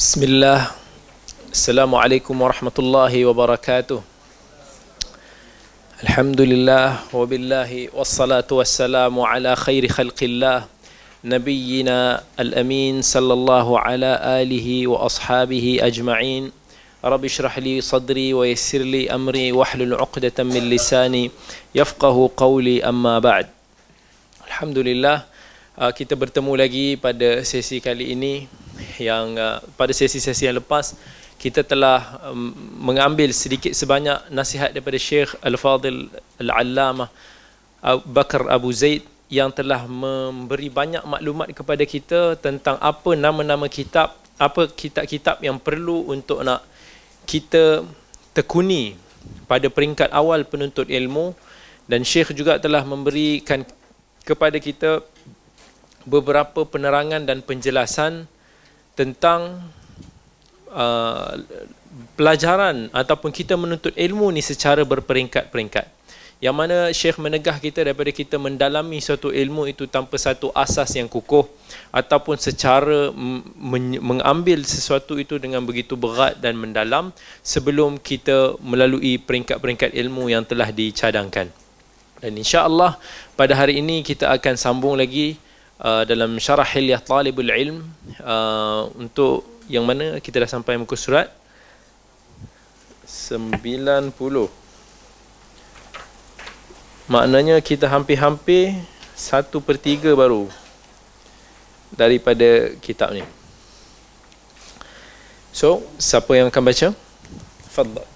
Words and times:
بسم 0.00 0.22
الله 0.22 0.60
السلام 1.52 1.92
عليكم 1.94 2.32
ورحمة 2.42 2.76
الله 2.78 3.12
وبركاته 3.28 4.00
الحمد 6.04 6.40
لله 6.40 6.88
وبالله 7.12 7.70
والصلاة 7.92 8.48
والسلام 8.48 9.14
على 9.20 9.52
خير 9.56 9.88
خلق 9.88 10.18
الله 10.22 10.58
نبينا 11.24 12.00
الأمين 12.40 13.02
صلى 13.04 13.32
الله 13.32 13.66
على 13.78 14.10
آله 14.40 14.68
وأصحابه 14.88 15.66
أجمعين 15.84 16.42
رب 17.04 17.24
اشرح 17.24 17.58
لي 17.58 17.80
صدري 17.84 18.34
ويسر 18.34 18.82
لي 18.82 19.12
أمري 19.12 19.52
واحلل 19.52 19.94
عقدة 19.94 20.38
من 20.48 20.62
لساني 20.72 21.30
يفقه 21.74 22.16
قولي 22.36 22.84
أما 22.88 23.18
بعد 23.18 23.46
الحمد 24.48 24.78
لله 24.80 25.16
kita 25.80 26.12
bertemu 26.12 26.60
lagi 26.60 27.00
pada 27.00 27.40
sesi 27.40 27.80
kali 27.80 28.12
ini 28.12 28.44
yang 28.98 29.36
uh, 29.38 29.58
pada 29.74 29.92
sesi-sesi 29.94 30.48
yang 30.48 30.58
lepas 30.60 30.96
kita 31.40 31.64
telah 31.64 32.20
um, 32.28 32.52
mengambil 32.84 33.32
sedikit 33.32 33.72
sebanyak 33.72 34.28
nasihat 34.28 34.76
daripada 34.76 35.00
Syekh 35.00 35.32
Al-Fadil 35.40 36.12
Al-Allamah 36.36 37.08
Abu 37.80 38.04
Bakar 38.12 38.44
Abu 38.52 38.68
Zaid 38.76 39.08
yang 39.32 39.48
telah 39.48 39.88
memberi 39.88 40.68
banyak 40.68 41.00
maklumat 41.06 41.48
kepada 41.56 41.80
kita 41.88 42.36
tentang 42.36 42.76
apa 42.82 43.16
nama-nama 43.16 43.70
kitab, 43.72 44.18
apa 44.36 44.68
kitab-kitab 44.68 45.40
yang 45.40 45.56
perlu 45.56 46.12
untuk 46.12 46.44
nak 46.44 46.60
kita 47.24 47.86
tekuni 48.36 48.98
pada 49.48 49.70
peringkat 49.72 50.12
awal 50.12 50.44
penuntut 50.44 50.90
ilmu. 50.90 51.32
Dan 51.88 52.06
Syekh 52.06 52.36
juga 52.36 52.58
telah 52.60 52.84
memberikan 52.86 53.64
kepada 54.22 54.60
kita 54.60 55.02
beberapa 56.04 56.62
penerangan 56.66 57.24
dan 57.24 57.42
penjelasan 57.42 58.30
tentang 59.00 59.64
uh, 60.68 61.32
pelajaran 62.20 62.92
ataupun 62.92 63.32
kita 63.32 63.56
menuntut 63.56 63.96
ilmu 63.96 64.28
ni 64.28 64.44
secara 64.44 64.84
berperingkat-peringkat. 64.84 65.88
Yang 66.40 66.56
mana 66.56 66.88
Syekh 66.88 67.20
menegah 67.20 67.60
kita 67.60 67.84
daripada 67.84 68.08
kita 68.12 68.40
mendalami 68.40 68.96
suatu 69.00 69.28
ilmu 69.28 69.68
itu 69.68 69.84
tanpa 69.84 70.16
satu 70.16 70.48
asas 70.56 70.88
yang 70.96 71.04
kukuh 71.04 71.44
ataupun 71.92 72.40
secara 72.40 73.12
mengambil 74.00 74.64
sesuatu 74.64 75.20
itu 75.20 75.36
dengan 75.36 75.60
begitu 75.68 76.00
berat 76.00 76.40
dan 76.40 76.56
mendalam 76.56 77.12
sebelum 77.44 78.00
kita 78.00 78.56
melalui 78.64 79.20
peringkat-peringkat 79.20 79.92
ilmu 79.92 80.32
yang 80.32 80.40
telah 80.48 80.72
dicadangkan. 80.72 81.52
Dan 82.24 82.32
insya-Allah 82.36 82.96
pada 83.36 83.52
hari 83.52 83.84
ini 83.84 84.00
kita 84.00 84.32
akan 84.32 84.56
sambung 84.56 84.96
lagi 84.96 85.36
uh, 85.80 86.04
dalam 86.04 86.36
syarah 86.36 86.68
hilyah 86.68 87.00
talibul 87.00 87.48
ilm 87.48 87.82
uh, 88.20 88.86
untuk 89.00 89.48
yang 89.66 89.88
mana 89.88 90.20
kita 90.20 90.44
dah 90.44 90.50
sampai 90.50 90.76
muka 90.76 90.94
surat? 90.94 91.32
90 93.10 94.14
maknanya 97.10 97.58
kita 97.58 97.90
hampir-hampir 97.90 98.78
satu 99.18 99.58
per 99.58 99.74
tiga 99.82 100.14
baru 100.14 100.46
daripada 101.90 102.70
kitab 102.78 103.10
ni. 103.10 103.26
So 105.50 105.82
siapa 105.98 106.38
yang 106.38 106.46
akan 106.54 106.62
baca? 106.62 106.94
Fadal 107.66 108.06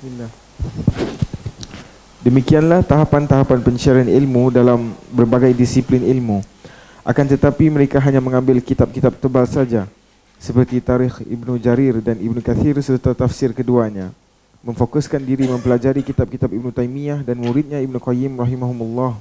Bismillah 0.00 1.15
Demikianlah 2.26 2.82
tahapan-tahapan 2.82 3.62
pencarian 3.62 4.10
ilmu 4.10 4.50
dalam 4.50 4.98
berbagai 5.14 5.54
disiplin 5.54 6.02
ilmu. 6.02 6.42
Akan 7.06 7.22
tetapi 7.22 7.70
mereka 7.70 8.02
hanya 8.02 8.18
mengambil 8.18 8.58
kitab-kitab 8.58 9.14
tebal 9.22 9.46
saja 9.46 9.86
seperti 10.42 10.82
Tarikh 10.82 11.22
Ibnu 11.22 11.54
Jarir 11.62 12.02
dan 12.02 12.18
Ibnu 12.18 12.42
Kathir 12.42 12.82
serta 12.82 13.14
tafsir 13.14 13.54
keduanya. 13.54 14.10
Memfokuskan 14.66 15.22
diri 15.22 15.46
mempelajari 15.46 16.02
kitab-kitab 16.02 16.50
Ibnu 16.50 16.74
Taimiyah 16.74 17.22
dan 17.22 17.38
muridnya 17.38 17.78
Ibnu 17.78 18.02
Qayyim 18.02 18.34
rahimahumullah. 18.34 19.14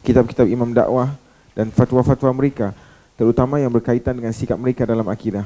Kitab-kitab 0.00 0.48
Imam 0.48 0.72
Dakwah 0.72 1.12
dan 1.52 1.68
fatwa-fatwa 1.68 2.32
mereka 2.32 2.72
terutama 3.20 3.60
yang 3.60 3.68
berkaitan 3.68 4.16
dengan 4.16 4.32
sikap 4.32 4.56
mereka 4.56 4.88
dalam 4.88 5.04
akidah. 5.12 5.44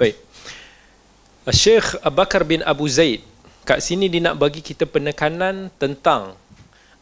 Baik. 0.00 0.16
Syekh 1.52 2.00
Abu 2.00 2.24
Bakar 2.24 2.40
bin 2.40 2.64
Abu 2.64 2.88
Zaid 2.88 3.35
kat 3.66 3.82
sini 3.82 4.06
dia 4.06 4.22
nak 4.22 4.38
bagi 4.38 4.62
kita 4.62 4.86
penekanan 4.86 5.74
tentang 5.74 6.38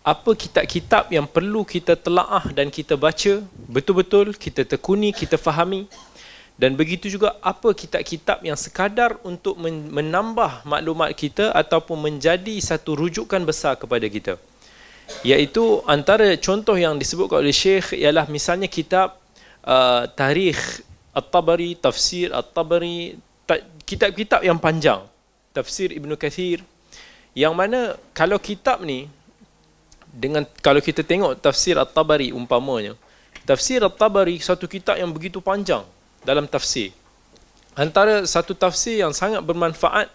apa 0.00 0.30
kitab-kitab 0.32 1.12
yang 1.12 1.28
perlu 1.28 1.60
kita 1.64 1.92
telaah 1.92 2.48
dan 2.56 2.72
kita 2.72 2.96
baca. 2.96 3.44
Betul-betul 3.68 4.32
kita 4.32 4.64
tekuni 4.64 5.12
kita 5.12 5.36
fahami. 5.36 5.84
Dan 6.54 6.78
begitu 6.78 7.10
juga 7.10 7.34
apa 7.42 7.74
kitab-kitab 7.74 8.40
yang 8.46 8.54
sekadar 8.54 9.18
untuk 9.26 9.58
menambah 9.58 10.62
maklumat 10.62 11.10
kita 11.12 11.50
ataupun 11.50 11.98
menjadi 11.98 12.54
satu 12.62 12.94
rujukan 12.94 13.42
besar 13.42 13.74
kepada 13.74 14.06
kita. 14.06 14.38
Iaitu 15.26 15.82
antara 15.84 16.32
contoh 16.38 16.78
yang 16.78 16.94
disebutkan 16.96 17.42
oleh 17.42 17.52
Syekh 17.52 17.98
ialah 17.98 18.24
misalnya 18.30 18.70
kitab 18.70 19.18
uh, 19.66 20.06
Tarikh 20.14 20.80
At-Tabari 21.12 21.76
Tafsir 21.76 22.32
At-Tabari 22.32 23.18
kitab-kitab 23.84 24.46
yang 24.46 24.56
panjang 24.56 25.04
tafsir 25.54 25.94
Ibnu 25.94 26.18
Kathir 26.18 26.66
yang 27.38 27.54
mana 27.54 27.94
kalau 28.10 28.36
kitab 28.42 28.82
ni 28.82 29.06
dengan 30.10 30.42
kalau 30.58 30.82
kita 30.82 31.06
tengok 31.06 31.38
tafsir 31.38 31.78
At-Tabari 31.78 32.34
umpamanya 32.34 32.98
tafsir 33.46 33.78
At-Tabari 33.78 34.42
satu 34.42 34.66
kitab 34.66 34.98
yang 34.98 35.14
begitu 35.14 35.38
panjang 35.38 35.86
dalam 36.24 36.48
tafsir. 36.48 36.90
Antara 37.76 38.24
satu 38.24 38.56
tafsir 38.56 39.02
yang 39.02 39.12
sangat 39.12 39.42
bermanfaat 39.44 40.08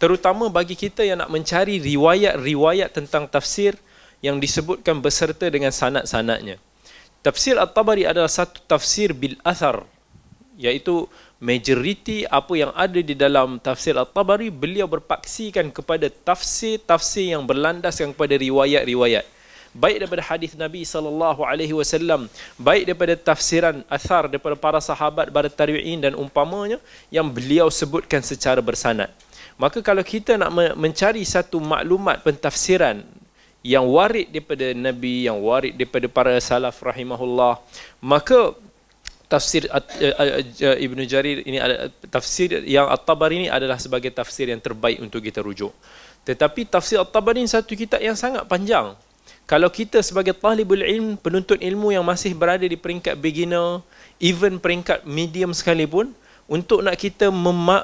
terutama 0.00 0.50
bagi 0.50 0.74
kita 0.74 1.06
yang 1.06 1.22
nak 1.22 1.30
mencari 1.30 1.78
riwayat-riwayat 1.78 2.90
tentang 2.90 3.30
tafsir 3.30 3.78
yang 4.22 4.38
disebutkan 4.38 4.98
beserta 4.98 5.46
dengan 5.50 5.70
sanad-sanadnya. 5.70 6.58
Tafsir 7.22 7.54
At-Tabari 7.54 8.02
adalah 8.02 8.30
satu 8.30 8.58
tafsir 8.66 9.14
bil 9.14 9.38
athar 9.46 9.86
iaitu 10.58 11.06
majoriti 11.42 12.22
apa 12.30 12.54
yang 12.54 12.70
ada 12.70 13.02
di 13.02 13.18
dalam 13.18 13.58
tafsir 13.58 13.98
At-Tabari 13.98 14.46
beliau 14.46 14.86
berpaksikan 14.86 15.74
kepada 15.74 16.06
tafsir-tafsir 16.06 17.34
yang 17.34 17.42
berlandaskan 17.42 18.14
kepada 18.14 18.38
riwayat-riwayat. 18.38 19.26
Baik 19.74 20.04
daripada 20.04 20.22
hadis 20.22 20.52
Nabi 20.54 20.86
sallallahu 20.86 21.42
alaihi 21.42 21.74
wasallam 21.74 22.28
baik 22.60 22.86
daripada 22.86 23.16
tafsiran 23.18 23.82
athar 23.88 24.28
daripada 24.30 24.54
para 24.54 24.78
sahabat 24.78 25.32
para 25.32 25.48
tabi'in 25.48 25.98
dan 25.98 26.12
umpamanya 26.14 26.78
yang 27.10 27.26
beliau 27.26 27.72
sebutkan 27.72 28.22
secara 28.22 28.62
bersanad. 28.62 29.10
Maka 29.58 29.82
kalau 29.82 30.04
kita 30.06 30.38
nak 30.38 30.52
mencari 30.78 31.24
satu 31.26 31.58
maklumat 31.58 32.22
pentafsiran 32.22 33.02
yang 33.66 33.88
warid 33.88 34.30
daripada 34.30 34.70
Nabi 34.76 35.26
yang 35.26 35.42
warid 35.42 35.74
daripada 35.74 36.06
para 36.06 36.34
salaf 36.38 36.78
rahimahullah 36.82 37.62
maka 38.02 38.54
tafsir 39.32 39.64
uh, 39.72 39.80
uh, 39.80 40.44
uh, 40.44 40.76
Ibnu 40.76 41.08
Jarir 41.08 41.40
ini 41.48 41.56
tafsir 42.12 42.60
yang 42.68 42.92
At-Tabari 42.92 43.40
ini 43.40 43.48
adalah 43.48 43.80
sebagai 43.80 44.12
tafsir 44.12 44.52
yang 44.52 44.60
terbaik 44.60 45.00
untuk 45.00 45.24
kita 45.24 45.40
rujuk. 45.40 45.72
Tetapi 46.28 46.68
tafsir 46.68 47.00
At-Tabari 47.00 47.40
ini 47.40 47.48
satu 47.48 47.72
kitab 47.72 48.04
yang 48.04 48.12
sangat 48.12 48.44
panjang. 48.44 48.92
Kalau 49.48 49.72
kita 49.72 50.04
sebagai 50.04 50.36
talibul 50.36 50.84
ilm, 50.84 51.16
penuntut 51.16 51.58
ilmu 51.58 51.90
yang 51.90 52.04
masih 52.04 52.36
berada 52.36 52.62
di 52.62 52.76
peringkat 52.76 53.18
beginner, 53.18 53.80
even 54.22 54.60
peringkat 54.60 55.02
medium 55.08 55.50
sekalipun, 55.50 56.14
untuk 56.50 56.82
nak 56.82 56.98
kita 56.98 57.30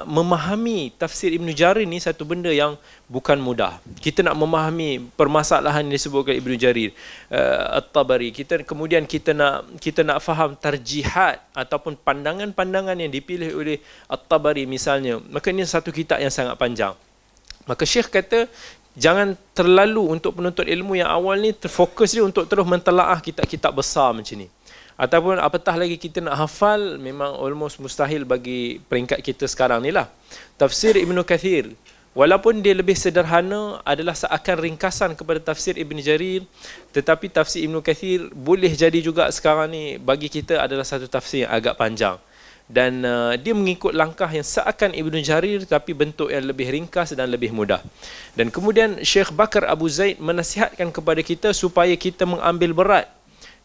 memahami 0.05 0.91
tafsir 0.99 1.31
Ibn 1.31 1.47
Jarir 1.55 1.87
ni 1.87 1.97
satu 1.97 2.27
benda 2.27 2.51
yang 2.51 2.75
bukan 3.07 3.39
mudah. 3.39 3.79
Kita 4.03 4.19
nak 4.21 4.35
memahami 4.35 5.09
permasalahan 5.15 5.87
yang 5.87 5.95
disebutkan 5.95 6.35
Ibn 6.37 6.51
Jarir 6.59 6.91
uh, 7.31 7.79
At-Tabari. 7.79 8.35
Kita 8.35 8.59
kemudian 8.67 9.07
kita 9.07 9.31
nak 9.31 9.65
kita 9.79 10.03
nak 10.03 10.19
faham 10.19 10.59
tarjihat 10.59 11.39
ataupun 11.55 11.97
pandangan-pandangan 12.03 12.99
yang 12.99 13.09
dipilih 13.09 13.55
oleh 13.55 13.77
At-Tabari 14.11 14.67
misalnya. 14.67 15.23
Maka 15.31 15.55
ini 15.55 15.63
satu 15.63 15.89
kitab 15.95 16.19
yang 16.19 16.31
sangat 16.31 16.59
panjang. 16.59 16.93
Maka 17.63 17.87
Syekh 17.87 18.11
kata 18.11 18.51
jangan 18.99 19.39
terlalu 19.55 20.03
untuk 20.19 20.35
penuntut 20.35 20.67
ilmu 20.67 20.99
yang 20.99 21.07
awal 21.07 21.39
ni 21.39 21.55
terfokus 21.55 22.11
dia 22.11 22.27
untuk 22.27 22.43
terus 22.43 22.67
mentelaah 22.67 23.23
kitab-kitab 23.23 23.71
besar 23.71 24.11
macam 24.11 24.35
ni 24.35 24.51
ataupun 24.99 25.39
apatah 25.39 25.79
lagi 25.79 25.95
kita 25.95 26.19
nak 26.19 26.35
hafal 26.35 26.99
memang 26.99 27.31
almost 27.39 27.79
mustahil 27.79 28.27
bagi 28.27 28.83
peringkat 28.91 29.23
kita 29.23 29.47
sekarang 29.47 29.79
ni 29.79 29.95
lah. 29.95 30.11
Tafsir 30.59 30.99
Ibn 30.99 31.23
Kathir. 31.23 31.71
Walaupun 32.11 32.59
dia 32.59 32.75
lebih 32.75 32.97
sederhana 32.99 33.79
adalah 33.87 34.11
seakan 34.11 34.59
ringkasan 34.59 35.15
kepada 35.15 35.39
tafsir 35.39 35.77
Ibn 35.77 35.93
Jarir 36.03 36.43
tetapi 36.91 37.31
tafsir 37.31 37.63
Ibn 37.69 37.79
Kathir 37.79 38.27
boleh 38.35 38.75
jadi 38.75 38.99
juga 38.99 39.29
sekarang 39.31 39.71
ni 39.71 39.95
bagi 39.95 40.27
kita 40.27 40.59
adalah 40.59 40.83
satu 40.83 41.07
tafsir 41.07 41.47
yang 41.47 41.53
agak 41.55 41.79
panjang. 41.79 42.19
Dan 42.69 43.01
uh, 43.01 43.33
dia 43.33 43.55
mengikut 43.55 43.97
langkah 43.97 44.27
yang 44.29 44.45
seakan 44.45 44.93
Ibn 44.93 45.15
Jarir 45.25 45.63
tapi 45.65 45.95
bentuk 45.95 46.29
yang 46.29 46.43
lebih 46.43 46.69
ringkas 46.69 47.15
dan 47.15 47.31
lebih 47.31 47.49
mudah. 47.55 47.81
Dan 48.37 48.51
kemudian 48.53 48.99
Syekh 49.01 49.31
Bakar 49.31 49.65
Abu 49.65 49.87
Zaid 49.89 50.21
menasihatkan 50.21 50.91
kepada 50.93 51.21
kita 51.23 51.49
supaya 51.55 51.93
kita 51.97 52.29
mengambil 52.29 52.73
berat 52.75 53.18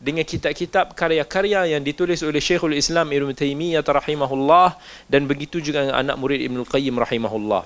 dengan 0.04 0.20
kitab-kitab 0.20 0.92
karya-karya 0.92 1.72
yang 1.72 1.80
ditulis 1.80 2.20
oleh 2.20 2.36
Syekhul 2.36 2.76
Islam 2.76 3.08
Ibn 3.08 3.32
Taymiyah 3.32 3.80
rahimahullah 3.80 4.76
dan 5.08 5.24
begitu 5.24 5.64
juga 5.64 5.80
dengan 5.80 5.96
anak 5.96 6.20
murid 6.20 6.44
Ibn 6.44 6.60
Qayyim 6.68 6.92
rahimahullah. 7.00 7.64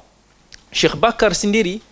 Syekh 0.71 0.95
Bakar 0.95 1.35
sendiri 1.35 1.83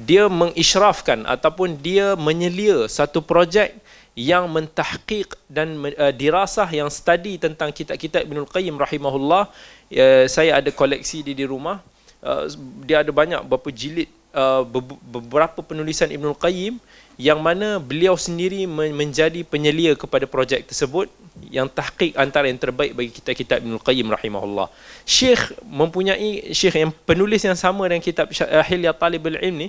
dia 0.00 0.24
mengisyrafkan 0.32 1.28
ataupun 1.28 1.76
dia 1.76 2.16
menyelia 2.16 2.88
satu 2.88 3.20
projek 3.20 3.76
yang 4.16 4.48
mentahqiq 4.48 5.36
dan 5.52 5.76
uh, 5.76 6.12
dirasah 6.16 6.66
yang 6.72 6.88
study 6.88 7.36
tentang 7.36 7.68
kitab-kitab 7.68 8.24
Ibn 8.24 8.48
Qayyim 8.48 8.80
rahimahullah. 8.80 9.52
Uh, 9.92 10.24
saya 10.32 10.64
ada 10.64 10.72
koleksi 10.72 11.20
di 11.20 11.36
di 11.36 11.44
rumah. 11.44 11.84
Uh, 12.24 12.48
dia 12.88 13.04
ada 13.04 13.12
banyak 13.12 13.44
beberapa 13.44 13.68
jilid 13.68 14.08
uh, 14.32 14.64
beberapa 15.12 15.60
penulisan 15.60 16.08
Ibn 16.08 16.32
Qayyim 16.36 16.80
yang 17.20 17.36
mana 17.44 17.76
beliau 17.76 18.16
sendiri 18.16 18.64
menjadi 18.70 19.44
penyelia 19.44 19.92
kepada 19.92 20.24
projek 20.24 20.64
tersebut 20.64 21.12
yang 21.52 21.68
tahqiq 21.68 22.16
antara 22.16 22.48
yang 22.48 22.56
terbaik 22.56 22.96
bagi 22.96 23.12
kita 23.12 23.36
kitab 23.36 23.58
Ibn 23.60 23.76
Qayyim 23.76 24.08
rahimahullah. 24.08 24.72
Syekh 25.04 25.52
mempunyai 25.68 26.48
syekh 26.56 26.80
yang 26.80 26.92
penulis 27.04 27.44
yang 27.44 27.60
sama 27.60 27.84
dengan 27.92 28.00
kitab 28.00 28.32
Hilya 28.64 28.96
Talibul 28.96 29.36
Ilm 29.36 29.68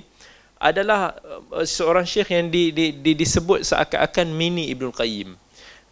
adalah 0.56 1.12
uh, 1.52 1.66
seorang 1.66 2.08
syekh 2.08 2.32
yang 2.32 2.48
di, 2.48 2.72
di, 2.72 2.94
di, 2.94 3.12
disebut 3.18 3.66
seakan-akan 3.68 4.26
mini 4.32 4.72
Ibn 4.72 4.88
Qayyim. 4.94 5.36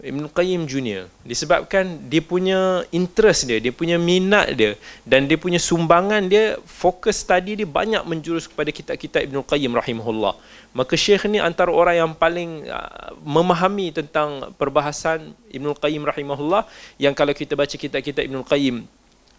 Ibn 0.01 0.33
Qayyim 0.33 0.65
Junior 0.65 1.12
disebabkan 1.29 2.09
dia 2.09 2.25
punya 2.25 2.89
interest 2.89 3.45
dia, 3.45 3.61
dia 3.61 3.69
punya 3.69 4.01
minat 4.01 4.57
dia 4.57 4.73
dan 5.05 5.29
dia 5.29 5.37
punya 5.37 5.61
sumbangan 5.61 6.25
dia 6.25 6.57
fokus 6.65 7.21
study 7.21 7.61
dia 7.61 7.69
banyak 7.69 8.01
menjurus 8.09 8.49
kepada 8.49 8.73
kitab-kitab 8.73 9.29
Ibn 9.29 9.45
Qayyim 9.45 9.77
rahimahullah. 9.77 10.33
Maka 10.70 10.94
Syekh 10.94 11.26
ni 11.26 11.43
antara 11.43 11.75
orang 11.75 11.96
yang 11.99 12.12
paling 12.14 12.70
uh, 12.70 13.11
memahami 13.26 13.90
tentang 13.90 14.55
perbahasan 14.55 15.34
Ibn 15.50 15.75
Qayyim 15.75 16.06
rahimahullah. 16.06 16.62
Yang 16.99 17.14
kalau 17.19 17.34
kita 17.34 17.58
baca 17.58 17.75
kitab-kitab 17.75 18.22
Ibn 18.26 18.46
Qayyim 18.46 18.87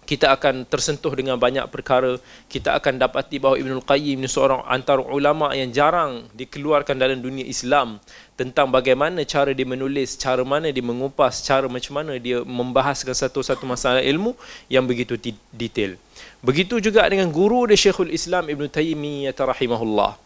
kita 0.02 0.34
akan 0.34 0.68
tersentuh 0.68 1.14
dengan 1.14 1.38
banyak 1.40 1.64
perkara. 1.72 2.18
Kita 2.52 2.76
akan 2.76 3.00
dapati 3.00 3.40
bahawa 3.40 3.56
Ibn 3.62 3.80
Qayyim 3.80 4.20
ni 4.20 4.28
seorang 4.28 4.66
antara 4.68 5.00
ulama 5.00 5.54
yang 5.56 5.72
jarang 5.72 6.28
dikeluarkan 6.36 6.98
dalam 7.00 7.22
dunia 7.22 7.48
Islam 7.48 8.02
tentang 8.36 8.68
bagaimana 8.74 9.22
cara 9.24 9.54
dia 9.54 9.64
menulis 9.64 10.18
cara 10.18 10.42
mana 10.42 10.68
dia 10.74 10.84
mengupas 10.84 11.46
cara 11.46 11.70
macam 11.70 11.94
mana 11.96 12.18
dia 12.18 12.42
membahaskan 12.42 13.14
satu-satu 13.14 13.64
masalah 13.64 14.02
ilmu 14.02 14.36
yang 14.68 14.84
begitu 14.84 15.16
detail. 15.54 15.96
Begitu 16.42 16.82
juga 16.82 17.06
dengan 17.06 17.30
guru 17.30 17.70
dia 17.70 17.78
Syekhul 17.78 18.12
Islam 18.12 18.50
Ibn 18.50 18.68
Taymiyah 18.68 19.32
rahimahullah 19.32 20.18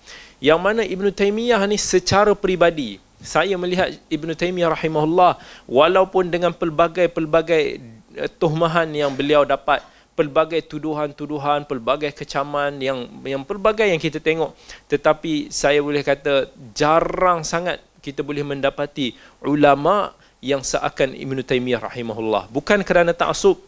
yang 0.44 0.60
mana 0.62 0.84
Ibn 0.84 1.12
Taymiyah 1.12 1.62
ni 1.68 1.80
secara 1.80 2.32
peribadi 2.36 3.02
saya 3.20 3.58
melihat 3.58 3.96
Ibn 4.12 4.38
Taymiyah 4.38 4.72
rahimahullah 4.76 5.42
walaupun 5.66 6.30
dengan 6.30 6.54
pelbagai-pelbagai 6.54 7.96
Eh, 8.16 8.32
tuhmahan 8.32 8.88
yang 8.96 9.12
beliau 9.12 9.44
dapat 9.44 9.84
pelbagai 10.16 10.64
tuduhan-tuduhan, 10.72 11.68
pelbagai 11.68 12.16
kecaman 12.16 12.80
yang 12.80 13.04
yang 13.28 13.44
pelbagai 13.44 13.92
yang 13.92 14.00
kita 14.00 14.24
tengok. 14.24 14.56
Tetapi 14.88 15.52
saya 15.52 15.84
boleh 15.84 16.00
kata 16.00 16.48
jarang 16.72 17.44
sangat 17.44 17.84
kita 18.00 18.24
boleh 18.24 18.48
mendapati 18.48 19.12
ulama 19.44 20.16
yang 20.40 20.64
seakan 20.64 21.12
Ibn 21.12 21.44
Taymiyah 21.44 21.92
rahimahullah. 21.92 22.48
Bukan 22.48 22.88
kerana 22.88 23.12
taksub, 23.12 23.60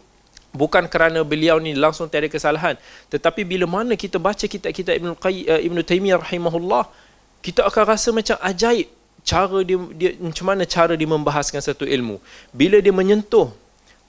bukan 0.58 0.90
kerana 0.90 1.22
beliau 1.22 1.62
ni 1.62 1.78
langsung 1.78 2.10
tiada 2.10 2.26
kesalahan, 2.26 2.74
tetapi 3.14 3.46
bila 3.46 3.70
mana 3.70 3.94
kita 3.94 4.18
baca 4.18 4.42
kitab-kitab 4.42 4.98
Ibn, 4.98 5.14
Qay, 5.22 5.46
uh, 5.46 5.62
Ibn 5.62 5.78
Taymiyah 5.86 6.18
rahimahullah, 6.18 6.90
kita 7.46 7.62
akan 7.70 7.84
rasa 7.86 8.10
macam 8.10 8.36
ajaib 8.42 8.90
cara 9.22 9.62
dia, 9.62 9.78
dia 9.94 10.10
macam 10.18 10.46
mana 10.50 10.66
cara 10.66 10.98
dia 10.98 11.06
membahaskan 11.06 11.62
satu 11.62 11.86
ilmu. 11.86 12.18
Bila 12.50 12.82
dia 12.82 12.90
menyentuh 12.90 13.54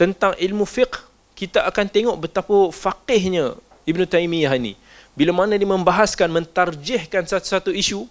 tentang 0.01 0.33
ilmu 0.41 0.65
fiqh 0.65 1.05
kita 1.39 1.63
akan 1.67 1.87
tengok 1.87 2.17
betapa 2.19 2.57
faqihnya 2.75 3.55
Ibn 3.87 4.01
Taymiyah 4.07 4.55
ni 4.59 4.75
bila 5.19 5.35
mana 5.35 5.59
dia 5.59 5.67
membahaskan 5.67 6.31
mentarjihkan 6.31 7.27
satu-satu 7.27 7.75
isu 7.75 8.07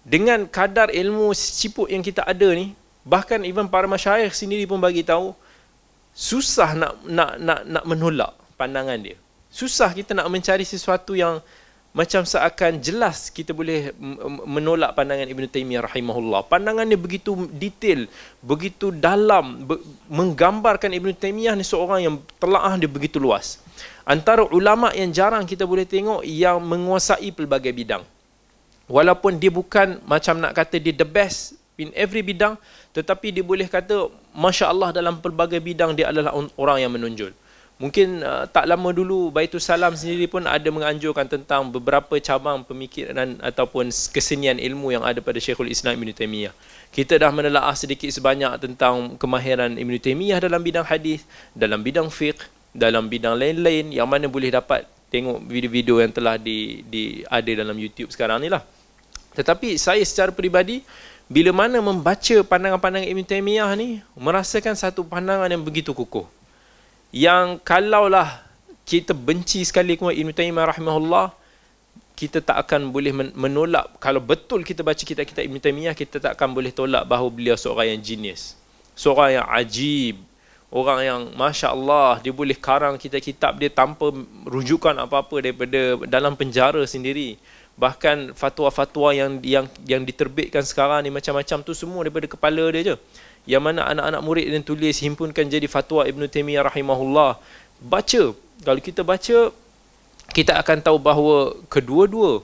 dengan 0.00 0.48
kadar 0.48 0.88
ilmu 0.88 1.32
siput 1.36 1.92
yang 1.92 2.00
kita 2.00 2.24
ada 2.24 2.48
ni 2.56 2.72
bahkan 3.04 3.40
even 3.44 3.68
para 3.68 3.84
masyayikh 3.84 4.32
sendiri 4.32 4.64
pun 4.64 4.80
bagi 4.80 5.04
tahu 5.04 5.36
susah 6.14 6.78
nak 6.78 6.92
nak 7.04 7.30
nak 7.42 7.60
nak 7.66 7.84
menolak 7.84 8.32
pandangan 8.54 8.96
dia 9.02 9.18
susah 9.50 9.90
kita 9.90 10.14
nak 10.14 10.30
mencari 10.30 10.62
sesuatu 10.62 11.18
yang 11.18 11.42
macam 11.94 12.26
seakan 12.26 12.82
jelas 12.82 13.30
kita 13.30 13.54
boleh 13.54 13.94
menolak 14.50 14.98
pandangan 14.98 15.30
Ibn 15.30 15.46
Taymiyah 15.46 15.86
rahimahullah. 15.86 16.42
Pandangan 16.50 16.82
dia 16.82 16.98
begitu 16.98 17.46
detail, 17.54 18.10
begitu 18.42 18.90
dalam, 18.90 19.62
be- 19.62 19.78
menggambarkan 20.10 20.90
Ibn 20.90 21.14
Taymiyah 21.14 21.54
ni 21.54 21.62
seorang 21.62 22.02
yang 22.02 22.18
telaah 22.42 22.74
dia 22.74 22.90
begitu 22.90 23.22
luas. 23.22 23.62
Antara 24.02 24.42
ulama 24.42 24.90
yang 24.90 25.14
jarang 25.14 25.46
kita 25.46 25.62
boleh 25.62 25.86
tengok 25.86 26.26
yang 26.26 26.58
menguasai 26.58 27.30
pelbagai 27.30 27.70
bidang. 27.70 28.02
Walaupun 28.90 29.38
dia 29.38 29.54
bukan 29.54 30.02
macam 30.02 30.42
nak 30.42 30.50
kata 30.50 30.82
dia 30.82 30.92
the 30.92 31.06
best 31.06 31.54
in 31.78 31.90
every 31.94 32.22
bidang, 32.22 32.54
tetapi 32.94 33.34
dia 33.34 33.42
boleh 33.42 33.66
kata 33.66 34.10
Masya 34.34 34.70
Allah 34.70 34.90
dalam 34.94 35.18
pelbagai 35.18 35.58
bidang 35.58 35.94
dia 35.94 36.10
adalah 36.10 36.34
orang 36.54 36.78
yang 36.82 36.92
menonjol. 36.94 37.34
Mungkin 37.74 38.22
uh, 38.22 38.46
tak 38.46 38.70
lama 38.70 38.94
dulu 38.94 39.34
Baitul 39.34 39.58
Salam 39.58 39.98
sendiri 39.98 40.30
pun 40.30 40.46
ada 40.46 40.62
menganjurkan 40.70 41.26
tentang 41.26 41.74
beberapa 41.74 42.14
cabang 42.22 42.62
pemikiran 42.62 43.34
ataupun 43.42 43.90
kesenian 43.90 44.62
ilmu 44.62 44.94
yang 44.94 45.02
ada 45.02 45.18
pada 45.18 45.42
Syekhul 45.42 45.74
Islam 45.74 45.98
Ibn 45.98 46.14
Taymiyah. 46.14 46.54
Kita 46.94 47.18
dah 47.18 47.34
menelaah 47.34 47.74
sedikit 47.74 48.06
sebanyak 48.14 48.62
tentang 48.62 49.18
kemahiran 49.18 49.74
Ibn 49.74 49.94
Taymiyah 49.98 50.38
dalam 50.38 50.62
bidang 50.62 50.86
hadis, 50.86 51.26
dalam 51.50 51.82
bidang 51.82 52.14
fiqh, 52.14 52.46
dalam 52.70 53.10
bidang 53.10 53.34
lain-lain 53.34 53.90
yang 53.90 54.06
mana 54.06 54.30
boleh 54.30 54.54
dapat 54.54 54.86
tengok 55.10 55.42
video-video 55.42 55.98
yang 55.98 56.14
telah 56.14 56.38
di, 56.38 56.86
di 56.86 57.26
ada 57.26 57.50
dalam 57.58 57.74
YouTube 57.74 58.14
sekarang 58.14 58.38
ni 58.38 58.54
lah. 58.54 58.62
Tetapi 59.34 59.74
saya 59.82 60.02
secara 60.06 60.30
peribadi 60.30 60.86
bila 61.30 61.50
mana 61.50 61.80
membaca 61.80 62.36
pandangan-pandangan 62.44 63.08
Ibn 63.08 63.24
Taymiyah 63.24 63.70
ni 63.76 64.04
merasakan 64.18 64.76
satu 64.76 65.02
pandangan 65.04 65.48
yang 65.48 65.64
begitu 65.64 65.96
kukuh. 65.96 66.28
Yang 67.14 67.62
kalaulah 67.64 68.44
kita 68.84 69.16
benci 69.16 69.64
sekali 69.64 69.96
kepada 69.96 70.12
Ibn 70.12 70.30
Taymiyah 70.34 70.66
rahimahullah 70.74 71.32
kita 72.14 72.38
tak 72.44 72.68
akan 72.68 72.94
boleh 72.94 73.10
menolak. 73.34 73.98
Kalau 73.98 74.22
betul 74.22 74.62
kita 74.62 74.84
baca 74.84 75.00
kitab-kitab 75.00 75.42
Ibn 75.46 75.58
Taymiyah 75.58 75.94
kita 75.96 76.20
tak 76.20 76.36
akan 76.36 76.52
boleh 76.52 76.70
tolak 76.70 77.08
bahawa 77.08 77.32
beliau 77.32 77.56
seorang 77.56 77.96
yang 77.96 78.02
genius 78.04 78.60
seorang 78.94 79.42
yang 79.42 79.46
ajib 79.50 80.16
orang 80.74 81.00
yang 81.02 81.20
Masya 81.34 81.74
Allah 81.74 82.22
dia 82.22 82.30
boleh 82.30 82.54
karang 82.54 82.98
kitab-kitab 82.98 83.58
dia 83.58 83.70
tanpa 83.70 84.10
rujukan 84.46 84.94
apa-apa 84.94 85.42
daripada 85.42 85.98
dalam 86.06 86.34
penjara 86.38 86.82
sendiri 86.86 87.38
bahkan 87.74 88.30
fatwa-fatwa 88.38 89.10
yang 89.10 89.42
yang 89.42 89.66
yang 89.82 90.02
diterbitkan 90.06 90.62
sekarang 90.62 91.02
ni 91.02 91.10
macam-macam 91.10 91.58
tu 91.66 91.74
semua 91.74 92.06
daripada 92.06 92.26
kepala 92.30 92.64
dia 92.70 92.94
je. 92.94 92.96
Yang 93.44 93.62
mana 93.66 93.80
anak-anak 93.90 94.22
murid 94.24 94.46
yang 94.48 94.64
tulis 94.64 94.96
himpunkan 95.04 95.44
jadi 95.50 95.66
fatwa 95.68 96.06
Ibn 96.08 96.22
Taimiyah 96.30 96.64
rahimahullah. 96.64 97.36
Baca. 97.82 98.22
Kalau 98.64 98.80
kita 98.80 99.04
baca 99.04 99.52
kita 100.32 100.52
akan 100.56 100.78
tahu 100.80 100.96
bahawa 100.96 101.52
kedua-dua 101.68 102.40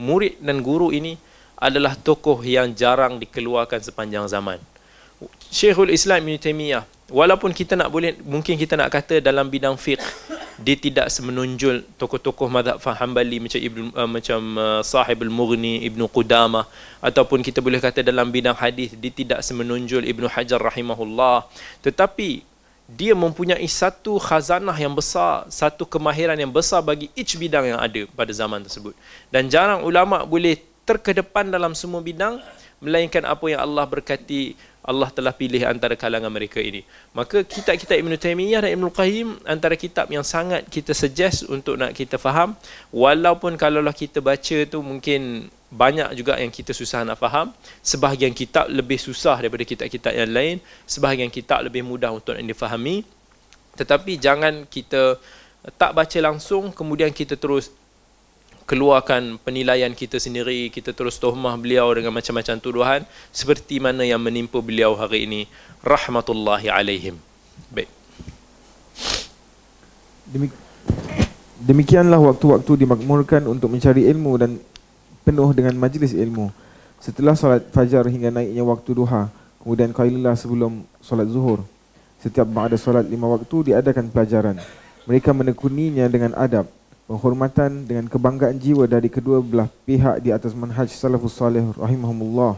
murid 0.00 0.40
dan 0.40 0.64
guru 0.64 0.88
ini 0.94 1.20
adalah 1.60 1.92
tokoh 1.92 2.40
yang 2.40 2.72
jarang 2.72 3.20
dikeluarkan 3.20 3.84
sepanjang 3.84 4.24
zaman. 4.30 4.56
Syekhul 5.52 5.92
Islam 5.92 6.24
Ibn 6.24 6.40
Taimiyah 6.40 6.84
walaupun 7.10 7.50
kita 7.50 7.74
nak 7.74 7.90
boleh 7.90 8.16
mungkin 8.22 8.54
kita 8.54 8.78
nak 8.78 8.88
kata 8.94 9.18
dalam 9.18 9.50
bidang 9.50 9.74
fiqh 9.74 10.00
dia 10.60 10.76
tidak 10.76 11.08
semenonjol 11.08 11.80
tokoh-tokoh 11.96 12.52
mazhab 12.52 12.76
Hanbali 12.80 13.40
macam 13.40 13.56
Ibnu 13.56 13.82
uh, 13.96 14.04
macam 14.04 14.40
uh, 14.60 14.80
Sahib 14.84 15.24
al-Mughni, 15.24 15.88
Ibnu 15.88 16.04
Qudamah 16.12 16.68
ataupun 17.00 17.40
kita 17.40 17.64
boleh 17.64 17.80
kata 17.80 18.04
dalam 18.04 18.28
bidang 18.28 18.52
hadis 18.52 18.92
dia 18.92 19.08
tidak 19.08 19.40
semenonjol 19.40 20.04
Ibnu 20.04 20.28
Hajar 20.28 20.60
rahimahullah 20.60 21.48
tetapi 21.80 22.44
dia 22.90 23.14
mempunyai 23.14 23.62
satu 23.70 24.18
khazanah 24.18 24.74
yang 24.74 24.90
besar, 24.90 25.46
satu 25.46 25.86
kemahiran 25.86 26.34
yang 26.34 26.50
besar 26.50 26.82
bagi 26.82 27.06
each 27.14 27.38
bidang 27.38 27.70
yang 27.70 27.78
ada 27.78 28.02
pada 28.18 28.34
zaman 28.34 28.66
tersebut. 28.66 28.98
Dan 29.30 29.46
jarang 29.46 29.86
ulama 29.86 30.26
boleh 30.26 30.58
terkedepan 30.82 31.46
dalam 31.54 31.70
semua 31.70 32.02
bidang 32.02 32.42
melainkan 32.82 33.22
apa 33.22 33.46
yang 33.46 33.62
Allah 33.62 33.86
berkati 33.86 34.58
Allah 34.80 35.12
telah 35.12 35.36
pilih 35.36 35.60
antara 35.68 35.92
kalangan 35.92 36.32
mereka 36.32 36.56
ini. 36.56 36.80
Maka 37.12 37.44
kitab-kitab 37.44 38.00
Ibn 38.00 38.16
Taymiyah 38.16 38.64
dan 38.64 38.72
Ibn 38.80 38.88
Qayyim 38.88 39.28
antara 39.44 39.76
kitab 39.76 40.08
yang 40.08 40.24
sangat 40.24 40.64
kita 40.72 40.96
suggest 40.96 41.44
untuk 41.52 41.76
nak 41.76 41.92
kita 41.92 42.16
faham. 42.16 42.56
Walaupun 42.88 43.60
kalaulah 43.60 43.92
kita 43.92 44.24
baca 44.24 44.58
tu 44.64 44.80
mungkin 44.80 45.52
banyak 45.68 46.16
juga 46.16 46.40
yang 46.40 46.48
kita 46.48 46.72
susah 46.72 47.04
nak 47.04 47.20
faham. 47.20 47.52
Sebahagian 47.84 48.32
kitab 48.32 48.72
lebih 48.72 48.96
susah 48.96 49.36
daripada 49.36 49.68
kitab-kitab 49.68 50.16
yang 50.16 50.32
lain. 50.32 50.56
Sebahagian 50.88 51.28
kitab 51.28 51.60
lebih 51.60 51.84
mudah 51.84 52.10
untuk 52.16 52.32
difahami. 52.34 53.04
Tetapi 53.76 54.16
jangan 54.16 54.64
kita 54.64 55.20
tak 55.76 55.92
baca 55.92 56.18
langsung 56.24 56.72
kemudian 56.72 57.12
kita 57.12 57.36
terus 57.36 57.68
keluarkan 58.70 59.42
penilaian 59.42 59.90
kita 59.90 60.22
sendiri, 60.22 60.70
kita 60.70 60.94
terus 60.94 61.18
tohmah 61.18 61.58
beliau 61.58 61.90
dengan 61.90 62.14
macam-macam 62.14 62.54
tuduhan 62.62 63.00
seperti 63.34 63.82
mana 63.82 64.06
yang 64.06 64.22
menimpa 64.22 64.62
beliau 64.62 64.94
hari 64.94 65.26
ini. 65.26 65.50
Rahmatullahi 65.82 66.70
alaihim. 66.70 67.18
Baik. 67.74 67.90
Demikianlah 71.58 72.22
waktu-waktu 72.22 72.86
dimakmurkan 72.86 73.42
untuk 73.50 73.74
mencari 73.74 74.06
ilmu 74.06 74.38
dan 74.38 74.62
penuh 75.26 75.50
dengan 75.50 75.74
majlis 75.74 76.14
ilmu. 76.14 76.54
Setelah 77.02 77.34
solat 77.34 77.66
fajar 77.74 78.06
hingga 78.06 78.30
naiknya 78.30 78.62
waktu 78.62 78.94
duha, 78.94 79.34
kemudian 79.66 79.90
qailulah 79.90 80.38
sebelum 80.38 80.86
solat 81.02 81.26
zuhur. 81.26 81.66
Setiap 82.22 82.46
ba'da 82.46 82.78
solat 82.78 83.02
lima 83.10 83.26
waktu 83.26 83.74
diadakan 83.74 84.14
pelajaran. 84.14 84.62
Mereka 85.10 85.34
menekuninya 85.34 86.06
dengan 86.06 86.38
adab, 86.38 86.70
penghormatan 87.10 87.90
dengan 87.90 88.06
kebanggaan 88.06 88.54
jiwa 88.54 88.86
dari 88.86 89.10
kedua 89.10 89.42
belah 89.42 89.66
pihak 89.82 90.22
di 90.22 90.30
atas 90.30 90.54
manhaj 90.54 90.86
salafus 90.94 91.34
salih 91.34 91.74
rahimahumullah. 91.74 92.54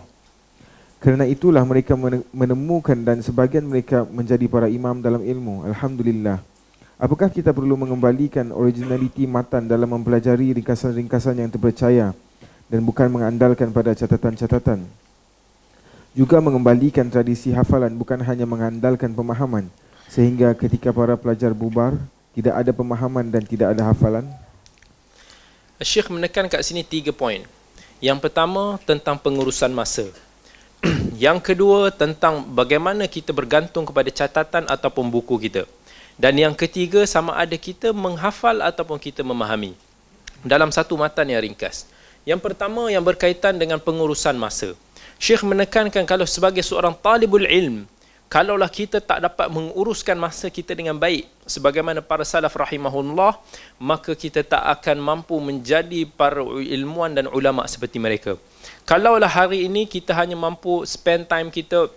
Kerana 1.00 1.24
itulah 1.24 1.64
mereka 1.64 1.96
menemukan 2.36 2.94
dan 3.00 3.24
sebagian 3.24 3.64
mereka 3.64 4.04
menjadi 4.04 4.44
para 4.52 4.68
imam 4.68 5.00
dalam 5.00 5.24
ilmu. 5.24 5.64
Alhamdulillah. 5.72 6.44
Apakah 7.00 7.32
kita 7.32 7.50
perlu 7.50 7.80
mengembalikan 7.80 8.52
originaliti 8.52 9.24
matan 9.24 9.66
dalam 9.66 9.88
mempelajari 9.88 10.52
ringkasan-ringkasan 10.60 11.40
yang 11.40 11.50
terpercaya 11.50 12.12
dan 12.68 12.80
bukan 12.84 13.08
mengandalkan 13.08 13.72
pada 13.72 13.96
catatan-catatan? 13.96 14.84
Juga 16.12 16.44
mengembalikan 16.44 17.08
tradisi 17.08 17.56
hafalan 17.56 17.96
bukan 17.96 18.20
hanya 18.20 18.44
mengandalkan 18.44 19.16
pemahaman 19.16 19.72
sehingga 20.12 20.52
ketika 20.54 20.92
para 20.92 21.16
pelajar 21.16 21.56
bubar 21.56 21.96
tidak 22.36 22.52
ada 22.52 22.70
pemahaman 22.70 23.32
dan 23.32 23.42
tidak 23.48 23.72
ada 23.72 23.88
hafalan? 23.90 24.41
Syekh 25.82 26.08
menekan 26.08 26.46
kat 26.46 26.62
sini 26.62 26.86
tiga 26.86 27.10
poin. 27.10 27.42
Yang 28.02 28.18
pertama 28.26 28.78
tentang 28.82 29.18
pengurusan 29.18 29.70
masa. 29.70 30.10
yang 31.18 31.38
kedua 31.38 31.94
tentang 31.94 32.42
bagaimana 32.42 33.06
kita 33.06 33.30
bergantung 33.30 33.86
kepada 33.86 34.10
catatan 34.10 34.66
ataupun 34.66 35.06
buku 35.06 35.38
kita. 35.46 35.62
Dan 36.18 36.38
yang 36.38 36.54
ketiga 36.54 37.06
sama 37.06 37.38
ada 37.38 37.54
kita 37.54 37.94
menghafal 37.94 38.62
ataupun 38.62 38.98
kita 38.98 39.22
memahami 39.22 39.74
dalam 40.42 40.74
satu 40.74 40.98
matan 40.98 41.30
yang 41.30 41.42
ringkas. 41.42 41.86
Yang 42.22 42.40
pertama 42.42 42.90
yang 42.90 43.02
berkaitan 43.02 43.58
dengan 43.58 43.82
pengurusan 43.82 44.34
masa. 44.38 44.74
Syekh 45.18 45.46
menekankan 45.46 46.02
kalau 46.02 46.26
sebagai 46.26 46.62
seorang 46.66 46.94
talibul 46.98 47.46
ilm, 47.46 47.86
kalaulah 48.32 48.72
kita 48.72 48.96
tak 49.04 49.28
dapat 49.28 49.52
menguruskan 49.52 50.16
masa 50.16 50.48
kita 50.48 50.72
dengan 50.72 50.96
baik 50.96 51.28
sebagaimana 51.44 52.00
para 52.00 52.24
salaf 52.24 52.56
rahimahullah, 52.56 53.36
maka 53.76 54.16
kita 54.16 54.40
tak 54.40 54.64
akan 54.80 54.96
mampu 55.04 55.36
menjadi 55.36 56.08
para 56.08 56.40
ilmuwan 56.64 57.12
dan 57.12 57.28
ulama 57.28 57.68
seperti 57.68 58.00
mereka. 58.00 58.40
Kalaulah 58.88 59.28
hari 59.28 59.68
ini 59.68 59.84
kita 59.84 60.16
hanya 60.16 60.32
mampu 60.32 60.80
spend 60.88 61.28
time 61.28 61.52
kita 61.52 61.92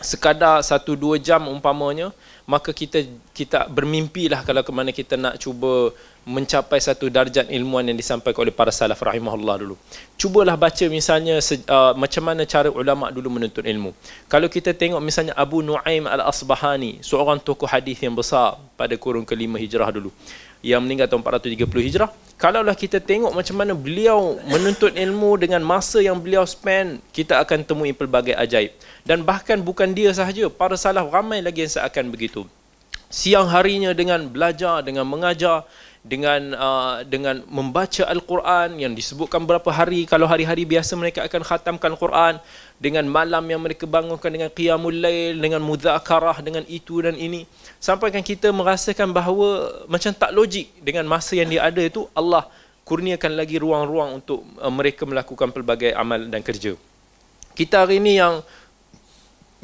sekadar 0.00 0.64
satu 0.64 0.96
dua 0.96 1.20
jam 1.20 1.44
umpamanya, 1.52 2.16
maka 2.48 2.72
kita 2.72 3.04
kita 3.36 3.68
bermimpilah 3.68 4.40
kalau 4.40 4.64
ke 4.64 4.72
mana 4.72 4.88
kita 4.88 5.20
nak 5.20 5.36
cuba 5.36 5.92
mencapai 6.24 6.80
satu 6.80 7.12
darjat 7.12 7.52
ilmuan 7.52 7.84
yang 7.84 7.96
disampaikan 7.96 8.48
oleh 8.48 8.54
para 8.56 8.72
salaf 8.72 8.96
rahimahullah 8.96 9.60
dulu. 9.60 9.76
Cubalah 10.16 10.56
baca 10.56 10.84
misalnya 10.88 11.36
uh, 11.38 11.92
macam 11.92 12.22
mana 12.24 12.48
cara 12.48 12.72
ulama 12.72 13.12
dulu 13.12 13.36
menuntut 13.36 13.60
ilmu. 13.60 13.92
Kalau 14.28 14.48
kita 14.48 14.72
tengok 14.72 15.04
misalnya 15.04 15.36
Abu 15.36 15.60
Nuaim 15.60 16.08
Al-Asbahani, 16.08 17.04
seorang 17.04 17.36
tokoh 17.38 17.68
hadis 17.68 18.00
yang 18.00 18.16
besar 18.16 18.56
pada 18.80 18.96
kurun 18.96 19.28
kelima 19.28 19.60
hijrah 19.60 19.92
dulu 19.92 20.08
yang 20.64 20.80
meninggal 20.80 21.06
tahun 21.12 21.20
430 21.20 21.86
hijrah. 21.92 22.10
Kalaulah 22.40 22.74
kita 22.74 22.98
tengok 22.98 23.36
macam 23.36 23.54
mana 23.60 23.76
beliau 23.76 24.40
menuntut 24.48 24.96
ilmu 24.96 25.36
dengan 25.36 25.60
masa 25.60 26.00
yang 26.00 26.16
beliau 26.16 26.42
spend, 26.48 26.98
kita 27.12 27.38
akan 27.44 27.62
temui 27.62 27.92
pelbagai 27.92 28.32
ajaib. 28.34 28.72
Dan 29.04 29.22
bahkan 29.22 29.60
bukan 29.60 29.92
dia 29.92 30.10
sahaja, 30.10 30.48
para 30.48 30.74
salaf 30.74 31.12
ramai 31.12 31.44
lagi 31.44 31.68
yang 31.68 31.72
seakan 31.78 32.08
begitu. 32.08 32.48
Siang 33.12 33.46
harinya 33.46 33.94
dengan 33.94 34.26
belajar, 34.26 34.82
dengan 34.82 35.06
mengajar, 35.06 35.62
dengan 36.04 36.52
uh, 36.52 37.00
dengan 37.00 37.40
membaca 37.48 38.04
Al-Quran 38.04 38.76
yang 38.76 38.92
disebutkan 38.92 39.48
berapa 39.48 39.72
hari. 39.72 40.04
Kalau 40.04 40.28
hari-hari 40.28 40.68
biasa 40.68 40.92
mereka 41.00 41.24
akan 41.24 41.40
khatamkan 41.40 41.96
Quran 41.96 42.36
dengan 42.76 43.08
malam 43.08 43.40
yang 43.48 43.64
mereka 43.64 43.88
bangunkan 43.88 44.28
dengan 44.28 44.52
qiyamul 44.52 44.92
lail 44.92 45.40
dengan 45.40 45.64
mudzakarah 45.64 46.44
dengan 46.44 46.60
itu 46.68 47.00
dan 47.00 47.16
ini. 47.16 47.48
Sampaikan 47.80 48.20
kita 48.20 48.52
merasakan 48.52 49.16
bahawa 49.16 49.80
macam 49.88 50.12
tak 50.12 50.36
logik 50.36 50.68
dengan 50.84 51.08
masa 51.08 51.40
yang 51.40 51.48
dia 51.48 51.64
ada 51.64 51.80
itu 51.80 52.04
Allah 52.12 52.52
kurniakan 52.84 53.32
lagi 53.32 53.56
ruang-ruang 53.56 54.20
untuk 54.20 54.44
uh, 54.60 54.68
mereka 54.68 55.08
melakukan 55.08 55.56
pelbagai 55.56 55.96
amal 55.96 56.20
dan 56.28 56.44
kerja. 56.44 56.76
Kita 57.56 57.88
hari 57.88 57.96
ini 57.96 58.20
yang 58.20 58.44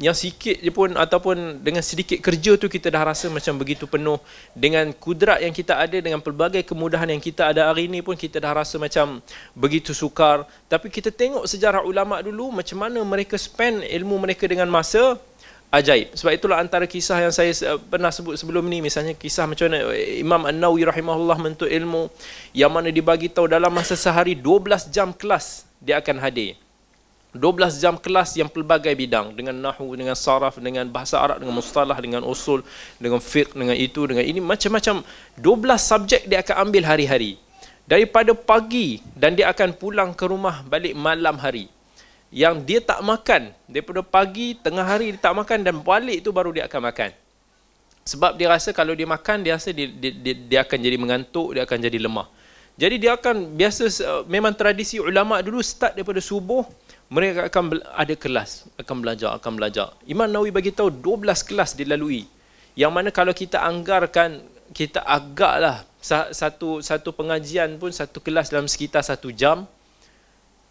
yang 0.01 0.17
sikit 0.17 0.57
je 0.57 0.73
pun 0.73 0.89
ataupun 0.97 1.61
dengan 1.61 1.85
sedikit 1.85 2.17
kerja 2.17 2.57
tu 2.57 2.65
kita 2.65 2.89
dah 2.89 3.05
rasa 3.05 3.29
macam 3.29 3.53
begitu 3.61 3.85
penuh 3.85 4.17
dengan 4.57 4.89
kudrat 4.97 5.45
yang 5.45 5.53
kita 5.53 5.77
ada 5.77 6.01
dengan 6.01 6.17
pelbagai 6.17 6.65
kemudahan 6.65 7.05
yang 7.05 7.21
kita 7.21 7.53
ada 7.53 7.69
hari 7.69 7.85
ini 7.85 8.01
pun 8.01 8.17
kita 8.17 8.41
dah 8.41 8.57
rasa 8.57 8.81
macam 8.81 9.21
begitu 9.53 9.93
sukar. 9.93 10.49
Tapi 10.65 10.89
kita 10.89 11.13
tengok 11.13 11.45
sejarah 11.45 11.85
ulama 11.85 12.17
dulu 12.25 12.49
macam 12.49 12.81
mana 12.81 12.97
mereka 13.05 13.37
spend 13.37 13.85
ilmu 13.85 14.17
mereka 14.17 14.49
dengan 14.49 14.65
masa 14.73 15.21
ajaib. 15.69 16.17
Sebab 16.17 16.33
itulah 16.33 16.57
antara 16.57 16.89
kisah 16.89 17.21
yang 17.21 17.29
saya 17.29 17.53
pernah 17.85 18.09
sebut 18.09 18.41
sebelum 18.41 18.65
ni. 18.65 18.81
Misalnya 18.81 19.13
kisah 19.13 19.45
macam 19.45 19.69
mana 19.69 19.85
Imam 20.17 20.49
An-Nawawi 20.49 20.81
rahimahullah 20.89 21.37
menuntut 21.37 21.69
ilmu 21.69 22.09
yang 22.57 22.73
mana 22.73 22.89
dibagi 22.89 23.29
tahu 23.29 23.45
dalam 23.45 23.69
masa 23.69 23.93
sehari 23.93 24.33
12 24.33 24.89
jam 24.89 25.13
kelas 25.13 25.69
dia 25.77 26.01
akan 26.01 26.17
hadir 26.21 26.57
12 27.31 27.79
jam 27.79 27.95
kelas 27.95 28.35
yang 28.35 28.51
pelbagai 28.51 28.91
bidang. 28.91 29.31
Dengan 29.31 29.55
nahu 29.55 29.95
dengan 29.95 30.19
saraf 30.19 30.59
dengan 30.59 30.83
bahasa 30.91 31.15
Arab 31.15 31.39
dengan 31.39 31.55
mustalah 31.55 31.95
dengan 31.95 32.27
usul 32.27 32.59
dengan 32.99 33.23
fiqh 33.23 33.55
dengan 33.55 33.75
itu 33.75 34.03
dengan 34.03 34.27
ini. 34.27 34.43
Macam-macam 34.43 34.99
12 35.39 35.47
subjek 35.79 36.21
dia 36.27 36.43
akan 36.43 36.67
ambil 36.67 36.83
hari-hari. 36.83 37.39
Daripada 37.87 38.35
pagi 38.35 38.99
dan 39.15 39.39
dia 39.39 39.47
akan 39.51 39.75
pulang 39.75 40.11
ke 40.11 40.27
rumah 40.27 40.59
balik 40.67 40.91
malam 40.91 41.39
hari. 41.39 41.71
Yang 42.31 42.55
dia 42.67 42.79
tak 42.83 42.99
makan 43.03 43.51
daripada 43.67 44.03
pagi 44.03 44.55
tengah 44.59 44.83
hari 44.83 45.15
dia 45.15 45.19
tak 45.31 45.35
makan 45.35 45.63
dan 45.63 45.75
balik 45.79 46.19
tu 46.23 46.35
baru 46.35 46.51
dia 46.51 46.67
akan 46.67 46.91
makan. 46.91 47.15
Sebab 48.03 48.35
dia 48.35 48.51
rasa 48.51 48.75
kalau 48.75 48.91
dia 48.91 49.07
makan 49.07 49.39
dia 49.39 49.55
rasa 49.55 49.71
dia, 49.71 49.87
dia, 49.87 50.11
dia, 50.11 50.35
dia 50.35 50.59
akan 50.67 50.77
jadi 50.83 50.97
mengantuk 50.99 51.55
dia 51.55 51.63
akan 51.63 51.79
jadi 51.79 51.95
lemah. 51.95 52.27
Jadi 52.79 52.95
dia 52.97 53.13
akan 53.13 53.55
biasa 53.55 53.83
memang 54.25 54.55
tradisi 54.55 54.97
ulama 54.97 55.37
dulu 55.43 55.59
start 55.59 55.95
daripada 55.95 56.23
subuh 56.23 56.63
mereka 57.11 57.51
akan 57.51 57.83
ada 57.91 58.15
kelas 58.15 58.71
akan 58.79 59.03
belajar 59.03 59.35
akan 59.35 59.51
belajar. 59.59 59.91
Imam 60.07 60.31
Nawawi 60.31 60.55
bagi 60.55 60.71
tahu 60.71 60.87
12 60.87 61.43
kelas 61.43 61.75
dilalui. 61.75 62.23
Yang 62.71 62.91
mana 62.95 63.09
kalau 63.11 63.35
kita 63.35 63.59
anggarkan 63.59 64.39
kita 64.71 65.03
agaklah 65.03 65.83
satu 65.99 66.79
satu 66.79 67.11
pengajian 67.11 67.75
pun 67.75 67.91
satu 67.91 68.23
kelas 68.23 68.47
dalam 68.47 68.71
sekitar 68.71 69.03
satu 69.03 69.27
jam. 69.35 69.67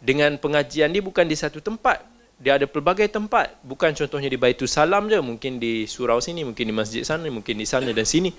Dengan 0.01 0.33
pengajian 0.41 0.89
dia 0.89 1.05
bukan 1.05 1.29
di 1.29 1.37
satu 1.37 1.61
tempat. 1.61 2.01
Dia 2.41 2.57
ada 2.57 2.65
pelbagai 2.65 3.05
tempat. 3.05 3.53
Bukan 3.61 3.93
contohnya 3.93 4.25
di 4.25 4.41
Baitul 4.41 4.65
Salam 4.65 5.13
je. 5.13 5.21
Mungkin 5.21 5.61
di 5.61 5.85
surau 5.85 6.17
sini 6.17 6.41
mungkin 6.41 6.65
di 6.65 6.73
masjid 6.73 7.05
sana 7.05 7.29
mungkin 7.29 7.53
di 7.53 7.69
sana 7.69 7.93
dan 7.93 8.01
sini. 8.01 8.33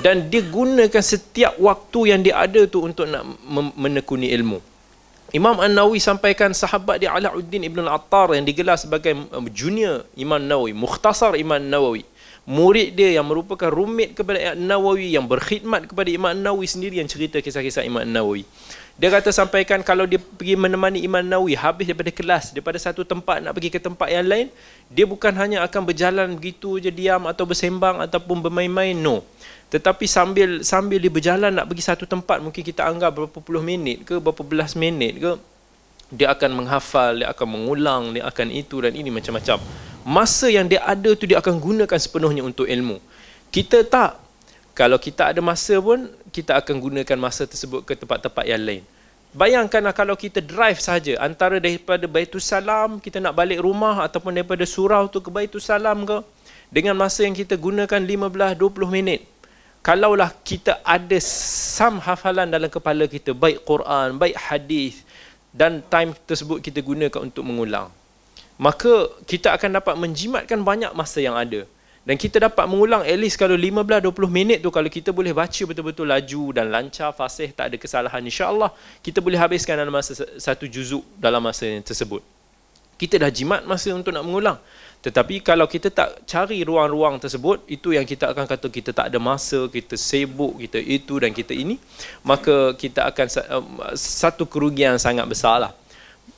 Dan 0.00 0.32
dia 0.32 0.40
gunakan 0.40 1.04
setiap 1.04 1.60
waktu 1.60 2.16
yang 2.16 2.24
dia 2.24 2.40
ada 2.48 2.64
tu 2.64 2.80
untuk 2.80 3.04
nak 3.04 3.28
menekuni 3.76 4.32
ilmu 4.32 4.71
Imam 5.32 5.56
An-Nawawi 5.64 5.96
sampaikan 5.96 6.52
sahabat 6.52 7.00
dia 7.00 7.08
Alauddin 7.08 7.64
Ibn 7.64 7.88
Al-Attar 7.88 8.36
yang 8.36 8.44
digelar 8.44 8.76
sebagai 8.76 9.16
um, 9.32 9.48
junior 9.48 10.04
Imam 10.12 10.36
Nawawi, 10.36 10.76
mukhtasar 10.76 11.40
Imam 11.40 11.56
Nawawi. 11.56 12.04
Murid 12.44 12.92
dia 12.92 13.16
yang 13.16 13.24
merupakan 13.24 13.72
rumit 13.72 14.12
kepada 14.12 14.52
Imam 14.52 14.60
Nawawi 14.60 15.16
yang 15.16 15.24
berkhidmat 15.24 15.88
kepada 15.88 16.12
Imam 16.12 16.36
Nawawi 16.36 16.68
sendiri 16.68 17.00
yang 17.00 17.08
cerita 17.08 17.40
kisah-kisah 17.40 17.80
Imam 17.80 18.04
Nawawi. 18.04 18.44
Dia 19.00 19.08
kata 19.08 19.32
sampaikan 19.32 19.80
kalau 19.80 20.04
dia 20.04 20.20
pergi 20.20 20.52
menemani 20.52 21.00
Imam 21.00 21.24
Nawawi 21.24 21.56
habis 21.56 21.88
daripada 21.88 22.12
kelas, 22.12 22.52
daripada 22.52 22.76
satu 22.76 23.00
tempat 23.00 23.40
nak 23.40 23.56
pergi 23.56 23.72
ke 23.72 23.80
tempat 23.80 24.12
yang 24.12 24.28
lain, 24.28 24.46
dia 24.92 25.08
bukan 25.08 25.32
hanya 25.32 25.64
akan 25.64 25.80
berjalan 25.88 26.28
begitu 26.36 26.76
je 26.76 26.92
diam 26.92 27.24
atau 27.24 27.48
bersembang 27.48 28.04
ataupun 28.04 28.36
bermain-main, 28.44 28.92
no. 28.92 29.24
Tetapi 29.72 30.04
sambil 30.04 30.60
sambil 30.60 31.00
dia 31.00 31.08
berjalan 31.08 31.48
nak 31.48 31.64
pergi 31.64 31.80
satu 31.88 32.04
tempat, 32.04 32.44
mungkin 32.44 32.60
kita 32.60 32.84
anggap 32.84 33.16
berapa 33.16 33.38
puluh 33.40 33.64
minit 33.64 34.04
ke 34.04 34.20
berapa 34.20 34.44
belas 34.44 34.76
minit 34.76 35.16
ke, 35.16 35.32
dia 36.12 36.28
akan 36.28 36.60
menghafal, 36.60 37.24
dia 37.24 37.32
akan 37.32 37.48
mengulang, 37.48 38.12
dia 38.12 38.28
akan 38.28 38.52
itu 38.52 38.84
dan 38.84 38.92
ini 38.92 39.08
macam-macam. 39.08 39.56
Masa 40.04 40.52
yang 40.52 40.68
dia 40.68 40.84
ada 40.84 41.16
tu 41.16 41.24
dia 41.24 41.40
akan 41.40 41.56
gunakan 41.56 41.96
sepenuhnya 41.96 42.44
untuk 42.44 42.68
ilmu. 42.68 43.00
Kita 43.48 43.80
tak. 43.88 44.20
Kalau 44.76 45.00
kita 45.00 45.32
ada 45.32 45.40
masa 45.40 45.80
pun, 45.80 46.04
kita 46.28 46.60
akan 46.60 46.76
gunakan 46.76 47.16
masa 47.16 47.48
tersebut 47.48 47.88
ke 47.88 47.96
tempat-tempat 47.96 48.44
yang 48.44 48.60
lain. 48.60 48.84
Bayangkan 49.32 49.80
kalau 49.96 50.12
kita 50.12 50.44
drive 50.44 50.84
saja 50.84 51.16
antara 51.16 51.56
daripada 51.56 52.04
Baitul 52.04 52.44
Salam 52.44 53.00
kita 53.00 53.16
nak 53.16 53.32
balik 53.32 53.64
rumah 53.64 54.04
ataupun 54.04 54.36
daripada 54.36 54.68
surau 54.68 55.08
tu 55.08 55.24
ke 55.24 55.32
Baitul 55.32 55.64
Salam 55.64 56.04
ke 56.04 56.20
dengan 56.68 56.92
masa 56.92 57.24
yang 57.24 57.32
kita 57.32 57.56
gunakan 57.56 57.96
15 57.96 58.28
20 58.28 58.92
minit 58.92 59.31
kalaulah 59.82 60.30
kita 60.46 60.78
ada 60.86 61.18
sam 61.22 61.98
hafalan 61.98 62.46
dalam 62.46 62.70
kepala 62.70 63.04
kita 63.10 63.34
baik 63.34 63.66
Quran 63.66 64.16
baik 64.16 64.38
hadis 64.38 65.02
dan 65.50 65.82
time 65.90 66.14
tersebut 66.24 66.62
kita 66.62 66.80
gunakan 66.80 67.20
untuk 67.20 67.42
mengulang 67.42 67.90
maka 68.62 69.10
kita 69.26 69.50
akan 69.58 69.82
dapat 69.82 69.94
menjimatkan 69.98 70.62
banyak 70.62 70.94
masa 70.94 71.18
yang 71.18 71.34
ada. 71.34 71.66
Dan 72.02 72.18
kita 72.18 72.42
dapat 72.42 72.66
mengulang 72.66 73.06
at 73.06 73.14
least 73.14 73.38
kalau 73.38 73.54
15-20 73.54 74.10
minit 74.26 74.58
tu 74.58 74.74
kalau 74.74 74.90
kita 74.90 75.14
boleh 75.14 75.30
baca 75.30 75.62
betul-betul 75.62 76.10
laju 76.10 76.42
dan 76.50 76.66
lancar 76.66 77.14
fasih 77.14 77.54
tak 77.54 77.70
ada 77.70 77.76
kesalahan 77.78 78.18
insya-Allah 78.18 78.74
kita 79.06 79.22
boleh 79.22 79.38
habiskan 79.38 79.78
dalam 79.78 79.94
masa 79.94 80.18
satu 80.18 80.66
juzuk 80.66 81.06
dalam 81.14 81.38
masa 81.38 81.66
tersebut. 81.82 82.18
Kita 82.98 83.22
dah 83.22 83.30
jimat 83.30 83.62
masa 83.62 83.94
untuk 83.94 84.10
nak 84.10 84.26
mengulang 84.26 84.58
tetapi 85.02 85.42
kalau 85.42 85.66
kita 85.66 85.90
tak 85.90 86.22
cari 86.30 86.62
ruang-ruang 86.62 87.18
tersebut, 87.18 87.66
itu 87.66 87.90
yang 87.90 88.06
kita 88.06 88.30
akan 88.30 88.46
kata 88.46 88.70
kita 88.70 88.94
tak 88.94 89.10
ada 89.10 89.18
masa, 89.18 89.66
kita 89.66 89.98
sibuk, 89.98 90.62
kita 90.62 90.78
itu 90.78 91.18
dan 91.18 91.34
kita 91.34 91.50
ini, 91.50 91.74
maka 92.22 92.70
kita 92.78 93.10
akan 93.10 93.26
satu 93.98 94.46
kerugian 94.46 94.94
sangat 95.02 95.26
besar 95.26 95.58
lah. 95.58 95.72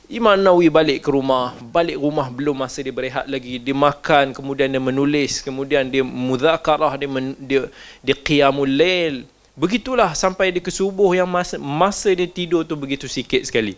Imam 0.09 0.37
Nawawi 0.37 0.69
balik 0.73 1.05
ke 1.05 1.09
rumah, 1.13 1.53
balik 1.61 1.97
rumah 2.01 2.29
belum 2.29 2.57
masa 2.57 2.81
dia 2.81 2.93
berehat 2.93 3.29
lagi, 3.29 3.61
dia 3.61 3.73
makan, 3.73 4.33
kemudian 4.33 4.69
dia 4.69 4.81
menulis, 4.81 5.45
kemudian 5.45 5.85
dia 5.85 6.01
mudhakarah, 6.01 6.93
dia, 6.97 7.09
men, 7.09 7.37
dia, 7.37 7.69
dia 8.01 8.17
qiyamul 8.17 8.69
lail. 8.69 9.29
Begitulah 9.53 10.13
sampai 10.17 10.49
dia 10.49 10.61
ke 10.61 10.73
subuh 10.73 11.13
yang 11.13 11.29
masa, 11.29 11.61
masa 11.61 12.09
dia 12.13 12.25
tidur 12.25 12.65
tu 12.65 12.73
begitu 12.73 13.05
sikit 13.05 13.45
sekali. 13.45 13.77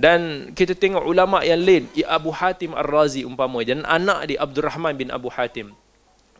Dan 0.00 0.48
kita 0.56 0.72
tengok 0.72 1.04
ulama 1.04 1.44
yang 1.44 1.60
lain, 1.60 1.84
Abu 2.08 2.32
Hatim 2.32 2.72
Ar-Razi 2.72 3.28
umpama 3.28 3.60
dan 3.60 3.84
anak 3.84 4.32
dia 4.32 4.40
Abdul 4.40 4.64
Rahman 4.64 4.96
bin 4.96 5.12
Abu 5.12 5.28
Hatim. 5.28 5.76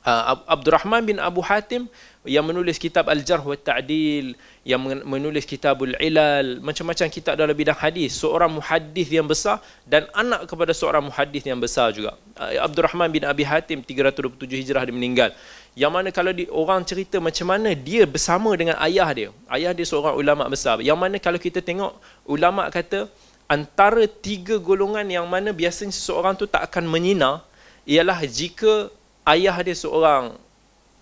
Uh, 0.01 0.33
Abdul 0.49 0.73
Rahman 0.73 1.05
bin 1.05 1.21
Abu 1.21 1.45
Hatim 1.45 1.85
yang 2.25 2.41
menulis 2.41 2.81
kitab 2.81 3.05
Al-Jarh 3.13 3.45
wa 3.45 3.53
Ta'dil, 3.53 4.33
yang 4.65 4.81
menulis 5.05 5.45
kitabul 5.45 5.93
Ilal, 6.01 6.65
macam-macam 6.65 7.05
kitab 7.13 7.37
dalam 7.37 7.53
bidang 7.53 7.77
hadis, 7.77 8.17
seorang 8.17 8.49
muhaddis 8.49 9.13
yang 9.13 9.29
besar 9.29 9.61
dan 9.85 10.09
anak 10.17 10.49
kepada 10.49 10.73
seorang 10.73 11.05
muhaddis 11.05 11.45
yang 11.45 11.61
besar 11.61 11.93
juga. 11.93 12.17
Uh, 12.41 12.65
Abdul 12.65 12.89
Rahman 12.89 13.13
bin 13.13 13.29
Abi 13.29 13.45
Hatim 13.45 13.85
327 13.85 14.41
Hijrah 14.65 14.89
dia 14.89 14.95
meninggal. 14.97 15.37
Yang 15.77 15.93
mana 15.93 16.09
kalau 16.09 16.33
di, 16.33 16.49
orang 16.49 16.81
cerita 16.81 17.21
macam 17.21 17.53
mana 17.53 17.77
dia 17.77 18.09
bersama 18.09 18.57
dengan 18.57 18.81
ayah 18.81 19.09
dia. 19.13 19.29
Ayah 19.53 19.77
dia 19.77 19.85
seorang 19.85 20.17
ulama 20.17 20.49
besar. 20.49 20.81
Yang 20.81 20.97
mana 20.97 21.21
kalau 21.21 21.37
kita 21.37 21.61
tengok 21.61 21.93
ulama 22.25 22.73
kata 22.73 23.05
antara 23.51 24.07
tiga 24.07 24.63
golongan 24.63 25.03
yang 25.11 25.27
mana 25.27 25.51
biasanya 25.51 25.91
seseorang 25.91 26.39
tu 26.39 26.47
tak 26.47 26.71
akan 26.71 26.87
menyina 26.87 27.43
ialah 27.83 28.23
jika 28.23 28.87
ayah 29.27 29.59
dia 29.59 29.75
seorang 29.75 30.39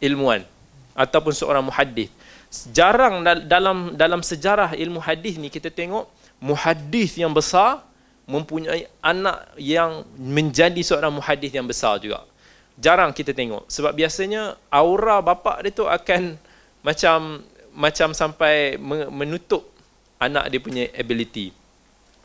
ilmuwan 0.01 0.41
ataupun 0.97 1.37
seorang 1.37 1.61
muhaddis. 1.61 2.09
Jarang 2.73 3.21
dalam 3.45 3.93
dalam 3.93 4.25
sejarah 4.25 4.73
ilmu 4.73 4.97
hadis 5.05 5.37
ni 5.37 5.53
kita 5.53 5.69
tengok 5.69 6.09
muhaddis 6.41 7.21
yang 7.21 7.29
besar 7.37 7.85
mempunyai 8.25 8.89
anak 9.05 9.45
yang 9.61 10.09
menjadi 10.17 10.81
seorang 10.81 11.13
muhaddis 11.13 11.53
yang 11.53 11.69
besar 11.69 12.01
juga. 12.01 12.25
Jarang 12.81 13.13
kita 13.13 13.37
tengok 13.37 13.69
sebab 13.69 13.93
biasanya 13.93 14.57
aura 14.73 15.21
bapa 15.21 15.61
dia 15.61 15.77
tu 15.77 15.85
akan 15.85 16.41
macam 16.81 17.45
macam 17.77 18.17
sampai 18.17 18.81
menutup 19.13 19.69
anak 20.17 20.49
dia 20.49 20.61
punya 20.65 20.85
ability 20.97 21.53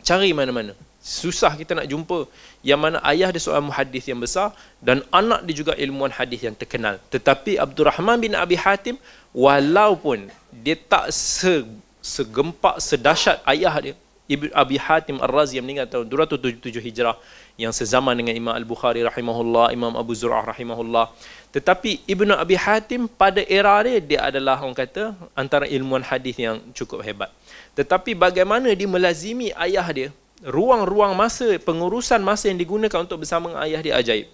cari 0.08 0.30
mana-mana 0.36 0.74
susah 1.04 1.52
kita 1.60 1.76
nak 1.76 1.88
jumpa 1.92 2.20
yang 2.64 2.80
mana 2.80 2.98
ayah 3.12 3.28
dia 3.34 3.42
seorang 3.44 3.68
muhaddis 3.68 4.08
yang 4.08 4.20
besar 4.24 4.56
dan 4.80 5.04
anak 5.12 5.44
dia 5.48 5.56
juga 5.62 5.74
ilmuwan 5.76 6.14
hadis 6.16 6.40
yang 6.48 6.56
terkenal 6.56 6.96
tetapi 7.14 7.60
Abdul 7.60 7.88
Rahman 7.92 8.18
bin 8.24 8.32
Abi 8.44 8.56
Hatim 8.56 8.96
walaupun 9.36 10.32
dia 10.64 10.80
tak 10.80 11.12
se 11.12 11.68
segempak 12.00 12.80
sedahsyat 12.80 13.44
ayah 13.52 13.76
dia 13.84 13.96
Ibn 14.24 14.56
Abi 14.56 14.80
Hatim 14.80 15.20
Ar-Razi 15.20 15.60
yang 15.60 15.68
meninggal 15.68 15.88
tahun 15.92 16.08
277 16.08 16.80
Hijrah 16.80 17.20
yang 17.60 17.76
sezaman 17.76 18.16
dengan 18.16 18.32
Imam 18.32 18.56
Al-Bukhari 18.56 19.04
rahimahullah, 19.04 19.76
Imam 19.76 19.92
Abu 20.00 20.16
Zur'ah 20.16 20.48
rahimahullah. 20.48 21.12
Tetapi 21.52 22.08
Ibn 22.08 22.40
Abi 22.40 22.56
Hatim 22.56 23.12
pada 23.12 23.44
era 23.44 23.84
dia, 23.84 24.00
dia 24.00 24.20
adalah 24.32 24.64
orang 24.64 24.74
kata 24.74 25.12
antara 25.36 25.68
ilmuwan 25.68 26.08
hadis 26.08 26.40
yang 26.40 26.64
cukup 26.72 27.04
hebat. 27.04 27.30
Tetapi 27.74 28.14
bagaimana 28.14 28.70
dia 28.78 28.86
melazimi 28.86 29.50
ayah 29.58 29.88
dia, 29.90 30.10
ruang-ruang 30.46 31.18
masa, 31.18 31.58
pengurusan 31.58 32.22
masa 32.22 32.52
yang 32.52 32.60
digunakan 32.62 33.02
untuk 33.02 33.26
bersama 33.26 33.50
dengan 33.50 33.62
ayah 33.66 33.82
dia 33.82 33.94
ajaib. 33.98 34.28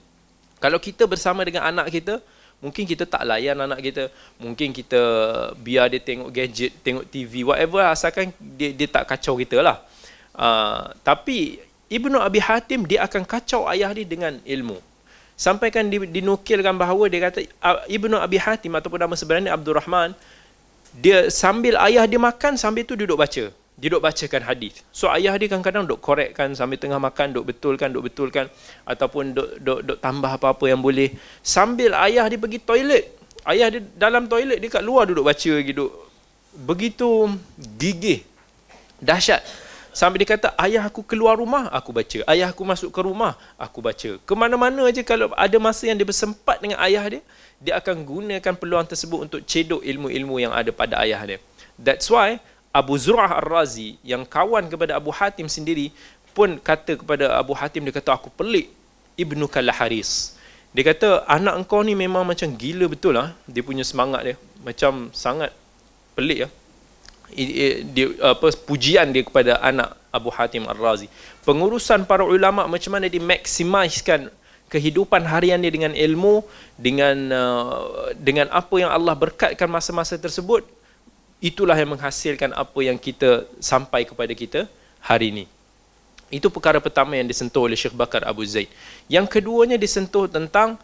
Kalau 0.60 0.80
kita 0.82 1.08
bersama 1.08 1.47
dengan 1.47 1.63
anak 1.63 1.88
kita, 1.88 2.19
mungkin 2.60 2.84
kita 2.84 3.08
tak 3.08 3.23
layan 3.23 3.56
anak 3.63 3.80
kita. 3.80 4.12
Mungkin 4.43 4.75
kita 4.75 5.02
biar 5.56 5.88
dia 5.88 6.04
tengok 6.04 6.30
gadget, 6.36 6.75
tengok 6.84 7.08
TV, 7.08 7.47
whatever 7.47 7.80
asalkan 7.88 8.36
dia, 8.60 8.75
dia 8.75 8.88
tak 8.91 9.08
kacau 9.08 9.39
kita 9.39 9.63
lah. 9.63 9.80
Uh, 10.36 10.91
tapi 11.02 11.63
Ibnu 11.88 12.19
Abi 12.19 12.43
Hatim 12.43 12.86
dia 12.86 13.08
akan 13.08 13.23
kacau 13.23 13.65
ayah 13.71 13.89
dia 13.95 14.04
dengan 14.06 14.36
ilmu. 14.43 14.78
Sampaikan 15.39 15.88
dinukilkan 15.88 16.75
bahawa 16.75 17.08
dia 17.08 17.32
kata 17.32 17.39
Ibnu 17.88 18.19
Abi 18.19 18.36
Hatim 18.36 18.75
ataupun 18.75 18.99
nama 18.99 19.15
sebenarnya 19.15 19.56
Abdul 19.56 19.80
Rahman 19.80 20.12
dia 20.95 21.30
sambil 21.30 21.78
ayah 21.86 22.06
dia 22.10 22.17
makan 22.17 22.58
sambil 22.58 22.86
tu 22.86 22.97
duduk 22.97 23.19
baca. 23.19 23.54
Dia 23.80 23.88
duduk 23.88 24.04
bacakan 24.04 24.41
hadis. 24.43 24.84
So 24.91 25.08
ayah 25.08 25.38
dia 25.39 25.47
kadang-kadang 25.47 25.88
duduk 25.88 26.04
korekkan 26.04 26.52
sambil 26.58 26.75
tengah 26.82 26.99
makan 26.99 27.32
duduk 27.32 27.56
betulkan 27.56 27.93
duduk 27.93 28.12
betulkan 28.12 28.45
ataupun 28.84 29.32
duduk, 29.32 29.49
duduk, 29.63 29.80
duduk 29.86 29.97
tambah 30.04 30.32
apa-apa 30.36 30.65
yang 30.67 30.82
boleh. 30.84 31.15
Sambil 31.39 31.95
ayah 31.95 32.28
dia 32.28 32.39
pergi 32.41 32.60
toilet. 32.60 33.15
Ayah 33.47 33.71
dia 33.71 33.82
dalam 33.95 34.28
toilet 34.28 34.60
dia 34.60 34.69
kat 34.69 34.84
luar 34.84 35.08
duduk 35.08 35.23
baca 35.23 35.54
gitu. 35.63 35.86
Begitu 36.54 37.39
gigih. 37.80 38.25
Dahsyat 38.99 39.68
sampai 39.95 40.21
dia 40.21 40.30
kata 40.36 40.54
ayah 40.62 40.86
aku 40.86 41.02
keluar 41.02 41.38
rumah 41.38 41.67
aku 41.73 41.89
baca 41.89 42.19
ayah 42.30 42.54
aku 42.54 42.62
masuk 42.62 42.89
ke 42.93 43.02
rumah 43.02 43.34
aku 43.58 43.82
baca 43.82 44.21
ke 44.21 44.34
mana-mana 44.38 44.86
aja 44.86 45.02
kalau 45.02 45.34
ada 45.34 45.58
masa 45.58 45.89
yang 45.89 45.97
dia 45.97 46.06
bersempat 46.06 46.62
dengan 46.62 46.78
ayah 46.84 47.06
dia 47.10 47.21
dia 47.60 47.75
akan 47.75 48.08
gunakan 48.08 48.54
peluang 48.56 48.88
tersebut 48.88 49.19
untuk 49.28 49.39
cedok 49.43 49.84
ilmu-ilmu 49.84 50.39
yang 50.39 50.56
ada 50.56 50.71
pada 50.71 51.04
ayah 51.04 51.19
dia. 51.28 51.39
That's 51.75 52.08
why 52.08 52.39
Abu 52.71 52.95
Zur'ah 52.95 53.43
Ar-Razi 53.43 53.99
yang 53.99 54.23
kawan 54.23 54.71
kepada 54.71 54.95
Abu 54.95 55.12
Hatim 55.12 55.52
sendiri 55.52 55.91
pun 56.32 56.56
kata 56.56 56.95
kepada 56.95 57.36
Abu 57.36 57.52
Hatim 57.52 57.84
dia 57.84 57.91
kata 57.91 58.15
aku 58.15 58.32
pelik 58.32 58.71
Ibnu 59.19 59.52
Kalaharis. 59.52 60.39
Dia 60.71 60.88
kata 60.88 61.28
anak 61.28 61.65
engkau 61.65 61.84
ni 61.84 61.99
memang 61.99 62.23
macam 62.23 62.47
gila 62.56 62.88
betul 62.88 63.19
lah 63.19 63.36
dia 63.43 63.60
punya 63.60 63.84
semangat 63.84 64.21
dia 64.23 64.36
macam 64.63 65.12
sangat 65.12 65.52
pelik 66.15 66.47
ya. 66.47 66.49
Dia, 67.34 68.08
apa 68.26 68.50
pujian 68.65 69.13
dia 69.13 69.24
kepada 69.24 69.62
anak 69.62 69.94
Abu 70.10 70.34
Hatim 70.34 70.65
Ar-Razi. 70.65 71.08
Pengurusan 71.46 72.04
para 72.10 72.26
ulama 72.26 72.65
macam 72.65 72.92
mana 72.98 73.06
dia 73.06 73.22
maksimiskan 73.22 74.34
kehidupan 74.70 75.26
harian 75.26 75.58
dia 75.62 75.74
dengan 75.74 75.94
ilmu 75.98 76.46
dengan 76.78 77.18
uh, 77.34 78.13
dengan 78.18 78.50
apa 78.54 78.76
yang 78.78 78.94
Allah 78.94 79.18
berkatkan 79.18 79.65
masa-masa 79.65 80.13
tersebut 80.18 80.62
itulah 81.42 81.74
yang 81.74 81.98
menghasilkan 81.98 82.54
apa 82.54 82.80
yang 82.86 82.98
kita 83.00 83.50
sampai 83.58 84.06
kepada 84.06 84.34
kita 84.36 84.70
hari 85.02 85.34
ini. 85.34 85.46
Itu 86.30 86.54
perkara 86.54 86.78
pertama 86.78 87.18
yang 87.18 87.26
disentuh 87.26 87.65
oleh 87.65 87.74
Syekh 87.74 87.98
Bakar 87.98 88.22
Abu 88.22 88.46
Zaid. 88.46 88.70
Yang 89.10 89.39
keduanya 89.39 89.82
disentuh 89.82 90.30
tentang 90.30 90.78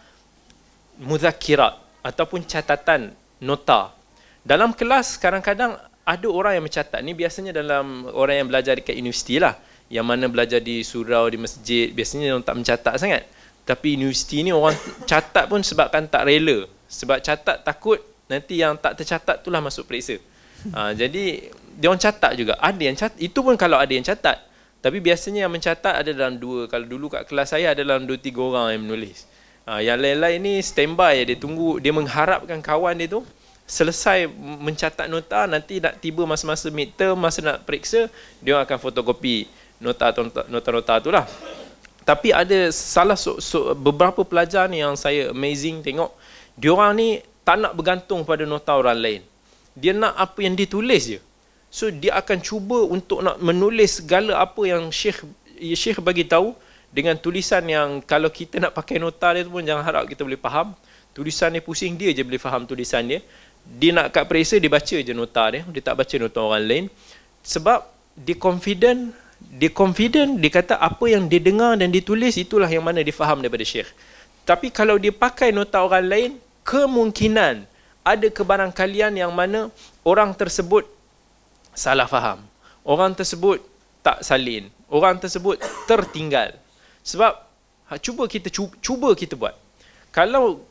muzakirat 0.97 1.77
ataupun 2.01 2.41
catatan 2.49 3.13
nota. 3.37 3.93
Dalam 4.41 4.73
kelas 4.73 5.21
kadang-kadang 5.21 5.77
ada 6.05 6.27
orang 6.29 6.61
yang 6.61 6.65
mencatat 6.69 7.01
ni 7.01 7.17
biasanya 7.17 7.51
dalam 7.51 8.05
orang 8.13 8.45
yang 8.45 8.47
belajar 8.47 8.77
dekat 8.77 8.95
universiti 8.95 9.41
lah 9.41 9.57
yang 9.89 10.05
mana 10.05 10.29
belajar 10.29 10.61
di 10.61 10.85
surau 10.85 11.25
di 11.29 11.37
masjid 11.41 11.89
biasanya 11.89 12.37
orang 12.37 12.45
tak 12.45 12.55
mencatat 12.57 12.93
sangat 13.01 13.23
tapi 13.65 13.97
universiti 13.97 14.45
ni 14.45 14.53
orang 14.53 14.77
catat 15.09 15.49
pun 15.49 15.59
sebabkan 15.65 16.05
tak 16.05 16.29
rela. 16.29 16.69
Sebab 16.85 17.17
catat 17.19 17.65
takut 17.65 17.97
nanti 18.29 18.61
yang 18.61 18.77
tak 18.77 19.01
tercatat 19.01 19.41
itulah 19.41 19.59
masuk 19.59 19.89
periksa. 19.89 20.21
Ha, 20.69 20.93
jadi 20.93 21.49
dia 21.73 21.87
orang 21.89 21.99
catat 21.99 22.31
juga. 22.37 22.53
Ada 22.61 22.81
yang 22.85 22.95
catat. 22.95 23.17
Itu 23.17 23.41
pun 23.41 23.57
kalau 23.57 23.81
ada 23.81 23.89
yang 23.89 24.05
catat. 24.05 24.37
Tapi 24.85 25.01
biasanya 25.01 25.49
yang 25.49 25.53
mencatat 25.53 26.05
ada 26.05 26.11
dalam 26.13 26.37
dua. 26.37 26.69
Kalau 26.69 26.85
dulu 26.85 27.09
kat 27.09 27.25
kelas 27.25 27.57
saya 27.57 27.73
ada 27.73 27.81
dalam 27.81 28.05
dua 28.05 28.21
tiga 28.21 28.45
orang 28.45 28.77
yang 28.77 28.81
menulis. 28.85 29.25
Ha, 29.65 29.81
yang 29.81 29.97
lain-lain 29.97 30.37
ni 30.45 30.53
standby. 30.61 31.25
Dia 31.25 31.37
tunggu. 31.41 31.81
Dia 31.81 31.89
mengharapkan 31.89 32.61
kawan 32.61 33.01
dia 33.01 33.09
tu 33.09 33.25
selesai 33.65 34.29
mencatat 34.37 35.09
nota. 35.09 35.49
Nanti 35.49 35.81
nak 35.81 35.97
tiba 35.99 36.23
masa-masa 36.23 36.69
midterm, 36.69 37.17
masa 37.17 37.41
nak 37.41 37.65
periksa. 37.65 38.07
Dia 38.41 38.61
akan 38.61 38.77
fotokopi 38.77 39.49
nota-nota 39.81 40.93
tu 41.01 41.09
lah. 41.11 41.25
Tapi 42.05 42.29
ada 42.29 42.69
salah 42.69 43.17
so, 43.17 43.41
so, 43.41 43.73
beberapa 43.73 44.21
pelajar 44.21 44.69
ni 44.69 44.79
yang 44.79 44.93
saya 44.93 45.33
amazing 45.33 45.81
tengok. 45.81 46.13
Dia 46.53 46.69
orang 46.71 46.93
ni 46.93 47.09
tak 47.41 47.57
nak 47.61 47.73
bergantung 47.73 48.21
pada 48.21 48.45
nota 48.45 48.77
orang 48.77 48.97
lain. 48.97 49.21
Dia 49.73 49.91
nak 49.91 50.13
apa 50.13 50.39
yang 50.45 50.53
dia 50.53 50.69
tulis 50.69 51.17
je. 51.17 51.19
So 51.67 51.91
dia 51.91 52.15
akan 52.15 52.39
cuba 52.39 52.87
untuk 52.87 53.19
nak 53.19 53.41
menulis 53.43 53.99
segala 53.99 54.39
apa 54.39 54.63
yang 54.63 54.87
Syekh 54.93 55.27
Syekh 55.59 55.99
bagi 55.99 56.23
tahu 56.23 56.55
dengan 56.87 57.19
tulisan 57.19 57.65
yang 57.67 57.99
kalau 57.99 58.31
kita 58.31 58.63
nak 58.63 58.71
pakai 58.71 58.95
nota 58.95 59.35
dia 59.35 59.43
tu 59.43 59.51
pun 59.51 59.59
jangan 59.59 59.83
harap 59.83 60.07
kita 60.07 60.23
boleh 60.23 60.39
faham. 60.39 60.71
Tulisan 61.11 61.51
dia 61.51 61.59
pusing 61.59 61.99
dia 61.99 62.15
je 62.15 62.23
boleh 62.23 62.39
faham 62.39 62.63
tulisan 62.63 63.03
dia. 63.03 63.19
Dia 63.65 63.91
nak 63.91 64.13
kat 64.13 64.29
periksa 64.29 64.61
dia 64.61 64.69
baca 64.69 64.97
je 65.01 65.13
nota 65.13 65.43
dia. 65.51 65.61
Dia 65.65 65.81
tak 65.81 65.95
baca 65.97 66.15
nota 66.21 66.39
orang 66.41 66.63
lain. 66.65 66.85
Sebab 67.41 67.85
dia 68.15 68.37
confident 68.37 69.11
dia 69.35 69.67
confident 69.67 70.39
dia 70.39 70.47
kata 70.47 70.79
apa 70.79 71.05
yang 71.11 71.27
dia 71.27 71.43
dengar 71.43 71.75
dan 71.75 71.91
ditulis 71.91 72.39
itulah 72.39 72.71
yang 72.71 72.81
mana 72.81 73.03
dia 73.03 73.11
faham 73.11 73.43
daripada 73.43 73.67
syekh 73.67 73.91
tapi 74.47 74.71
kalau 74.71 74.95
dia 74.95 75.11
pakai 75.11 75.51
nota 75.51 75.83
orang 75.83 76.05
lain 76.07 76.31
kemungkinan 76.63 77.67
ada 78.05 78.27
kebarangkalian 78.29 79.17
yang 79.17 79.33
mana 79.33 79.73
orang 80.05 80.29
tersebut 80.37 80.85
salah 81.73 82.05
faham. 82.05 82.45
Orang 82.85 83.17
tersebut 83.17 83.65
tak 84.05 84.21
salin. 84.21 84.69
Orang 84.85 85.17
tersebut 85.17 85.57
tertinggal. 85.89 86.53
Sebab 87.01 87.33
ha, 87.89 87.97
cuba 87.97 88.29
kita 88.29 88.53
cuba 88.53 89.09
kita 89.17 89.33
buat. 89.33 89.57
Kalau 90.13 90.61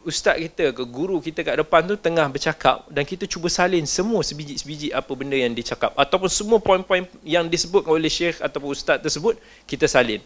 ustaz 0.00 0.40
kita 0.40 0.72
ke 0.72 0.82
guru 0.88 1.20
kita 1.20 1.44
kat 1.44 1.60
depan 1.60 1.84
tu 1.84 1.92
tengah 1.96 2.24
bercakap 2.32 2.88
dan 2.88 3.04
kita 3.04 3.28
cuba 3.28 3.52
salin 3.52 3.84
semua 3.84 4.24
sebiji-sebiji 4.24 4.96
apa 4.96 5.12
benda 5.12 5.36
yang 5.36 5.52
dicakap 5.52 5.92
ataupun 5.92 6.30
semua 6.32 6.56
poin-poin 6.56 7.04
yang 7.20 7.44
disebut 7.44 7.84
oleh 7.84 8.08
syekh 8.08 8.40
ataupun 8.40 8.72
ustaz 8.72 8.96
tersebut 9.00 9.36
kita 9.68 9.84
salin. 9.84 10.24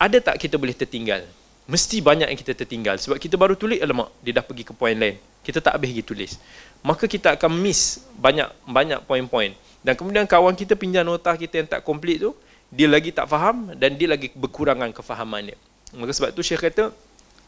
Ada 0.00 0.22
tak 0.32 0.36
kita 0.40 0.56
boleh 0.56 0.72
tertinggal? 0.72 1.26
Mesti 1.68 2.00
banyak 2.00 2.32
yang 2.32 2.38
kita 2.38 2.56
tertinggal. 2.56 2.96
Sebab 2.96 3.20
kita 3.20 3.36
baru 3.36 3.52
tulis 3.52 3.76
alamak 3.76 4.08
dia 4.24 4.40
dah 4.40 4.44
pergi 4.46 4.64
ke 4.64 4.72
poin 4.72 4.96
lain. 4.96 5.20
Kita 5.44 5.60
tak 5.60 5.76
habis 5.76 5.92
lagi 5.92 6.04
tulis. 6.06 6.32
Maka 6.80 7.04
kita 7.04 7.36
akan 7.36 7.52
miss 7.60 8.00
banyak 8.16 8.48
banyak 8.64 9.04
poin-poin. 9.04 9.52
Dan 9.84 9.92
kemudian 9.98 10.24
kawan 10.24 10.56
kita 10.56 10.78
pinjam 10.80 11.04
nota 11.04 11.36
kita 11.36 11.60
yang 11.60 11.68
tak 11.68 11.84
komplit 11.84 12.24
tu 12.24 12.32
dia 12.72 12.88
lagi 12.88 13.12
tak 13.12 13.28
faham 13.28 13.72
dan 13.76 13.96
dia 13.96 14.08
lagi 14.08 14.32
berkurangan 14.32 14.96
kefahaman 14.96 15.52
dia. 15.52 15.58
Maka 15.92 16.12
sebab 16.16 16.30
tu 16.32 16.40
syekh 16.40 16.72
kata 16.72 16.88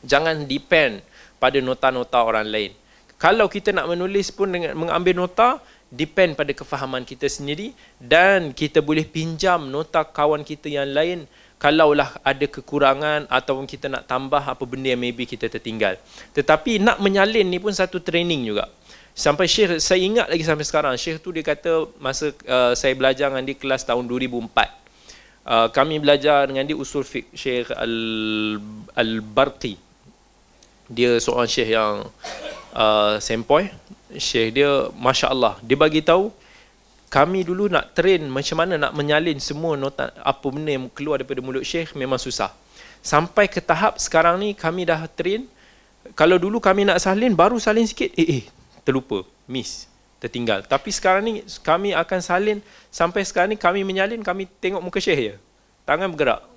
jangan 0.05 0.45
depend 0.49 1.05
pada 1.41 1.59
nota-nota 1.65 2.21
orang 2.21 2.45
lain. 2.47 2.71
Kalau 3.17 3.49
kita 3.49 3.73
nak 3.73 3.89
menulis 3.89 4.29
pun 4.33 4.49
dengan 4.49 4.77
mengambil 4.77 5.17
nota, 5.17 5.61
depend 5.91 6.39
pada 6.39 6.55
kefahaman 6.55 7.03
kita 7.03 7.27
sendiri 7.27 7.75
dan 7.99 8.55
kita 8.55 8.79
boleh 8.79 9.03
pinjam 9.03 9.67
nota 9.67 10.07
kawan 10.07 10.47
kita 10.47 10.71
yang 10.71 10.87
lain 10.87 11.27
kalaulah 11.61 12.17
ada 12.25 12.47
kekurangan 12.49 13.29
ataupun 13.29 13.69
kita 13.69 13.93
nak 13.93 14.09
tambah 14.09 14.41
apa 14.41 14.65
benda 14.65 14.97
yang 14.97 15.03
maybe 15.03 15.29
kita 15.29 15.53
tertinggal. 15.53 16.01
Tetapi 16.33 16.81
nak 16.81 16.97
menyalin 17.05 17.45
ni 17.45 17.61
pun 17.61 17.77
satu 17.77 18.01
training 18.01 18.49
juga. 18.49 18.65
Sampai 19.13 19.45
Syekh, 19.45 19.77
saya 19.85 20.01
ingat 20.01 20.33
lagi 20.33 20.41
sampai 20.41 20.65
sekarang, 20.65 20.97
Syekh 20.97 21.21
tu 21.21 21.29
dia 21.37 21.45
kata 21.45 21.93
masa 22.01 22.33
uh, 22.49 22.73
saya 22.73 22.97
belajar 22.97 23.29
dengan 23.29 23.45
dia 23.45 23.53
kelas 23.53 23.85
tahun 23.85 24.09
2004. 24.09 24.49
Uh, 25.45 25.69
kami 25.69 26.01
belajar 26.01 26.49
dengan 26.49 26.65
dia 26.65 26.73
usul 26.73 27.05
fiqh 27.05 27.29
Syekh 27.37 27.69
Al-Barqi. 28.97 29.77
Al 29.77 29.90
dia 30.91 31.15
seorang 31.23 31.47
syekh 31.47 31.71
yang 31.79 32.11
uh, 32.75 33.15
sempoi. 33.23 33.71
Syekh 34.19 34.59
dia 34.59 34.91
masya 34.99 35.31
Allah 35.31 35.55
dia 35.63 35.79
bagi 35.79 36.03
tahu 36.03 36.35
kami 37.07 37.47
dulu 37.47 37.71
nak 37.71 37.95
train 37.95 38.27
macam 38.27 38.59
mana 38.59 38.75
nak 38.75 38.93
menyalin 38.95 39.39
semua 39.39 39.79
nota 39.79 40.11
apa 40.19 40.47
benda 40.51 40.75
yang 40.75 40.91
keluar 40.91 41.23
daripada 41.23 41.39
mulut 41.39 41.63
syekh 41.63 41.95
memang 41.95 42.19
susah. 42.19 42.51
Sampai 43.03 43.47
ke 43.47 43.63
tahap 43.63 43.99
sekarang 44.03 44.43
ni 44.43 44.51
kami 44.55 44.83
dah 44.87 45.07
train. 45.15 45.47
Kalau 46.19 46.43
dulu 46.43 46.59
kami 46.59 46.87
nak 46.87 46.99
salin 46.99 47.39
baru 47.39 47.63
salin 47.63 47.87
sikit. 47.87 48.11
Eh 48.19 48.43
eh 48.43 48.45
terlupa. 48.83 49.23
Miss. 49.47 49.87
Tertinggal. 50.19 50.67
Tapi 50.67 50.91
sekarang 50.91 51.23
ni 51.23 51.33
kami 51.63 51.95
akan 51.95 52.21
salin 52.21 52.59
sampai 52.91 53.23
sekarang 53.23 53.55
ni 53.55 53.59
kami 53.59 53.87
menyalin 53.87 54.23
kami 54.23 54.51
tengok 54.59 54.83
muka 54.83 54.99
syekh 54.99 55.19
je. 55.19 55.35
Tangan 55.87 56.11
bergerak 56.11 56.50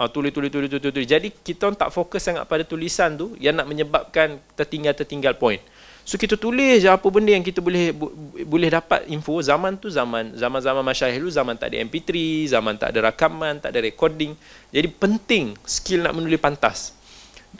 uh, 0.00 0.08
tulis, 0.08 0.32
tulis, 0.32 0.48
tulis, 0.48 0.72
tulis, 0.72 0.80
tulis. 0.80 1.04
Jadi 1.04 1.28
kita 1.28 1.68
tak 1.76 1.92
fokus 1.92 2.24
sangat 2.24 2.48
pada 2.48 2.64
tulisan 2.64 3.12
tu 3.12 3.36
yang 3.36 3.52
nak 3.52 3.68
menyebabkan 3.68 4.40
tertinggal-tertinggal 4.56 5.36
point. 5.36 5.60
So 6.08 6.16
kita 6.16 6.40
tulis 6.40 6.80
je 6.80 6.88
apa 6.88 7.04
benda 7.12 7.30
yang 7.36 7.44
kita 7.44 7.60
boleh 7.60 7.92
bu, 7.92 8.10
boleh 8.48 8.72
dapat 8.72 9.04
info 9.12 9.36
zaman 9.44 9.76
tu 9.76 9.92
zaman 9.92 10.32
zaman-zaman 10.34 10.82
masyayikh 10.82 11.20
dulu 11.20 11.30
zaman 11.30 11.54
tak 11.54 11.70
ada 11.70 11.76
MP3, 11.84 12.10
zaman 12.50 12.74
tak 12.80 12.96
ada 12.96 13.12
rakaman, 13.12 13.60
tak 13.60 13.76
ada 13.76 13.84
recording. 13.84 14.32
Jadi 14.72 14.88
penting 14.90 15.54
skill 15.68 16.08
nak 16.08 16.16
menulis 16.16 16.40
pantas. 16.40 16.96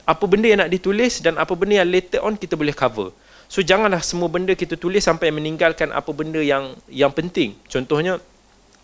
Apa 0.09 0.24
benda 0.24 0.48
yang 0.48 0.64
nak 0.64 0.72
ditulis 0.72 1.20
dan 1.20 1.37
apa 1.37 1.53
benda 1.53 1.85
yang 1.85 1.90
later 1.90 2.24
on 2.24 2.35
kita 2.35 2.57
boleh 2.57 2.72
cover. 2.72 3.12
So 3.46 3.61
janganlah 3.61 4.00
semua 4.00 4.31
benda 4.31 4.57
kita 4.57 4.74
tulis 4.74 5.05
sampai 5.05 5.31
meninggalkan 5.31 5.92
apa 5.92 6.11
benda 6.11 6.40
yang 6.40 6.74
yang 6.88 7.12
penting. 7.12 7.55
Contohnya 7.68 8.18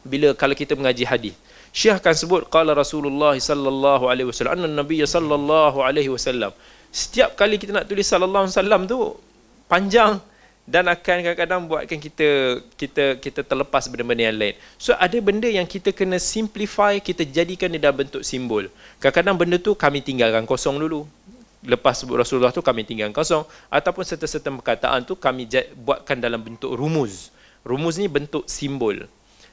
bila 0.06 0.36
kalau 0.36 0.54
kita 0.54 0.78
mengaji 0.78 1.02
hadis. 1.02 1.34
Syekh 1.76 2.00
akan 2.00 2.14
sebut 2.16 2.42
qala 2.48 2.72
Rasulullah 2.72 3.36
sallallahu 3.36 4.08
alaihi 4.08 4.32
wasallam 4.32 4.52
anna 4.56 4.80
nabiy 4.80 5.04
sallallahu 5.04 5.84
alaihi 5.84 6.08
wasallam. 6.08 6.48
Setiap 6.88 7.36
kali 7.36 7.60
kita 7.60 7.76
nak 7.76 7.84
tulis 7.84 8.08
sallallahu 8.08 8.48
alaihi 8.48 8.56
wasallam 8.56 8.82
tu 8.88 8.98
panjang 9.68 10.16
dan 10.64 10.88
akan 10.88 11.16
kadang-kadang 11.20 11.60
buatkan 11.68 11.98
kita 12.00 12.28
kita 12.80 13.04
kita 13.20 13.40
terlepas 13.44 13.92
benda-benda 13.92 14.24
yang 14.24 14.38
lain. 14.40 14.54
So 14.80 14.96
ada 14.96 15.20
benda 15.20 15.52
yang 15.52 15.68
kita 15.68 15.92
kena 15.92 16.16
simplify, 16.16 16.96
kita 16.96 17.28
jadikan 17.28 17.68
dia 17.68 17.78
dalam 17.84 18.08
bentuk 18.08 18.24
simbol. 18.24 18.72
Kadang-kadang 18.96 19.36
benda 19.36 19.60
tu 19.60 19.76
kami 19.76 20.00
tinggalkan 20.00 20.48
kosong 20.48 20.80
dulu. 20.80 21.04
Lepas 21.60 22.00
sebut 22.00 22.16
Rasulullah 22.16 22.56
tu 22.56 22.64
kami 22.64 22.88
tinggalkan 22.88 23.12
kosong 23.12 23.44
ataupun 23.68 24.00
serta-serta 24.00 24.48
perkataan 24.48 25.04
tu 25.04 25.12
kami 25.12 25.44
buatkan 25.76 26.24
dalam 26.24 26.40
bentuk 26.40 26.72
rumus. 26.72 27.28
Rumus 27.68 28.00
ni 28.00 28.08
bentuk 28.08 28.48
simbol. 28.48 29.04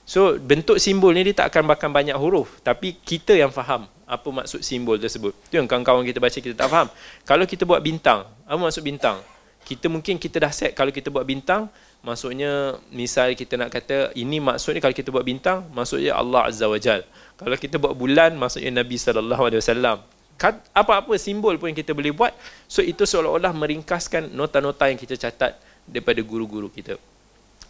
So 0.04 0.36
bentuk 0.36 0.84
simbol 0.84 1.16
ni 1.16 1.24
dia 1.32 1.44
tak 1.44 1.56
akan 1.56 1.72
makan 1.72 1.90
banyak 1.96 2.18
huruf 2.20 2.60
tapi 2.60 3.00
kita 3.00 3.32
yang 3.40 3.56
faham 3.56 3.88
apa 4.04 4.28
maksud 4.30 4.60
simbol 4.62 5.00
tersebut. 5.00 5.32
Tu 5.48 5.56
yang 5.56 5.66
kawan-kawan 5.66 6.04
kita 6.04 6.20
baca 6.20 6.36
kita 6.36 6.56
tak 6.56 6.70
faham. 6.70 6.88
Kalau 7.24 7.48
kita 7.48 7.64
buat 7.64 7.80
bintang, 7.80 8.28
apa 8.44 8.60
maksud 8.60 8.84
bintang? 8.84 9.24
Kita 9.64 9.88
mungkin 9.88 10.20
kita 10.20 10.44
dah 10.44 10.52
set 10.52 10.76
kalau 10.76 10.92
kita 10.92 11.08
buat 11.08 11.24
bintang 11.24 11.72
maksudnya 12.04 12.76
misal 12.92 13.32
kita 13.32 13.56
nak 13.56 13.72
kata 13.72 14.12
ini 14.12 14.44
maksudnya 14.44 14.84
kalau 14.84 14.92
kita 14.92 15.08
buat 15.08 15.24
bintang 15.24 15.64
maksudnya 15.72 16.20
Allah 16.20 16.52
Azza 16.52 16.68
wa 16.68 16.76
Jal. 16.76 17.08
Kalau 17.40 17.56
kita 17.56 17.80
buat 17.80 17.96
bulan 17.96 18.36
maksudnya 18.36 18.76
Nabi 18.84 19.00
sallallahu 19.00 19.44
alaihi 19.48 19.64
wasallam. 19.64 20.04
Kan, 20.36 20.60
apa-apa 20.76 21.16
simbol 21.16 21.56
pun 21.56 21.72
yang 21.72 21.80
kita 21.80 21.96
boleh 21.96 22.12
buat 22.12 22.36
so 22.68 22.84
itu 22.84 23.08
seolah-olah 23.08 23.56
meringkaskan 23.56 24.36
nota-nota 24.36 24.92
yang 24.92 25.00
kita 25.00 25.16
catat 25.16 25.56
daripada 25.88 26.20
guru-guru 26.20 26.68
kita. 26.68 27.00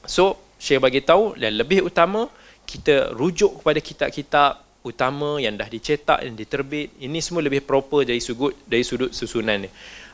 So 0.10 0.41
Syekh 0.63 0.80
bagi 0.80 1.04
tahu 1.04 1.36
dan 1.36 1.60
lebih 1.60 1.84
utama 1.84 2.32
kita 2.63 3.12
rujuk 3.12 3.60
kepada 3.60 3.80
kitab-kitab 3.84 4.52
utama 4.88 5.36
yang 5.43 5.60
dah 5.60 5.67
dicetak 5.67 6.23
dan 6.23 6.39
diterbit. 6.39 6.95
Ini 7.04 7.19
semua 7.19 7.43
lebih 7.43 7.63
proper 7.67 8.08
dari 8.08 8.23
sudut 8.23 8.56
dari 8.63 8.84
sudut 8.84 9.12
susunan 9.12 9.67
ni. 9.67 9.69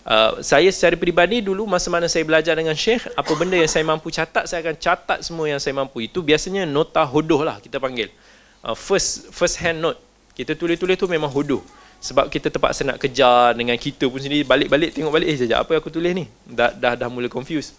Uh, 0.10 0.42
saya 0.42 0.66
secara 0.74 0.98
peribadi 0.98 1.46
dulu 1.46 1.70
masa 1.70 1.94
mana 1.94 2.10
saya 2.10 2.26
belajar 2.26 2.58
dengan 2.58 2.74
Syekh, 2.74 3.14
apa 3.14 3.30
benda 3.38 3.62
yang 3.62 3.70
saya 3.70 3.86
mampu 3.86 4.10
catat, 4.10 4.50
saya 4.50 4.66
akan 4.66 4.76
catat 4.82 5.20
semua 5.22 5.46
yang 5.46 5.62
saya 5.62 5.78
mampu. 5.78 6.02
Itu 6.02 6.26
biasanya 6.26 6.66
nota 6.66 7.06
hodoh 7.06 7.46
lah 7.46 7.62
kita 7.62 7.78
panggil. 7.78 8.10
Uh, 8.66 8.74
first 8.74 9.30
first 9.30 9.62
hand 9.62 9.78
note. 9.86 10.02
Kita 10.34 10.58
tulis-tulis 10.58 10.98
tu 10.98 11.06
memang 11.06 11.30
hodoh. 11.30 11.62
Sebab 12.00 12.32
kita 12.32 12.48
terpaksa 12.48 12.88
nak 12.88 12.98
kejar 12.98 13.54
dengan 13.54 13.76
kita 13.76 14.08
pun 14.08 14.24
sendiri 14.24 14.48
balik-balik 14.48 14.96
tengok 14.96 15.12
balik 15.14 15.28
eh 15.30 15.38
jap 15.46 15.68
apa 15.68 15.78
yang 15.78 15.82
aku 15.84 15.92
tulis 15.92 16.12
ni. 16.16 16.26
Dah 16.48 16.72
dah 16.74 16.96
dah 16.96 17.12
mula 17.12 17.28
confused. 17.28 17.76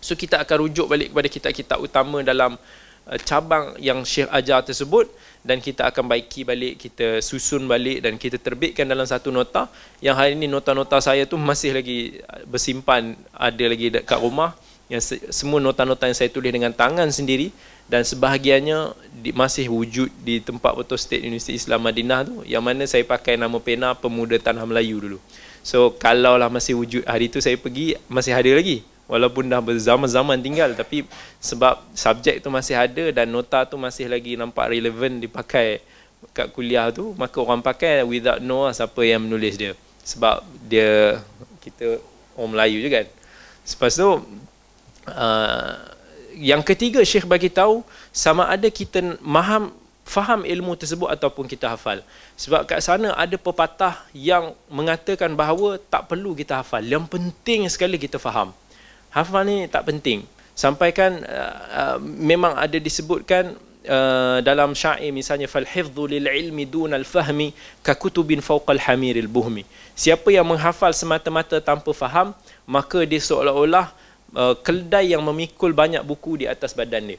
So 0.00 0.16
kita 0.16 0.40
akan 0.40 0.56
rujuk 0.64 0.88
balik 0.88 1.12
kepada 1.12 1.28
kitab-kitab 1.28 1.78
utama 1.78 2.24
dalam 2.24 2.56
uh, 2.56 3.18
cabang 3.20 3.76
yang 3.76 4.00
Syekh 4.00 4.32
ajar 4.32 4.64
tersebut 4.64 5.12
dan 5.44 5.60
kita 5.60 5.92
akan 5.92 6.08
baiki 6.08 6.40
balik, 6.44 6.80
kita 6.80 7.20
susun 7.20 7.68
balik 7.68 8.00
dan 8.00 8.16
kita 8.16 8.40
terbitkan 8.40 8.88
dalam 8.88 9.04
satu 9.04 9.28
nota. 9.28 9.68
Yang 10.00 10.16
hari 10.16 10.32
ini 10.40 10.48
nota-nota 10.48 10.96
saya 11.04 11.28
tu 11.28 11.36
masih 11.36 11.76
lagi 11.76 12.16
uh, 12.24 12.48
bersimpan 12.48 13.12
ada 13.36 13.64
lagi 13.68 13.92
dekat 13.92 14.16
rumah. 14.16 14.56
Yang 14.88 15.02
se- 15.04 15.24
semua 15.30 15.60
nota-nota 15.60 16.08
yang 16.08 16.16
saya 16.16 16.32
tulis 16.32 16.50
dengan 16.50 16.72
tangan 16.72 17.12
sendiri 17.12 17.52
dan 17.86 18.02
sebahagiannya 18.02 18.96
di, 19.20 19.30
masih 19.36 19.68
wujud 19.68 20.10
di 20.24 20.40
tempat 20.40 20.74
Betul 20.74 20.98
State 20.98 21.22
University 21.22 21.60
Islam 21.60 21.84
Madinah 21.84 22.20
tu. 22.24 22.40
Yang 22.48 22.62
mana 22.64 22.82
saya 22.88 23.04
pakai 23.04 23.36
nama 23.36 23.60
pena 23.60 23.94
Pemuda 23.94 24.40
Tanah 24.40 24.64
Melayu 24.64 24.96
dulu. 24.98 25.18
So 25.60 25.92
kalaulah 25.92 26.48
masih 26.48 26.72
wujud 26.80 27.04
hari 27.04 27.28
tu 27.28 27.36
saya 27.38 27.60
pergi 27.60 28.00
masih 28.08 28.32
ada 28.32 28.48
lagi 28.48 28.80
walaupun 29.10 29.50
dah 29.50 29.58
berzaman-zaman 29.58 30.38
tinggal 30.38 30.70
tapi 30.78 31.02
sebab 31.42 31.82
subjek 31.90 32.38
tu 32.38 32.46
masih 32.46 32.78
ada 32.78 33.10
dan 33.10 33.26
nota 33.26 33.66
tu 33.66 33.74
masih 33.74 34.06
lagi 34.06 34.38
nampak 34.38 34.70
relevan 34.70 35.18
dipakai 35.18 35.82
kat 36.30 36.54
kuliah 36.54 36.94
tu 36.94 37.10
maka 37.18 37.42
orang 37.42 37.58
pakai 37.58 38.06
without 38.06 38.38
know 38.38 38.70
lah 38.70 38.72
siapa 38.72 39.02
yang 39.02 39.26
menulis 39.26 39.58
dia 39.58 39.74
sebab 40.06 40.46
dia 40.70 41.18
kita 41.58 41.98
orang 42.38 42.54
Melayu 42.54 42.78
je 42.78 42.88
kan 42.88 43.06
lepas 43.66 43.92
tu 43.98 44.10
uh, 45.10 45.74
yang 46.38 46.62
ketiga 46.62 47.02
Syekh 47.02 47.26
bagi 47.26 47.50
tahu 47.50 47.82
sama 48.14 48.46
ada 48.46 48.70
kita 48.70 49.18
faham 49.18 49.74
faham 50.10 50.42
ilmu 50.42 50.74
tersebut 50.74 51.06
ataupun 51.06 51.46
kita 51.46 51.70
hafal. 51.70 52.02
Sebab 52.34 52.66
kat 52.66 52.82
sana 52.82 53.14
ada 53.14 53.38
pepatah 53.38 54.02
yang 54.10 54.58
mengatakan 54.66 55.38
bahawa 55.38 55.78
tak 55.78 56.10
perlu 56.10 56.34
kita 56.34 56.66
hafal. 56.66 56.82
Yang 56.82 57.06
penting 57.06 57.70
sekali 57.70 57.94
kita 57.94 58.18
faham 58.18 58.50
hafal 59.14 59.42
ni 59.46 59.66
tak 59.66 59.86
penting 59.88 60.26
sampaikan 60.54 61.22
uh, 61.26 61.54
uh, 61.80 61.98
memang 62.02 62.54
ada 62.54 62.76
disebutkan 62.76 63.54
uh, 63.88 64.38
dalam 64.44 64.74
syair 64.76 65.10
misalnya 65.10 65.46
fal 65.46 65.66
hifdhu 65.66 66.06
lil 66.10 66.26
ilmi 66.26 66.64
dun 66.66 66.94
al 66.94 67.06
fahmi 67.06 67.54
ka 67.86 67.94
kutubin 67.94 68.40
fawqa 68.42 68.76
al 68.76 68.82
hamir 68.86 69.16
al 69.18 69.30
buhmi 69.30 69.62
siapa 69.98 70.28
yang 70.30 70.46
menghafal 70.46 70.92
semata-mata 70.94 71.58
tanpa 71.60 71.90
faham 71.92 72.32
maka 72.70 73.02
dia 73.02 73.18
seolah-olah 73.18 73.90
uh, 74.34 74.54
keldai 74.62 75.14
yang 75.14 75.22
memikul 75.24 75.74
banyak 75.74 76.02
buku 76.06 76.44
di 76.44 76.46
atas 76.46 76.74
badan 76.74 77.14
dia. 77.14 77.18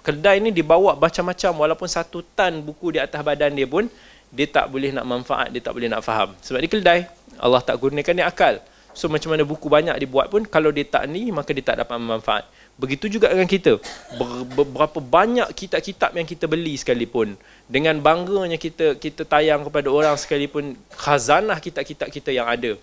Keldai 0.00 0.40
ni 0.40 0.48
dibawa 0.52 0.96
macam-macam 0.96 1.52
walaupun 1.66 1.88
satu 1.88 2.24
tan 2.32 2.64
buku 2.64 2.96
di 2.96 2.98
atas 3.00 3.20
badan 3.20 3.52
dia 3.52 3.68
pun 3.68 3.84
dia 4.30 4.46
tak 4.46 4.70
boleh 4.70 4.94
nak 4.94 5.04
manfaat, 5.04 5.50
dia 5.50 5.60
tak 5.60 5.74
boleh 5.74 5.90
nak 5.90 6.06
faham. 6.06 6.32
Sebab 6.38 6.62
dia 6.62 6.70
keldai, 6.70 7.00
Allah 7.36 7.60
tak 7.60 7.76
gunakan 7.82 8.14
dia 8.14 8.26
akal. 8.30 8.62
So 8.96 9.06
macam 9.06 9.32
mana 9.32 9.46
buku 9.46 9.70
banyak 9.70 9.94
dibuat 10.02 10.28
pun 10.28 10.42
kalau 10.42 10.74
dia 10.74 10.84
tak 10.84 11.06
ni 11.06 11.30
maka 11.30 11.54
dia 11.54 11.62
tak 11.62 11.82
dapat 11.82 11.96
manfaat. 12.00 12.44
Begitu 12.80 13.06
juga 13.06 13.30
dengan 13.30 13.46
kita. 13.46 13.78
Ber, 14.16 14.66
berapa 14.66 14.98
banyak 14.98 15.48
kitab-kitab 15.54 16.16
yang 16.16 16.26
kita 16.26 16.48
beli 16.50 16.74
sekalipun 16.74 17.38
dengan 17.70 17.98
bangganya 18.02 18.58
kita 18.58 18.98
kita 18.98 19.22
tayang 19.22 19.62
kepada 19.62 19.88
orang 19.92 20.16
sekalipun 20.18 20.74
khazanah 20.96 21.60
kitab-kitab 21.62 22.08
kita 22.10 22.30
yang 22.34 22.50
ada. 22.50 22.74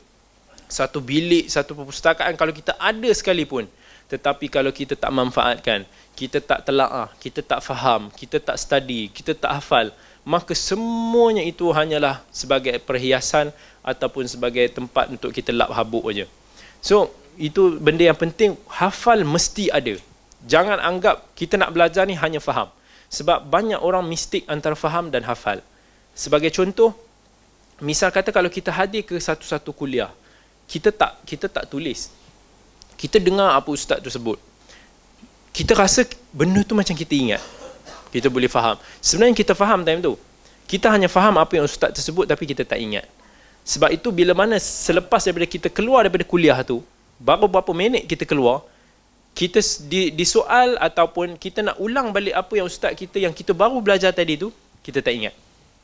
Satu 0.67 0.99
bilik, 0.99 1.47
satu 1.47 1.75
perpustakaan 1.75 2.35
kalau 2.35 2.51
kita 2.51 2.75
ada 2.75 3.09
sekalipun 3.11 3.67
tetapi 4.07 4.47
kalau 4.47 4.71
kita 4.71 4.95
tak 4.95 5.11
manfaatkan, 5.11 5.83
kita 6.15 6.39
tak 6.39 6.63
telaah, 6.63 7.11
kita 7.19 7.43
tak 7.43 7.59
faham, 7.59 8.07
kita 8.15 8.39
tak 8.39 8.55
study, 8.55 9.11
kita 9.11 9.35
tak 9.35 9.59
hafal, 9.59 9.91
maka 10.23 10.55
semuanya 10.55 11.43
itu 11.43 11.67
hanyalah 11.75 12.23
sebagai 12.31 12.79
perhiasan 12.79 13.51
ataupun 13.87 14.27
sebagai 14.27 14.67
tempat 14.67 15.07
untuk 15.07 15.31
kita 15.31 15.55
lap 15.55 15.71
habuk 15.71 16.03
aja. 16.11 16.27
So, 16.83 17.15
itu 17.39 17.79
benda 17.79 18.03
yang 18.03 18.19
penting 18.19 18.59
hafal 18.67 19.23
mesti 19.23 19.71
ada. 19.71 19.95
Jangan 20.43 20.83
anggap 20.83 21.31
kita 21.39 21.55
nak 21.55 21.71
belajar 21.71 22.03
ni 22.03 22.19
hanya 22.19 22.43
faham. 22.43 22.67
Sebab 23.07 23.47
banyak 23.47 23.79
orang 23.79 24.03
mistik 24.03 24.43
antara 24.51 24.75
faham 24.75 25.07
dan 25.07 25.23
hafal. 25.23 25.63
Sebagai 26.11 26.51
contoh, 26.51 26.91
misal 27.79 28.11
kata 28.11 28.35
kalau 28.35 28.51
kita 28.51 28.75
hadir 28.75 29.07
ke 29.07 29.15
satu-satu 29.15 29.71
kuliah, 29.71 30.11
kita 30.67 30.91
tak 30.91 31.15
kita 31.23 31.47
tak 31.47 31.71
tulis. 31.71 32.11
Kita 32.99 33.23
dengar 33.23 33.55
apa 33.55 33.69
ustaz 33.71 34.03
tu 34.03 34.11
sebut. 34.11 34.35
Kita 35.55 35.71
rasa 35.71 36.03
benda 36.35 36.59
tu 36.67 36.75
macam 36.75 36.93
kita 36.93 37.15
ingat 37.15 37.41
kita 38.09 38.27
boleh 38.31 38.49
faham. 38.49 38.75
Sebenarnya 39.03 39.35
kita 39.35 39.53
faham 39.53 39.83
time 39.83 40.01
tu. 40.01 40.13
Kita 40.67 40.91
hanya 40.91 41.07
faham 41.07 41.39
apa 41.39 41.55
yang 41.55 41.63
ustaz 41.67 41.95
tersebut 41.95 42.27
tapi 42.27 42.43
kita 42.43 42.67
tak 42.67 42.79
ingat. 42.79 43.07
Sebab 43.67 43.91
itu 43.91 44.15
bila 44.15 44.31
mana 44.31 44.55
selepas 44.63 45.19
daripada 45.27 45.43
kita 45.43 45.67
keluar 45.67 46.07
daripada 46.07 46.23
kuliah 46.23 46.55
tu, 46.63 46.79
baru 47.19 47.51
berapa 47.51 47.67
minit 47.75 48.07
kita 48.07 48.23
keluar, 48.23 48.63
kita 49.35 49.59
di, 49.91 50.15
di 50.15 50.25
soal 50.25 50.79
ataupun 50.79 51.35
kita 51.35 51.59
nak 51.67 51.75
ulang 51.83 52.15
balik 52.15 52.31
apa 52.31 52.53
yang 52.55 52.65
ustaz 52.71 52.95
kita 52.95 53.19
yang 53.19 53.35
kita 53.35 53.51
baru 53.51 53.83
belajar 53.83 54.15
tadi 54.15 54.39
tu, 54.39 54.55
kita 54.79 55.03
tak 55.03 55.11
ingat. 55.11 55.35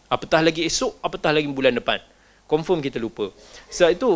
Apatah 0.08 0.40
lagi 0.40 0.64
esok, 0.64 0.96
apatah 1.04 1.36
lagi 1.36 1.52
bulan 1.52 1.76
depan. 1.76 2.00
Confirm 2.48 2.80
kita 2.80 3.04
lupa. 3.04 3.36
Sebab 3.68 3.90
itu 3.92 4.10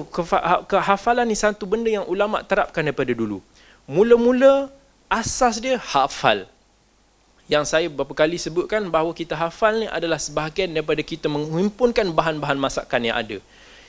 kehafalan 0.72 1.28
ni 1.28 1.36
satu 1.36 1.68
benda 1.68 1.92
yang 1.92 2.08
ulama 2.08 2.48
terapkan 2.48 2.88
daripada 2.88 3.12
dulu. 3.12 3.44
Mula-mula 3.84 4.72
asas 5.12 5.60
dia 5.60 5.76
hafal 5.76 6.48
yang 7.48 7.64
saya 7.64 7.88
beberapa 7.88 8.12
kali 8.12 8.36
sebutkan 8.36 8.84
bahawa 8.92 9.16
kita 9.16 9.32
hafal 9.32 9.80
ni 9.80 9.88
adalah 9.88 10.20
sebahagian 10.20 10.72
daripada 10.72 11.00
kita 11.00 11.32
menghimpunkan 11.32 12.12
bahan-bahan 12.12 12.60
masakan 12.60 13.02
yang 13.08 13.16
ada. 13.16 13.40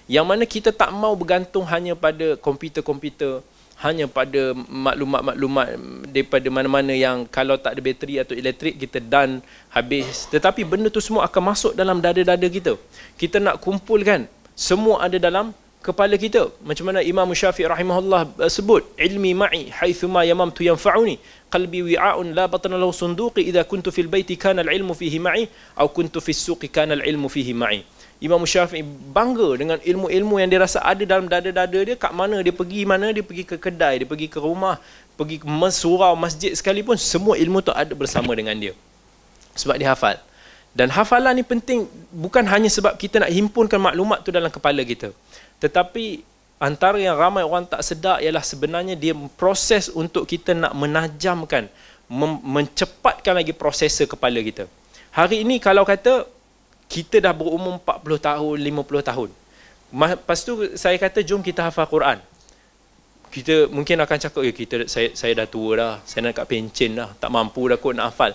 Yang 0.09 0.27
mana 0.27 0.45
kita 0.49 0.71
tak 0.73 0.91
mau 0.91 1.13
bergantung 1.13 1.69
hanya 1.69 1.93
pada 1.93 2.35
komputer-komputer, 2.41 3.45
hanya 3.85 4.11
pada 4.11 4.57
maklumat-maklumat 4.57 5.67
daripada 6.11 6.49
mana-mana 6.51 6.91
yang 6.91 7.29
kalau 7.31 7.55
tak 7.55 7.79
ada 7.79 7.81
bateri 7.85 8.19
atau 8.19 8.35
elektrik 8.35 8.75
kita 8.75 8.99
dan 8.99 9.39
habis. 9.71 10.27
Tetapi 10.33 10.67
benda 10.67 10.91
tu 10.91 10.99
semua 10.99 11.29
akan 11.29 11.43
masuk 11.55 11.73
dalam 11.79 12.03
dada-dada 12.03 12.49
kita. 12.49 12.75
Kita 13.15 13.39
nak 13.39 13.63
kumpulkan 13.63 14.27
semua 14.59 15.07
ada 15.07 15.21
dalam 15.23 15.55
kepala 15.79 16.19
kita 16.19 16.51
macam 16.67 16.91
mana 16.91 17.01
Imam 17.07 17.31
Syafi'i 17.31 17.71
rahimahullah 17.71 18.23
uh, 18.43 18.51
sebut 18.51 18.83
ilmi 18.99 19.31
ma'i 19.43 19.71
haitsuma 19.71 20.27
yamamtu 20.27 20.67
yanfa'uni 20.67 21.15
qalbi 21.55 21.81
wi'a'un 21.95 22.35
la 22.35 22.51
batna 22.51 22.75
lahu 22.75 22.91
sunduqi 22.91 23.47
idza 23.47 23.63
kuntu 23.63 23.95
fil 23.95 24.11
baiti 24.11 24.35
kana 24.35 24.67
al-ilmu 24.67 24.99
fihi 24.99 25.23
ma'i 25.23 25.47
aw 25.79 25.87
kuntu 25.87 26.19
fis 26.19 26.43
suqi 26.43 26.67
kana 26.67 26.99
al-ilmu 26.99 27.31
fihi 27.31 27.55
ma'i 27.55 27.81
Imam 28.19 28.43
Syafi'i 28.43 28.83
bangga 29.15 29.55
dengan 29.55 29.79
ilmu-ilmu 29.79 30.43
yang 30.43 30.51
dia 30.51 30.59
rasa 30.59 30.83
ada 30.83 31.03
dalam 31.07 31.31
dada-dada 31.31 31.79
dia. 31.79 31.95
Kat 31.95 32.11
mana 32.11 32.43
dia 32.43 32.51
pergi 32.51 32.83
mana 32.83 33.15
dia 33.15 33.23
pergi 33.23 33.47
ke 33.47 33.55
kedai 33.55 34.03
dia 34.03 34.09
pergi 34.11 34.27
ke 34.27 34.43
rumah 34.43 34.83
pergi 35.19 35.43
ke 35.43 35.47
surau 35.75 36.15
masjid 36.15 36.55
sekalipun 36.55 36.95
semua 36.95 37.35
ilmu 37.35 37.59
tu 37.59 37.75
ada 37.75 37.91
bersama 37.95 38.35
dengan 38.39 38.55
dia. 38.55 38.75
Sebab 39.59 39.75
dia 39.79 39.91
hafal. 39.91 40.19
Dan 40.71 40.95
hafalan 40.95 41.35
ni 41.35 41.43
penting 41.43 41.91
bukan 42.15 42.47
hanya 42.47 42.71
sebab 42.71 42.95
kita 42.95 43.27
nak 43.27 43.35
himpunkan 43.35 43.83
maklumat 43.83 44.23
tu 44.23 44.31
dalam 44.31 44.47
kepala 44.47 44.79
kita. 44.87 45.11
Tetapi 45.59 46.23
antara 46.63 47.03
yang 47.03 47.19
ramai 47.19 47.43
orang 47.43 47.67
tak 47.67 47.83
sedar 47.83 48.23
ialah 48.23 48.43
sebenarnya 48.47 48.95
dia 48.95 49.15
proses 49.35 49.91
untuk 49.91 50.27
kita 50.27 50.55
nak 50.55 50.75
menajamkan, 50.79 51.67
mencepatkan 52.47 53.43
lagi 53.43 53.51
prosesor 53.51 54.07
kepala 54.07 54.39
kita. 54.39 54.71
Hari 55.11 55.43
ini 55.43 55.59
kalau 55.59 55.83
kata 55.83 56.31
kita 56.89 57.21
dah 57.21 57.37
berumur 57.37 57.77
40 57.85 58.19
tahun, 58.19 58.57
50 58.57 59.11
tahun. 59.13 59.29
Lepas 59.93 60.39
tu 60.45 60.53
saya 60.77 60.97
kata 60.97 61.21
jom 61.21 61.45
kita 61.45 61.69
hafal 61.69 61.87
Quran. 61.89 62.19
Kita 63.29 63.69
mungkin 63.69 64.01
akan 64.01 64.17
cakap 64.17 64.41
ya 64.41 64.53
kita 64.57 64.89
saya 64.89 65.13
saya 65.13 65.45
dah 65.45 65.47
tua 65.49 65.71
dah, 65.77 65.93
saya 66.09 66.29
nak 66.29 66.41
kat 66.41 66.49
pencen 66.49 66.97
dah, 66.97 67.13
tak 67.21 67.29
mampu 67.29 67.69
dah 67.69 67.77
kot 67.77 67.93
nak 67.93 68.13
hafal. 68.13 68.33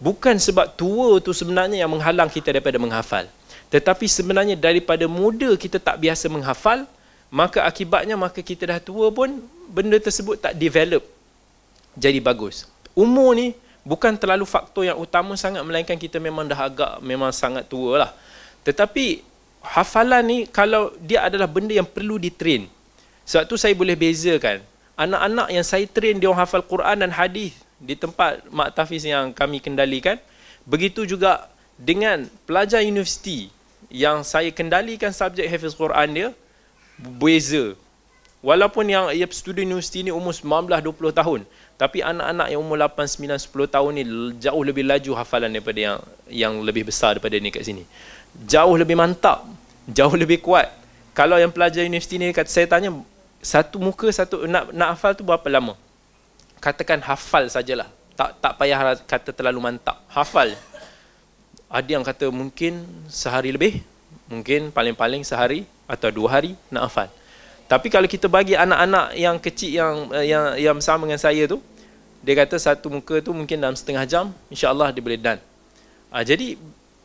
Bukan 0.00 0.40
sebab 0.40 0.72
tua 0.72 1.20
tu 1.20 1.36
sebenarnya 1.36 1.84
yang 1.84 1.92
menghalang 1.92 2.32
kita 2.32 2.50
daripada 2.50 2.80
menghafal. 2.80 3.28
Tetapi 3.68 4.08
sebenarnya 4.08 4.56
daripada 4.56 5.04
muda 5.04 5.52
kita 5.54 5.76
tak 5.76 6.00
biasa 6.00 6.32
menghafal, 6.32 6.88
maka 7.28 7.64
akibatnya 7.64 8.16
maka 8.16 8.40
kita 8.40 8.68
dah 8.68 8.80
tua 8.80 9.12
pun 9.12 9.40
benda 9.68 9.96
tersebut 10.00 10.40
tak 10.40 10.56
develop 10.56 11.04
jadi 11.96 12.20
bagus. 12.20 12.68
Umur 12.92 13.36
ni 13.36 13.56
bukan 13.82 14.14
terlalu 14.14 14.46
faktor 14.46 14.86
yang 14.86 14.98
utama 14.98 15.34
sangat 15.34 15.62
melainkan 15.66 15.98
kita 15.98 16.22
memang 16.22 16.46
dah 16.46 16.58
agak 16.58 16.92
memang 17.02 17.30
sangat 17.34 17.66
tua 17.66 18.06
lah. 18.06 18.10
Tetapi 18.62 19.22
hafalan 19.62 20.22
ni 20.22 20.38
kalau 20.46 20.94
dia 21.02 21.26
adalah 21.26 21.50
benda 21.50 21.74
yang 21.74 21.86
perlu 21.86 22.18
ditrain. 22.18 22.66
Sebab 23.26 23.46
tu 23.46 23.54
saya 23.58 23.74
boleh 23.74 23.94
bezakan. 23.94 24.62
Anak-anak 24.98 25.48
yang 25.50 25.66
saya 25.66 25.86
train 25.86 26.18
dia 26.18 26.30
hafal 26.30 26.62
Quran 26.62 27.02
dan 27.02 27.10
hadis 27.10 27.54
di 27.82 27.98
tempat 27.98 28.46
mak 28.50 28.74
tafiz 28.74 29.02
yang 29.02 29.34
kami 29.34 29.58
kendalikan. 29.58 30.18
Begitu 30.62 31.02
juga 31.06 31.50
dengan 31.74 32.30
pelajar 32.46 32.86
universiti 32.86 33.50
yang 33.90 34.22
saya 34.22 34.54
kendalikan 34.54 35.10
subjek 35.10 35.44
Hafiz 35.50 35.74
Quran 35.74 36.08
dia 36.14 36.28
beza 36.96 37.74
walaupun 38.44 38.86
yang 38.86 39.04
ia 39.10 39.26
student 39.34 39.68
universiti 39.68 40.06
ni 40.06 40.12
umur 40.14 40.32
19 40.32 40.70
20 40.70 41.12
tahun 41.12 41.40
tapi 41.82 41.98
anak-anak 41.98 42.46
yang 42.54 42.62
umur 42.62 42.78
8 42.78 43.26
9 43.26 43.42
10 43.42 43.74
tahun 43.74 43.90
ni 43.98 44.04
jauh 44.38 44.62
lebih 44.62 44.86
laju 44.86 45.18
hafalan 45.18 45.50
daripada 45.50 45.80
yang 45.82 45.98
yang 46.30 46.52
lebih 46.62 46.86
besar 46.86 47.18
daripada 47.18 47.34
ni 47.42 47.50
kat 47.50 47.66
sini. 47.66 47.82
Jauh 48.46 48.78
lebih 48.78 48.94
mantap 48.94 49.42
jauh 49.90 50.14
lebih 50.14 50.38
kuat. 50.38 50.70
Kalau 51.10 51.34
yang 51.42 51.50
pelajar 51.50 51.82
universiti 51.82 52.22
ni 52.22 52.30
kata 52.30 52.46
saya 52.46 52.70
tanya 52.70 52.94
satu 53.42 53.82
muka 53.82 54.06
satu 54.14 54.46
nak 54.46 54.70
nak 54.70 54.94
hafal 54.94 55.12
tu 55.18 55.26
berapa 55.26 55.42
lama? 55.50 55.74
Katakan 56.62 57.02
hafal 57.02 57.50
sajalah. 57.50 57.90
Tak 58.14 58.38
tak 58.38 58.52
payah 58.62 58.94
kata 59.02 59.34
terlalu 59.34 59.58
mantap. 59.58 59.98
Hafal. 60.06 60.54
Ada 61.66 61.90
yang 61.98 62.06
kata 62.06 62.30
mungkin 62.30 62.86
sehari 63.10 63.50
lebih 63.50 63.82
mungkin 64.30 64.70
paling-paling 64.70 65.26
sehari 65.26 65.66
atau 65.90 66.14
dua 66.14 66.38
hari 66.38 66.54
nak 66.70 66.86
hafal. 66.86 67.10
Tapi 67.66 67.88
kalau 67.88 68.04
kita 68.04 68.28
bagi 68.28 68.52
anak-anak 68.52 69.16
yang 69.16 69.36
kecil 69.40 69.70
yang 69.72 69.94
eh, 70.12 70.28
yang 70.28 70.44
yang 70.60 70.74
bersama 70.76 71.08
dengan 71.08 71.20
saya 71.20 71.48
tu 71.48 71.58
dia 72.22 72.34
kata 72.38 72.56
satu 72.56 72.88
muka 72.88 73.18
tu 73.20 73.34
mungkin 73.34 73.58
dalam 73.58 73.74
setengah 73.74 74.06
jam 74.06 74.24
insya-Allah 74.48 74.94
dia 74.94 75.02
boleh 75.02 75.20
done 75.20 75.40
ha, 76.14 76.22
jadi 76.22 76.56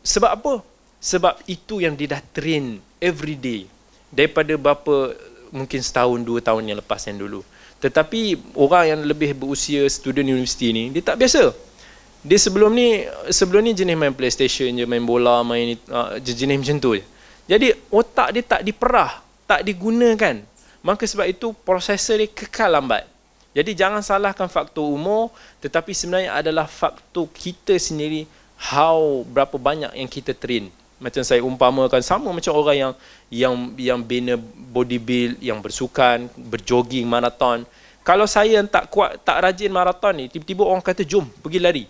sebab 0.06 0.32
apa 0.38 0.54
sebab 0.98 1.42
itu 1.50 1.82
yang 1.82 1.94
dia 1.98 2.18
dah 2.18 2.22
train 2.34 2.78
every 3.02 3.36
day 3.38 3.66
daripada 4.14 4.54
berapa 4.56 5.18
mungkin 5.52 5.80
setahun 5.82 6.22
dua 6.22 6.40
tahun 6.40 6.70
yang 6.70 6.78
lepas 6.80 7.02
yang 7.10 7.18
dulu 7.18 7.42
tetapi 7.78 8.38
orang 8.58 8.84
yang 8.96 9.02
lebih 9.06 9.38
berusia 9.38 9.86
student 9.90 10.26
universiti 10.26 10.74
ni 10.74 10.90
dia 10.90 11.02
tak 11.02 11.22
biasa 11.22 11.68
dia 12.28 12.40
sebelum 12.42 12.76
ni 12.76 13.06
sebelum 13.32 13.62
ni 13.64 13.72
jenis 13.72 13.96
main 13.96 14.12
PlayStation 14.12 14.68
je, 14.68 14.84
main 14.84 15.00
bola, 15.00 15.46
main 15.48 15.80
uh, 15.88 16.20
jenis 16.20 16.60
macam 16.60 16.78
tu 16.82 17.00
je. 17.00 17.04
Jadi 17.48 17.72
otak 17.88 18.36
dia 18.36 18.44
tak 18.44 18.62
diperah, 18.68 19.24
tak 19.48 19.64
digunakan. 19.64 20.44
Maka 20.84 21.04
sebab 21.08 21.24
itu 21.30 21.56
prosesor 21.64 22.20
dia 22.20 22.28
kekal 22.28 22.76
lambat. 22.76 23.08
Jadi 23.58 23.74
jangan 23.74 24.06
salahkan 24.06 24.46
faktor 24.46 24.86
umur 24.86 25.34
tetapi 25.58 25.90
sebenarnya 25.98 26.38
adalah 26.38 26.70
faktor 26.70 27.26
kita 27.34 27.74
sendiri 27.82 28.30
how 28.70 29.26
berapa 29.26 29.58
banyak 29.58 29.98
yang 29.98 30.06
kita 30.06 30.38
train. 30.38 30.70
Macam 31.02 31.26
saya 31.26 31.42
umpamakan 31.42 32.02
sama 32.06 32.30
macam 32.30 32.54
orang 32.54 32.78
yang 32.78 32.94
yang 33.34 33.54
yang 33.78 34.00
bina 34.02 34.38
body 34.74 35.02
build, 35.02 35.36
yang 35.42 35.58
bersukan, 35.58 36.30
berjogging 36.38 37.10
maraton. 37.10 37.66
Kalau 38.06 38.30
saya 38.30 38.62
yang 38.62 38.70
tak 38.70 38.94
kuat, 38.94 39.18
tak 39.26 39.42
rajin 39.42 39.74
maraton 39.74 40.14
ni, 40.14 40.26
tiba-tiba 40.30 40.64
orang 40.64 40.86
kata 40.86 41.02
jom 41.02 41.26
pergi 41.42 41.58
lari 41.58 41.86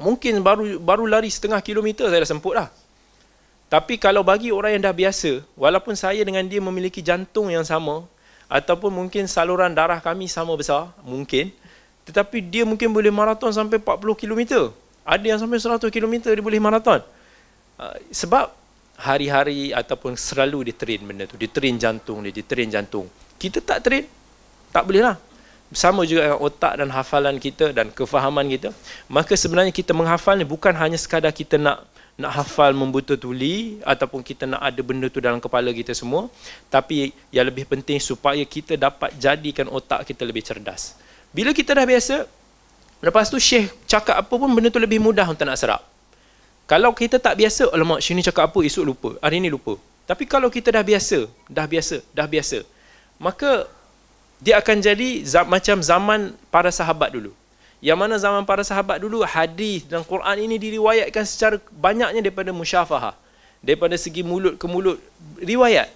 mungkin 0.00 0.40
baru 0.40 0.80
baru 0.80 1.04
lari 1.04 1.28
setengah 1.28 1.60
kilometer 1.60 2.08
saya 2.08 2.24
dah 2.24 2.30
semput 2.32 2.56
lah. 2.56 2.72
Tapi 3.70 4.00
kalau 4.02 4.26
bagi 4.26 4.50
orang 4.50 4.74
yang 4.74 4.82
dah 4.82 4.90
biasa, 4.90 5.46
walaupun 5.54 5.94
saya 5.94 6.18
dengan 6.26 6.42
dia 6.42 6.58
memiliki 6.58 6.98
jantung 6.98 7.54
yang 7.54 7.62
sama, 7.62 8.02
ataupun 8.50 8.90
mungkin 8.90 9.30
saluran 9.30 9.70
darah 9.70 10.02
kami 10.02 10.26
sama 10.26 10.58
besar, 10.58 10.90
mungkin. 11.06 11.54
Tetapi 12.02 12.42
dia 12.42 12.66
mungkin 12.66 12.90
boleh 12.90 13.14
maraton 13.14 13.54
sampai 13.54 13.78
40 13.78 14.18
km. 14.18 14.74
Ada 15.06 15.24
yang 15.24 15.38
sampai 15.38 15.62
100 15.62 15.86
km 15.94 16.34
dia 16.34 16.42
boleh 16.42 16.58
maraton. 16.58 16.98
Uh, 17.78 17.94
sebab 18.10 18.50
hari-hari 18.98 19.70
ataupun 19.70 20.18
selalu 20.18 20.68
dia 20.68 20.74
train 20.74 21.00
benda 21.06 21.30
tu. 21.30 21.38
Dia 21.38 21.46
train 21.46 21.78
jantung 21.78 22.26
dia, 22.26 22.34
dia 22.34 22.42
train 22.42 22.66
jantung. 22.66 23.06
Kita 23.38 23.62
tak 23.62 23.86
train, 23.86 24.04
tak 24.74 24.82
boleh 24.82 25.06
lah 25.06 25.16
sama 25.70 26.02
juga 26.02 26.26
dengan 26.26 26.42
otak 26.42 26.82
dan 26.82 26.90
hafalan 26.90 27.38
kita 27.38 27.70
dan 27.70 27.94
kefahaman 27.94 28.42
kita 28.50 28.74
maka 29.06 29.38
sebenarnya 29.38 29.70
kita 29.70 29.94
menghafal 29.94 30.34
ni 30.34 30.42
bukan 30.42 30.74
hanya 30.74 30.98
sekadar 30.98 31.30
kita 31.30 31.62
nak 31.62 31.86
nak 32.20 32.44
hafal 32.44 32.76
membuta 32.76 33.16
tuli 33.16 33.80
ataupun 33.80 34.20
kita 34.20 34.44
nak 34.44 34.60
ada 34.60 34.80
benda 34.84 35.08
tu 35.08 35.24
dalam 35.24 35.40
kepala 35.40 35.72
kita 35.72 35.96
semua 35.96 36.28
tapi 36.68 37.16
yang 37.32 37.48
lebih 37.48 37.64
penting 37.64 37.96
supaya 37.96 38.44
kita 38.44 38.76
dapat 38.76 39.16
jadikan 39.16 39.66
otak 39.72 40.04
kita 40.04 40.28
lebih 40.28 40.44
cerdas. 40.44 41.00
Bila 41.32 41.56
kita 41.56 41.72
dah 41.72 41.88
biasa 41.88 42.28
lepas 43.00 43.32
tu 43.32 43.40
syekh 43.40 43.72
cakap 43.88 44.20
apa 44.20 44.34
pun 44.36 44.52
benda 44.52 44.68
tu 44.68 44.76
lebih 44.76 45.00
mudah 45.00 45.24
untuk 45.24 45.48
nak 45.48 45.56
serap 45.56 45.80
kalau 46.68 46.92
kita 46.92 47.16
tak 47.16 47.40
biasa 47.40 47.72
alamak 47.72 48.04
syekh 48.04 48.20
ni 48.20 48.22
cakap 48.22 48.52
apa? 48.52 48.58
esok 48.62 48.84
lupa. 48.86 49.10
Hari 49.18 49.42
ni 49.42 49.50
lupa. 49.50 49.74
Tapi 50.06 50.22
kalau 50.28 50.52
kita 50.52 50.70
dah 50.70 50.84
biasa 50.84 51.26
dah 51.48 51.66
biasa 51.66 52.04
dah 52.12 52.28
biasa 52.28 52.62
maka 53.20 53.68
dia 54.40 54.56
akan 54.56 54.76
jadi 54.80 55.20
macam 55.44 55.76
zaman 55.84 56.32
para 56.48 56.72
sahabat 56.72 57.12
dulu. 57.12 57.36
Yang 57.80 57.98
mana 57.98 58.14
zaman 58.20 58.44
para 58.44 58.60
sahabat 58.60 59.00
dulu 59.00 59.24
hadis 59.24 59.88
dan 59.88 60.04
Quran 60.04 60.36
ini 60.44 60.60
diriwayatkan 60.60 61.24
secara 61.24 61.56
banyaknya 61.72 62.20
daripada 62.20 62.52
musyafahah. 62.52 63.16
Daripada 63.64 63.96
segi 63.96 64.20
mulut 64.20 64.60
ke 64.60 64.66
mulut 64.68 65.00
riwayat. 65.40 65.88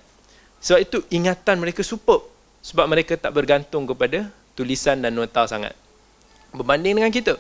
Sebab 0.64 0.81
itu 0.81 0.99
ingatan 1.12 1.61
mereka 1.61 1.85
superb. 1.85 2.25
Sebab 2.64 2.88
mereka 2.88 3.20
tak 3.20 3.37
bergantung 3.37 3.85
kepada 3.85 4.33
tulisan 4.57 4.97
dan 5.01 5.12
nota 5.12 5.44
sangat. 5.44 5.77
Berbanding 6.57 6.97
dengan 6.97 7.12
kita. 7.12 7.37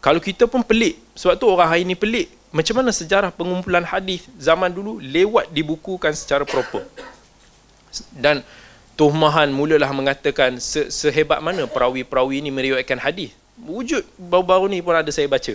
Kalau 0.00 0.20
kita 0.20 0.48
pun 0.48 0.64
pelik. 0.64 0.96
Sebab 1.12 1.36
tu 1.36 1.44
orang 1.48 1.68
hari 1.68 1.84
ini 1.84 1.92
pelik. 1.92 2.32
Macam 2.48 2.80
mana 2.80 2.88
sejarah 2.88 3.28
pengumpulan 3.32 3.84
hadis 3.84 4.24
zaman 4.40 4.72
dulu 4.72 4.96
lewat 5.00 5.52
dibukukan 5.52 6.16
secara 6.16 6.48
proper. 6.48 6.88
Dan 8.16 8.40
Tuhmahan 8.94 9.50
mulalah 9.50 9.90
mengatakan 9.90 10.62
se 10.62 10.86
sehebat 10.86 11.42
mana 11.42 11.66
perawi-perawi 11.66 12.38
ini 12.38 12.54
meriwayatkan 12.54 13.02
hadis. 13.02 13.34
Wujud 13.62 14.02
baru-baru 14.18 14.66
ni 14.66 14.82
pun 14.82 14.98
ada 14.98 15.08
saya 15.14 15.30
baca. 15.30 15.54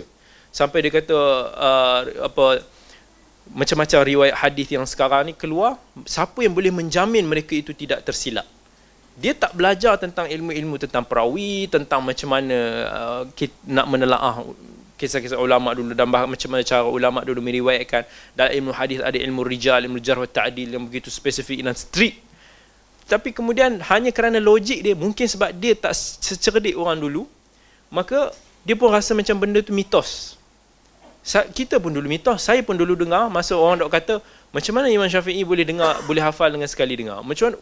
Sampai 0.50 0.82
dia 0.82 0.90
kata 0.90 1.16
uh, 1.52 2.00
apa 2.26 2.64
macam-macam 3.50 3.98
riwayat 4.06 4.36
hadis 4.40 4.66
yang 4.70 4.86
sekarang 4.86 5.30
ni 5.30 5.34
keluar, 5.34 5.76
siapa 6.06 6.38
yang 6.40 6.54
boleh 6.54 6.70
menjamin 6.70 7.26
mereka 7.26 7.52
itu 7.54 7.74
tidak 7.76 8.06
tersilap? 8.06 8.46
Dia 9.20 9.36
tak 9.36 9.52
belajar 9.52 10.00
tentang 10.00 10.30
ilmu-ilmu 10.30 10.80
tentang 10.80 11.04
perawi, 11.04 11.68
tentang 11.68 12.00
macam 12.00 12.28
mana 12.30 12.58
uh, 12.88 13.22
nak 13.68 13.86
menelaah 13.90 14.48
kisah-kisah 15.00 15.40
ulama 15.40 15.72
dulu 15.72 15.96
dan 15.96 16.08
bah- 16.12 16.28
macam 16.28 16.48
mana 16.52 16.60
cara 16.60 16.84
ulama 16.84 17.24
dulu 17.24 17.40
meriwayatkan 17.40 18.04
dalam 18.36 18.52
ilmu 18.52 18.70
hadis 18.76 19.00
ada 19.00 19.16
ilmu 19.16 19.40
rijal, 19.44 19.80
ilmu 19.80 19.96
jarh 19.96 20.20
wa 20.24 20.28
ta'dil 20.28 20.76
yang 20.76 20.84
begitu 20.84 21.08
spesifik 21.08 21.64
dan 21.64 21.72
strict 21.72 22.20
tapi 23.10 23.34
kemudian 23.34 23.82
hanya 23.90 24.14
kerana 24.14 24.38
logik 24.38 24.86
dia 24.86 24.94
mungkin 24.94 25.26
sebab 25.26 25.50
dia 25.56 25.74
tak 25.74 25.96
secerdik 25.98 26.78
orang 26.78 27.00
dulu 27.00 27.26
maka 27.90 28.30
dia 28.62 28.78
pun 28.78 28.88
rasa 28.88 29.12
macam 29.12 29.34
benda 29.36 29.58
tu 29.60 29.74
mitos. 29.74 30.38
Kita 31.52 31.76
pun 31.76 31.92
dulu 31.92 32.08
mitos. 32.08 32.40
Saya 32.40 32.64
pun 32.64 32.78
dulu 32.78 32.96
dengar 32.96 33.28
masa 33.28 33.52
orang 33.52 33.84
dok 33.84 33.92
kata 33.92 34.14
macam 34.50 34.72
mana 34.72 34.90
Imam 34.90 35.06
Syafi'i 35.06 35.46
boleh 35.46 35.62
dengar 35.62 36.00
boleh 36.08 36.18
hafal 36.24 36.50
dengan 36.50 36.66
sekali 36.66 36.96
dengar? 36.96 37.22
Macam 37.22 37.52
mana 37.52 37.56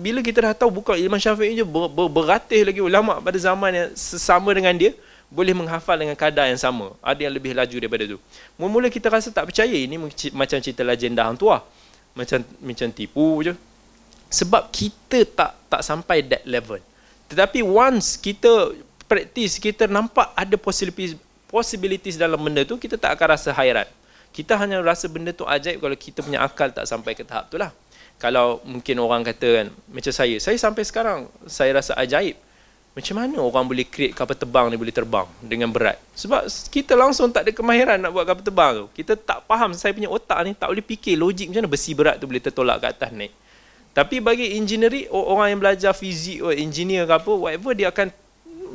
bila 0.00 0.24
kita 0.24 0.38
dah 0.42 0.54
tahu 0.56 0.80
bukan 0.80 0.98
Imam 0.98 1.20
Syafi'i 1.20 1.60
je 1.60 1.64
ber, 1.66 1.86
ber, 1.92 2.08
beratus 2.08 2.62
lagi 2.66 2.80
ulama 2.80 3.20
pada 3.20 3.36
zaman 3.36 3.70
yang 3.70 3.88
sesama 3.94 4.50
dengan 4.56 4.74
dia 4.74 4.96
boleh 5.30 5.54
menghafal 5.54 5.98
dengan 5.98 6.16
kadar 6.18 6.50
yang 6.50 6.58
sama. 6.58 6.94
Ada 7.02 7.30
yang 7.30 7.34
lebih 7.34 7.52
laju 7.54 7.76
daripada 7.78 8.04
tu. 8.06 8.18
Mula-mula 8.58 8.88
kita 8.90 9.10
rasa 9.10 9.28
tak 9.30 9.50
percaya 9.50 9.74
ini 9.74 9.98
macam 10.34 10.58
cerita 10.58 10.82
legenda 10.82 11.26
hang 11.26 11.38
tua 11.38 11.62
macam 12.16 12.40
macam 12.64 12.88
tipu 12.90 13.44
je. 13.44 13.52
Sebab 14.32 14.72
kita 14.72 15.22
tak 15.30 15.52
tak 15.70 15.82
sampai 15.84 16.24
that 16.26 16.42
level. 16.48 16.80
Tetapi 17.30 17.62
once 17.62 18.18
kita 18.18 18.72
praktis 19.06 19.56
kita 19.56 19.86
nampak 19.86 20.30
ada 20.34 20.54
possibilities 20.58 21.16
possibilities 21.46 22.18
dalam 22.18 22.42
benda 22.42 22.66
tu 22.66 22.76
kita 22.76 22.98
tak 22.98 23.16
akan 23.16 23.38
rasa 23.38 23.54
hairan. 23.54 23.86
Kita 24.34 24.58
hanya 24.60 24.82
rasa 24.84 25.08
benda 25.08 25.32
tu 25.32 25.48
ajaib 25.48 25.80
kalau 25.80 25.96
kita 25.96 26.20
punya 26.20 26.44
akal 26.44 26.68
tak 26.68 26.84
sampai 26.84 27.16
ke 27.16 27.24
tahap 27.24 27.48
tu 27.48 27.56
lah. 27.56 27.72
Kalau 28.20 28.60
mungkin 28.66 29.00
orang 29.00 29.24
kata 29.24 29.48
kan 29.62 29.66
macam 29.88 30.12
saya 30.12 30.36
saya 30.42 30.58
sampai 30.58 30.82
sekarang 30.84 31.30
saya 31.46 31.72
rasa 31.72 31.96
ajaib. 31.96 32.36
Macam 32.96 33.12
mana 33.20 33.44
orang 33.44 33.68
boleh 33.68 33.84
create 33.84 34.16
kapal 34.16 34.32
terbang 34.32 34.72
ni 34.72 34.80
boleh 34.80 34.92
terbang 34.92 35.28
dengan 35.44 35.68
berat? 35.68 36.00
Sebab 36.16 36.48
kita 36.72 36.96
langsung 36.96 37.28
tak 37.28 37.44
ada 37.44 37.52
kemahiran 37.52 38.00
nak 38.00 38.08
buat 38.08 38.24
kapal 38.24 38.40
terbang 38.40 38.72
tu. 38.72 38.86
Kita 38.96 39.12
tak 39.20 39.44
faham 39.44 39.76
saya 39.76 39.92
punya 39.92 40.08
otak 40.08 40.40
ni 40.48 40.56
tak 40.56 40.72
boleh 40.72 40.80
fikir 40.80 41.12
logik 41.20 41.52
macam 41.52 41.68
mana 41.68 41.70
besi 41.76 41.92
berat 41.92 42.16
tu 42.16 42.24
boleh 42.24 42.40
tertolak 42.40 42.80
ke 42.80 42.86
atas 42.88 43.12
naik. 43.12 43.36
Tapi 43.96 44.20
bagi 44.20 44.60
engineering, 44.60 45.08
orang 45.08 45.56
yang 45.56 45.60
belajar 45.64 45.96
fizik 45.96 46.44
engineer 46.52 47.08
ke 47.08 47.16
apa, 47.16 47.32
whatever, 47.32 47.72
dia 47.72 47.88
akan, 47.88 48.12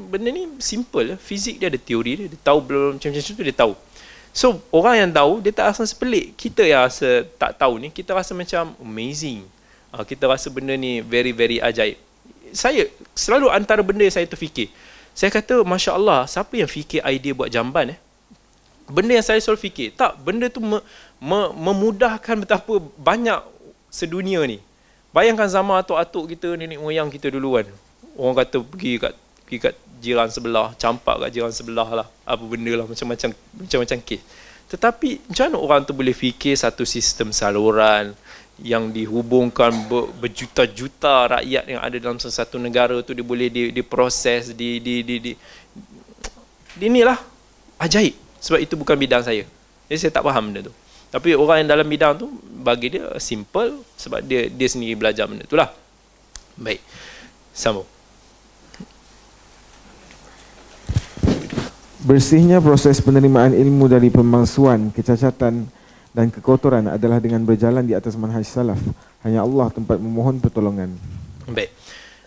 benda 0.09 0.29
ni 0.33 0.49
simple. 0.57 1.15
Fizik 1.21 1.61
dia 1.61 1.69
ada 1.69 1.77
teori 1.77 2.17
dia, 2.17 2.25
dia 2.31 2.39
tahu 2.41 2.59
belum 2.63 2.97
macam-macam 2.97 3.33
tu, 3.37 3.43
dia 3.45 3.55
tahu. 3.55 3.73
So, 4.31 4.63
orang 4.71 4.95
yang 4.95 5.11
tahu, 5.11 5.43
dia 5.43 5.51
tak 5.51 5.75
rasa 5.75 5.83
sepelik. 5.83 6.31
Kita 6.39 6.63
yang 6.63 6.87
rasa 6.87 7.27
tak 7.35 7.59
tahu 7.59 7.75
ni, 7.77 7.91
kita 7.91 8.15
rasa 8.15 8.31
macam 8.31 8.71
amazing. 8.79 9.43
Uh, 9.91 10.07
kita 10.07 10.23
rasa 10.23 10.47
benda 10.47 10.71
ni 10.79 11.03
very, 11.03 11.35
very 11.35 11.59
ajaib. 11.59 11.99
Saya, 12.55 12.87
selalu 13.11 13.51
antara 13.51 13.83
benda 13.83 14.07
yang 14.07 14.15
saya 14.15 14.23
terfikir. 14.23 14.71
Saya 15.11 15.27
kata, 15.27 15.67
Masya 15.67 15.99
Allah, 15.99 16.23
siapa 16.31 16.55
yang 16.55 16.71
fikir 16.71 17.03
idea 17.03 17.35
buat 17.35 17.51
jamban 17.51 17.91
eh? 17.91 17.99
Benda 18.87 19.19
yang 19.19 19.27
saya 19.27 19.39
selalu 19.43 19.67
fikir. 19.67 19.87
Tak, 19.99 20.15
benda 20.23 20.47
tu 20.47 20.63
me, 20.63 20.79
me, 21.19 21.51
memudahkan 21.51 22.39
betapa 22.39 22.79
banyak 22.95 23.43
sedunia 23.91 24.39
ni. 24.47 24.63
Bayangkan 25.11 25.51
zaman 25.51 25.83
atuk-atuk 25.83 26.31
kita, 26.31 26.55
nenek 26.55 26.79
moyang 26.79 27.11
kita 27.11 27.27
dulu 27.27 27.59
kan. 27.59 27.67
Orang 28.15 28.35
kata 28.39 28.63
pergi 28.63 28.95
kat 28.95 29.13
pergi 29.43 29.57
kat 29.59 29.75
jiran 30.01 30.27
sebelah, 30.33 30.73
campak 30.81 31.21
kat 31.21 31.29
jiran 31.29 31.53
sebelah 31.53 31.89
lah. 32.03 32.07
Apa 32.25 32.41
benda 32.41 32.73
lah, 32.73 32.85
macam-macam 32.89 33.29
macam-macam 33.61 33.97
kes. 34.01 34.21
Tetapi 34.73 35.29
macam 35.29 35.43
mana 35.51 35.57
orang 35.61 35.81
tu 35.85 35.93
boleh 35.93 36.15
fikir 36.15 36.57
satu 36.57 36.87
sistem 36.87 37.29
saluran 37.29 38.17
yang 38.61 38.93
dihubungkan 38.93 39.73
ber, 39.89 40.09
berjuta-juta 40.21 41.37
rakyat 41.37 41.63
yang 41.65 41.81
ada 41.81 41.97
dalam 41.97 42.17
satu 42.21 42.61
negara 42.61 43.01
tu 43.01 43.11
dia 43.11 43.25
boleh 43.25 43.49
diproses 43.49 44.53
di 44.53 44.77
di 44.77 45.01
di 45.01 45.15
di, 45.17 45.31
di 46.77 46.85
inilah 46.85 47.17
ajaib 47.81 48.13
sebab 48.41 48.59
itu 48.61 48.73
bukan 48.79 48.97
bidang 48.97 49.21
saya. 49.21 49.45
Jadi 49.91 49.97
saya 50.07 50.11
tak 50.13 50.23
faham 50.23 50.49
benda 50.49 50.71
tu. 50.71 50.73
Tapi 51.11 51.35
orang 51.35 51.67
yang 51.67 51.69
dalam 51.75 51.87
bidang 51.91 52.15
tu 52.15 52.31
bagi 52.63 52.95
dia 52.95 53.03
simple 53.19 53.83
sebab 53.99 54.23
dia 54.23 54.47
dia 54.47 54.67
sendiri 54.71 54.95
belajar 54.95 55.27
benda 55.27 55.43
tu 55.43 55.59
lah. 55.59 55.67
Baik. 56.55 56.79
Sambung. 57.51 58.00
Bersihnya 62.01 62.57
proses 62.57 62.97
penerimaan 62.97 63.53
ilmu 63.53 63.85
dari 63.85 64.09
pemalsuan, 64.09 64.89
kecacatan 64.89 65.69
dan 66.17 66.27
kekotoran 66.33 66.89
adalah 66.89 67.21
dengan 67.21 67.45
berjalan 67.45 67.85
di 67.85 67.93
atas 67.93 68.17
manhaj 68.17 68.41
salaf. 68.41 68.81
Hanya 69.21 69.45
Allah 69.45 69.69
tempat 69.69 70.01
memohon 70.01 70.41
pertolongan. 70.41 70.97
Baik. 71.45 71.69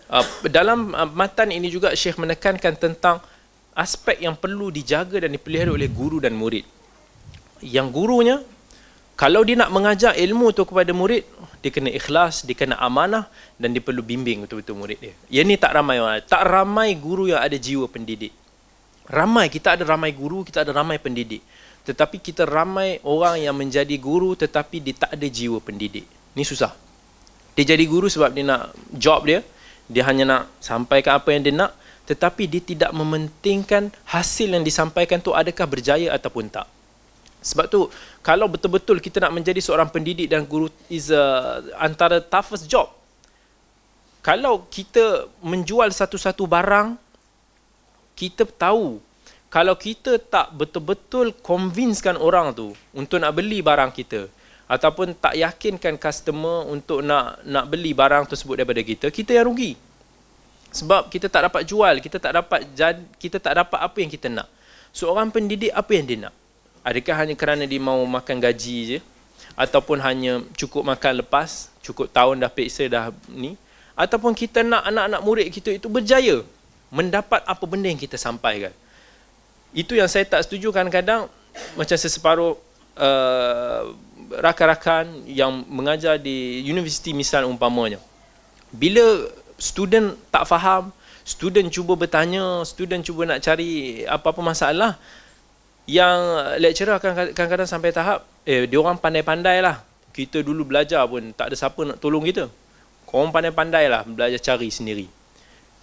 Uh, 0.07 0.23
dalam 0.47 0.95
uh, 0.95 1.11
matan 1.11 1.51
ini 1.51 1.67
juga 1.67 1.91
Syekh 1.91 2.15
menekankan 2.15 2.71
tentang 2.79 3.19
aspek 3.75 4.23
yang 4.23 4.39
perlu 4.39 4.71
dijaga 4.71 5.27
dan 5.27 5.35
dipelihara 5.35 5.75
oleh 5.75 5.91
guru 5.91 6.23
dan 6.23 6.31
murid. 6.39 6.63
Yang 7.59 7.87
gurunya 7.91 8.37
kalau 9.19 9.43
dia 9.43 9.59
nak 9.59 9.75
mengajar 9.75 10.15
ilmu 10.15 10.55
tu 10.55 10.63
kepada 10.63 10.95
murid, 10.95 11.27
dia 11.59 11.71
kena 11.75 11.91
ikhlas, 11.91 12.47
dia 12.47 12.55
kena 12.55 12.79
amanah 12.79 13.27
dan 13.59 13.75
dia 13.75 13.83
perlu 13.83 13.99
bimbing 13.99 14.47
betul-betul 14.47 14.79
murid 14.79 15.03
dia. 15.03 15.13
Yang 15.27 15.45
ni 15.51 15.55
tak 15.59 15.75
ramai 15.75 15.99
orang. 15.99 16.23
Tak 16.23 16.47
ramai 16.47 16.95
guru 16.95 17.27
yang 17.27 17.43
ada 17.43 17.59
jiwa 17.59 17.91
pendidik. 17.91 18.44
Ramai, 19.05 19.53
kita 19.53 19.77
ada 19.77 19.85
ramai 19.85 20.11
guru, 20.13 20.41
kita 20.41 20.65
ada 20.65 20.73
ramai 20.73 20.97
pendidik. 20.97 21.45
Tetapi 21.85 22.17
kita 22.17 22.49
ramai 22.49 22.97
orang 23.05 23.37
yang 23.37 23.53
menjadi 23.53 23.93
guru 24.01 24.33
tetapi 24.33 24.81
dia 24.81 24.97
tak 24.97 25.13
ada 25.13 25.27
jiwa 25.29 25.61
pendidik. 25.61 26.09
Ni 26.33 26.41
susah. 26.41 26.73
Dia 27.53 27.77
jadi 27.77 27.85
guru 27.85 28.09
sebab 28.09 28.33
dia 28.33 28.41
nak 28.41 28.73
job 28.89 29.29
dia, 29.29 29.45
dia 29.85 30.01
hanya 30.09 30.25
nak 30.25 30.43
sampaikan 30.57 31.21
apa 31.21 31.29
yang 31.29 31.45
dia 31.45 31.53
nak, 31.53 31.71
tetapi 32.09 32.49
dia 32.49 32.61
tidak 32.61 32.91
mementingkan 32.91 33.93
hasil 34.09 34.49
yang 34.49 34.65
disampaikan 34.65 35.21
tu 35.21 35.31
adakah 35.31 35.69
berjaya 35.69 36.09
ataupun 36.09 36.49
tak. 36.49 36.65
Sebab 37.45 37.69
tu 37.69 37.85
kalau 38.25 38.49
betul-betul 38.49 38.97
kita 38.97 39.21
nak 39.21 39.37
menjadi 39.37 39.61
seorang 39.61 39.93
pendidik 39.93 40.25
dan 40.25 40.49
guru 40.49 40.65
is 40.89 41.13
a, 41.13 41.61
antara 41.77 42.17
toughest 42.17 42.65
job. 42.65 42.89
Kalau 44.25 44.65
kita 44.73 45.29
menjual 45.45 45.93
satu-satu 45.93 46.49
barang, 46.49 46.97
kita 48.15 48.47
tahu 48.47 49.03
kalau 49.51 49.75
kita 49.79 50.19
tak 50.19 50.51
betul-betul 50.51 51.31
convincekan 51.39 52.19
orang 52.19 52.51
tu 52.51 52.75
untuk 52.91 53.23
nak 53.23 53.31
beli 53.31 53.63
barang 53.63 53.87
kita, 53.95 54.27
ataupun 54.65 55.13
tak 55.15 55.37
yakinkan 55.37 55.95
customer 55.95 56.65
untuk 56.67 57.05
nak 57.05 57.39
nak 57.45 57.65
beli 57.69 57.93
barang 57.93 58.25
tersebut 58.25 58.59
daripada 58.59 58.81
kita, 58.81 59.07
kita 59.13 59.31
yang 59.37 59.47
rugi. 59.47 59.77
Sebab 60.75 61.07
kita 61.07 61.31
tak 61.31 61.47
dapat 61.47 61.63
jual, 61.63 62.03
kita 62.03 62.19
tak 62.19 62.35
dapat 62.35 62.67
kita 63.15 63.37
tak 63.39 63.53
dapat 63.55 63.79
apa 63.79 63.97
yang 64.01 64.11
kita 64.11 64.27
nak. 64.27 64.51
Seorang 64.91 65.31
pendidik 65.31 65.71
apa 65.71 65.91
yang 65.95 66.05
dia 66.07 66.17
nak? 66.27 66.33
Adakah 66.83 67.15
hanya 67.23 67.35
kerana 67.39 67.63
dia 67.63 67.79
mau 67.79 68.03
makan 68.03 68.43
gaji 68.43 68.77
je 68.87 68.99
ataupun 69.55 70.03
hanya 70.03 70.43
cukup 70.59 70.83
makan 70.83 71.23
lepas, 71.23 71.71
cukup 71.79 72.11
tahun 72.11 72.43
dah 72.43 72.51
peksa 72.51 72.91
dah 72.91 73.15
ni 73.31 73.55
ataupun 73.95 74.35
kita 74.35 74.61
nak 74.61 74.83
anak-anak 74.83 75.21
murid 75.23 75.47
kita 75.47 75.71
itu 75.79 75.87
berjaya 75.87 76.43
mendapat 76.89 77.41
apa 77.45 77.63
benda 77.65 77.89
yang 77.89 77.99
kita 77.99 78.17
sampaikan. 78.17 78.73
Itu 79.75 79.97
yang 79.97 80.07
saya 80.07 80.23
tak 80.23 80.47
setuju 80.47 80.71
kadang-kadang 80.71 81.27
macam 81.75 81.97
seseparuh 81.99 82.55
uh, 82.95 83.81
rakan-rakan 84.39 85.27
yang 85.27 85.51
mengajar 85.67 86.15
di 86.19 86.63
universiti 86.63 87.11
misal 87.11 87.45
umpamanya. 87.45 87.99
Bila 88.71 89.27
student 89.59 90.15
tak 90.31 90.47
faham, 90.47 90.91
student 91.23 91.67
cuba 91.71 91.95
bertanya, 91.95 92.63
student 92.67 93.03
cuba 93.03 93.27
nak 93.27 93.43
cari 93.43 94.03
apa-apa 94.07 94.41
masalah, 94.43 94.91
yang 95.85 96.17
lecturer 96.57 96.97
akan 96.97 97.35
kadang-kadang 97.37 97.69
sampai 97.69 97.93
tahap, 97.93 98.25
eh 98.43 98.65
dia 98.65 98.77
orang 98.81 98.97
pandai-pandai 98.97 99.61
lah. 99.61 99.85
Kita 100.15 100.39
dulu 100.39 100.63
belajar 100.63 101.03
pun 101.11 101.35
tak 101.35 101.51
ada 101.51 101.55
siapa 101.59 101.81
nak 101.83 101.99
tolong 101.99 102.23
kita. 102.23 102.47
Korang 103.03 103.35
pandai-pandai 103.35 103.91
lah 103.91 104.07
belajar 104.07 104.39
cari 104.39 104.71
sendiri. 104.71 105.24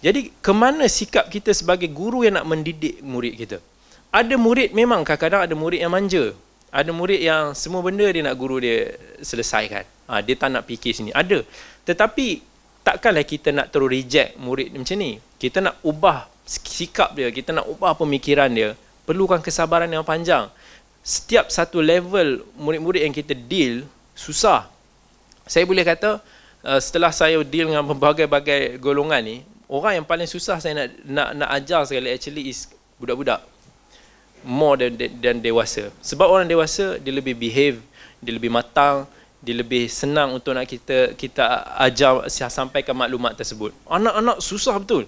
Jadi 0.03 0.35
ke 0.43 0.51
mana 0.51 0.83
sikap 0.91 1.31
kita 1.31 1.55
sebagai 1.55 1.87
guru 1.87 2.27
yang 2.27 2.35
nak 2.35 2.43
mendidik 2.43 2.99
murid 2.99 3.39
kita? 3.39 3.63
Ada 4.11 4.35
murid 4.35 4.75
memang 4.75 5.07
kadang-kadang 5.07 5.47
ada 5.47 5.55
murid 5.55 5.79
yang 5.79 5.95
manja. 5.95 6.35
Ada 6.75 6.91
murid 6.91 7.23
yang 7.23 7.55
semua 7.55 7.79
benda 7.79 8.03
dia 8.11 8.19
nak 8.19 8.35
guru 8.35 8.59
dia 8.59 8.99
selesaikan. 9.23 9.87
Ha, 10.11 10.19
dia 10.19 10.35
tak 10.35 10.51
nak 10.51 10.67
fikir 10.67 10.91
sini. 10.91 11.15
Ada. 11.15 11.47
Tetapi 11.87 12.43
takkanlah 12.83 13.23
kita 13.23 13.55
nak 13.55 13.71
terus 13.71 13.87
reject 13.87 14.35
murid 14.35 14.75
macam 14.75 14.99
ni. 14.99 15.23
Kita 15.39 15.63
nak 15.63 15.79
ubah 15.87 16.27
sikap 16.43 17.15
dia, 17.15 17.31
kita 17.31 17.55
nak 17.55 17.71
ubah 17.71 17.95
pemikiran 17.95 18.51
dia. 18.51 18.75
Perlukan 19.07 19.39
kesabaran 19.39 19.87
yang 19.87 20.03
panjang. 20.03 20.51
Setiap 20.99 21.47
satu 21.47 21.79
level 21.79 22.43
murid-murid 22.59 23.07
yang 23.07 23.15
kita 23.15 23.31
deal, 23.31 23.87
susah. 24.15 24.67
Saya 25.47 25.63
boleh 25.63 25.87
kata, 25.87 26.19
uh, 26.67 26.79
setelah 26.79 27.11
saya 27.15 27.39
deal 27.43 27.71
dengan 27.71 27.87
berbagai-bagai 27.87 28.79
golongan 28.79 29.23
ni, 29.23 29.37
orang 29.73 29.97
yang 29.97 30.05
paling 30.05 30.29
susah 30.29 30.61
saya 30.61 30.85
nak 30.85 30.87
nak, 31.01 31.29
nak 31.33 31.49
ajar 31.57 31.81
sekali 31.89 32.13
actually 32.13 32.53
is 32.53 32.69
budak-budak. 33.01 33.41
More 34.45 34.75
than, 34.75 34.99
than 34.99 35.39
dewasa. 35.39 35.89
Sebab 36.03 36.27
orang 36.27 36.51
dewasa, 36.51 36.99
dia 36.99 37.15
lebih 37.15 37.31
behave, 37.31 37.79
dia 38.19 38.35
lebih 38.35 38.51
matang, 38.51 39.07
dia 39.39 39.55
lebih 39.55 39.87
senang 39.87 40.35
untuk 40.35 40.51
nak 40.51 40.67
kita 40.67 41.15
kita 41.15 41.63
ajar 41.79 42.27
sampaikan 42.51 42.95
maklumat 42.95 43.39
tersebut. 43.39 43.71
Anak-anak 43.87 44.43
susah 44.43 44.75
betul. 44.79 45.07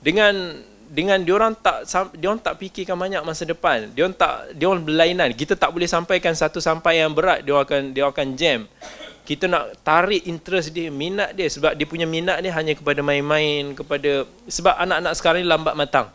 Dengan 0.00 0.60
dengan 0.86 1.18
diorang 1.20 1.52
tak 1.56 1.84
diorang 2.16 2.40
tak 2.40 2.60
fikirkan 2.60 2.96
banyak 2.96 3.20
masa 3.24 3.44
depan. 3.44 3.92
Diorang 3.92 4.16
tak 4.16 4.56
diorang 4.56 4.84
berlainan. 4.84 5.32
Kita 5.36 5.52
tak 5.52 5.72
boleh 5.72 5.88
sampaikan 5.88 6.32
satu 6.36 6.60
sampai 6.60 7.04
yang 7.04 7.12
berat, 7.12 7.44
dia 7.44 7.56
akan 7.56 7.92
dia 7.92 8.04
akan 8.08 8.26
jam. 8.36 8.64
Kita 9.26 9.50
nak 9.50 9.82
tarik 9.82 10.22
interest 10.30 10.70
dia, 10.70 10.86
minat 10.86 11.34
dia. 11.34 11.50
Sebab 11.50 11.74
dia 11.74 11.82
punya 11.82 12.06
minat 12.06 12.38
dia 12.38 12.54
hanya 12.54 12.78
kepada 12.78 13.02
main-main, 13.02 13.74
kepada 13.74 14.22
sebab 14.46 14.78
anak-anak 14.78 15.12
sekarang 15.18 15.42
ni 15.42 15.48
lambat 15.50 15.74
matang. 15.74 16.06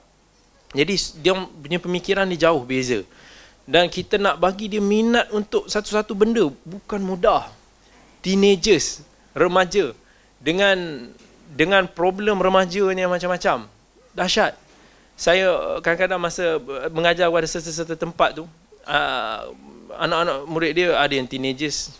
Jadi 0.71 0.95
dia 1.19 1.35
punya 1.35 1.77
pemikiran 1.83 2.23
ni 2.23 2.39
jauh 2.39 2.63
beza. 2.63 3.03
Dan 3.67 3.91
kita 3.91 4.15
nak 4.15 4.39
bagi 4.39 4.71
dia 4.71 4.79
minat 4.79 5.27
untuk 5.35 5.67
satu-satu 5.67 6.15
benda. 6.15 6.47
Bukan 6.63 7.03
mudah. 7.03 7.51
Teenagers 8.23 9.03
remaja 9.35 9.91
dengan 10.39 11.11
dengan 11.51 11.83
problem 11.91 12.39
remaja 12.39 12.87
ni 12.95 13.03
macam-macam. 13.03 13.67
Dahsyat. 14.15 14.55
Saya 15.19 15.77
kadang-kadang 15.83 16.17
masa 16.17 16.57
mengajar 16.89 17.27
pada 17.27 17.45
sesuatu 17.45 17.93
tempat 17.93 18.41
tu 18.41 18.47
uh, 18.87 19.39
anak-anak 19.97 20.37
murid 20.47 20.71
dia 20.73 20.87
ada 20.95 21.13
yang 21.13 21.27
teenagers 21.27 21.93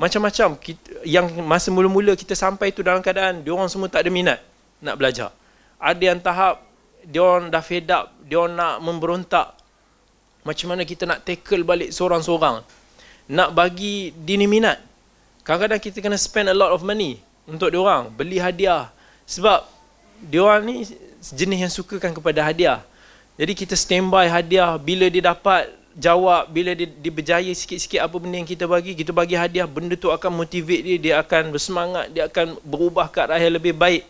macam-macam 0.00 0.56
yang 1.04 1.28
masa 1.44 1.68
mula-mula 1.68 2.16
kita 2.16 2.32
sampai 2.32 2.72
tu 2.72 2.80
dalam 2.80 3.04
keadaan 3.04 3.44
dia 3.44 3.52
orang 3.52 3.68
semua 3.68 3.92
tak 3.92 4.08
ada 4.08 4.10
minat 4.10 4.40
nak 4.80 4.96
belajar 4.96 5.28
ada 5.76 6.00
yang 6.00 6.16
tahap 6.16 6.64
dia 7.04 7.20
orang 7.20 7.52
dah 7.52 7.60
fed 7.60 7.84
up 7.92 8.08
dia 8.24 8.40
orang 8.40 8.56
nak 8.56 8.74
memberontak 8.80 9.60
macam 10.40 10.72
mana 10.72 10.88
kita 10.88 11.04
nak 11.04 11.20
tackle 11.24 11.64
balik 11.64 11.92
seorang-seorang. 11.92 12.64
Nak 13.30 13.48
bagi 13.52 14.10
dini 14.16 14.48
minat. 14.48 14.80
Kadang-kadang 15.44 15.80
kita 15.80 15.98
kena 16.00 16.16
spend 16.16 16.48
a 16.48 16.56
lot 16.56 16.72
of 16.72 16.80
money 16.80 17.20
untuk 17.44 17.68
diorang. 17.68 18.08
Beli 18.12 18.40
hadiah. 18.40 18.88
Sebab 19.28 19.68
diorang 20.24 20.64
ni 20.64 20.88
jenis 21.20 21.58
yang 21.68 21.72
sukakan 21.72 22.16
kepada 22.16 22.40
hadiah. 22.40 22.80
Jadi 23.36 23.52
kita 23.56 23.74
standby 23.76 24.28
hadiah 24.28 24.76
bila 24.80 25.08
dia 25.12 25.20
dapat 25.32 25.68
jawab, 25.98 26.50
bila 26.50 26.74
dia, 26.74 26.86
dia 26.86 27.12
berjaya 27.12 27.50
sikit-sikit 27.50 28.00
apa 28.02 28.16
benda 28.18 28.38
yang 28.38 28.48
kita 28.48 28.64
bagi, 28.66 28.94
kita 28.94 29.10
bagi 29.10 29.34
hadiah, 29.34 29.66
benda 29.66 29.98
tu 29.98 30.10
akan 30.10 30.42
motivate 30.44 30.82
dia, 30.86 30.96
dia 30.98 31.14
akan 31.18 31.50
bersemangat, 31.50 32.10
dia 32.14 32.30
akan 32.30 32.58
berubah 32.62 33.10
ke 33.10 33.18
arah 33.22 33.38
yang 33.38 33.54
lebih 33.58 33.74
baik. 33.74 34.06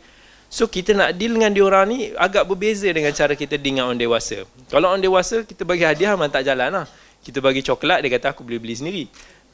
So 0.51 0.67
kita 0.67 0.99
nak 0.99 1.15
deal 1.15 1.39
dengan 1.39 1.55
diorang 1.55 1.87
ni 1.87 2.11
agak 2.19 2.43
berbeza 2.43 2.91
dengan 2.91 3.15
cara 3.15 3.39
kita 3.39 3.55
deal 3.55 3.79
dengan 3.79 3.95
orang 3.95 4.03
dewasa. 4.03 4.43
Kalau 4.67 4.91
orang 4.91 4.99
dewasa 4.99 5.47
kita 5.47 5.63
bagi 5.63 5.87
hadiah 5.87 6.19
memang 6.19 6.27
tak 6.27 6.43
jalan 6.43 6.83
lah. 6.83 6.87
Kita 7.23 7.39
bagi 7.39 7.63
coklat 7.63 8.03
dia 8.03 8.11
kata 8.19 8.35
aku 8.35 8.43
boleh 8.43 8.59
beli 8.59 8.75
sendiri. 8.75 9.05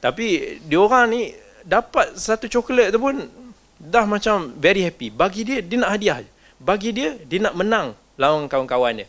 Tapi 0.00 0.56
diorang 0.64 1.12
ni 1.12 1.36
dapat 1.68 2.16
satu 2.16 2.48
coklat 2.48 2.96
tu 2.96 2.98
pun 3.02 3.28
dah 3.76 4.08
macam 4.08 4.56
very 4.56 4.88
happy. 4.88 5.12
Bagi 5.12 5.44
dia 5.44 5.60
dia 5.60 5.76
nak 5.76 6.00
hadiah. 6.00 6.24
Bagi 6.56 6.96
dia 6.96 7.20
dia 7.28 7.44
nak 7.44 7.52
menang 7.60 7.92
lawan 8.16 8.48
kawan-kawan 8.48 9.04
dia. 9.04 9.06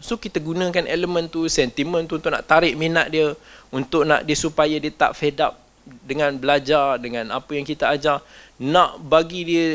So 0.00 0.16
kita 0.16 0.40
gunakan 0.40 0.88
elemen 0.88 1.28
tu, 1.28 1.44
sentimen 1.46 2.08
tu 2.08 2.16
untuk 2.16 2.32
nak 2.32 2.48
tarik 2.48 2.72
minat 2.74 3.12
dia, 3.12 3.36
untuk 3.68 4.08
nak 4.08 4.24
dia 4.24 4.34
supaya 4.34 4.80
dia 4.80 4.88
tak 4.88 5.12
fed 5.12 5.36
up 5.44 5.60
dengan 5.84 6.32
belajar, 6.40 6.96
dengan 6.96 7.28
apa 7.28 7.52
yang 7.52 7.68
kita 7.68 7.92
ajar. 7.92 8.24
Nak 8.56 9.04
bagi 9.04 9.44
dia 9.44 9.68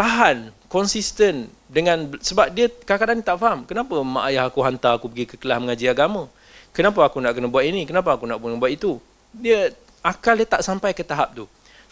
tahan 0.00 0.48
konsisten 0.72 1.52
dengan 1.68 2.08
sebab 2.24 2.48
dia 2.56 2.72
kadang-kadang 2.72 3.20
tak 3.20 3.36
faham 3.36 3.60
kenapa 3.68 4.00
mak 4.00 4.32
ayah 4.32 4.48
aku 4.48 4.64
hantar 4.64 4.96
aku 4.96 5.12
pergi 5.12 5.28
ke 5.28 5.36
kelas 5.36 5.60
mengaji 5.60 5.86
agama? 5.92 6.24
Kenapa 6.72 7.04
aku 7.04 7.20
nak 7.20 7.36
kena 7.36 7.52
buat 7.52 7.66
ini? 7.66 7.84
Kenapa 7.84 8.16
aku 8.16 8.24
nak 8.24 8.40
kena 8.40 8.56
buat 8.56 8.72
itu? 8.72 8.96
Dia 9.36 9.74
akal 10.00 10.40
dia 10.40 10.48
tak 10.48 10.64
sampai 10.64 10.96
ke 10.96 11.04
tahap 11.04 11.36
tu. 11.36 11.44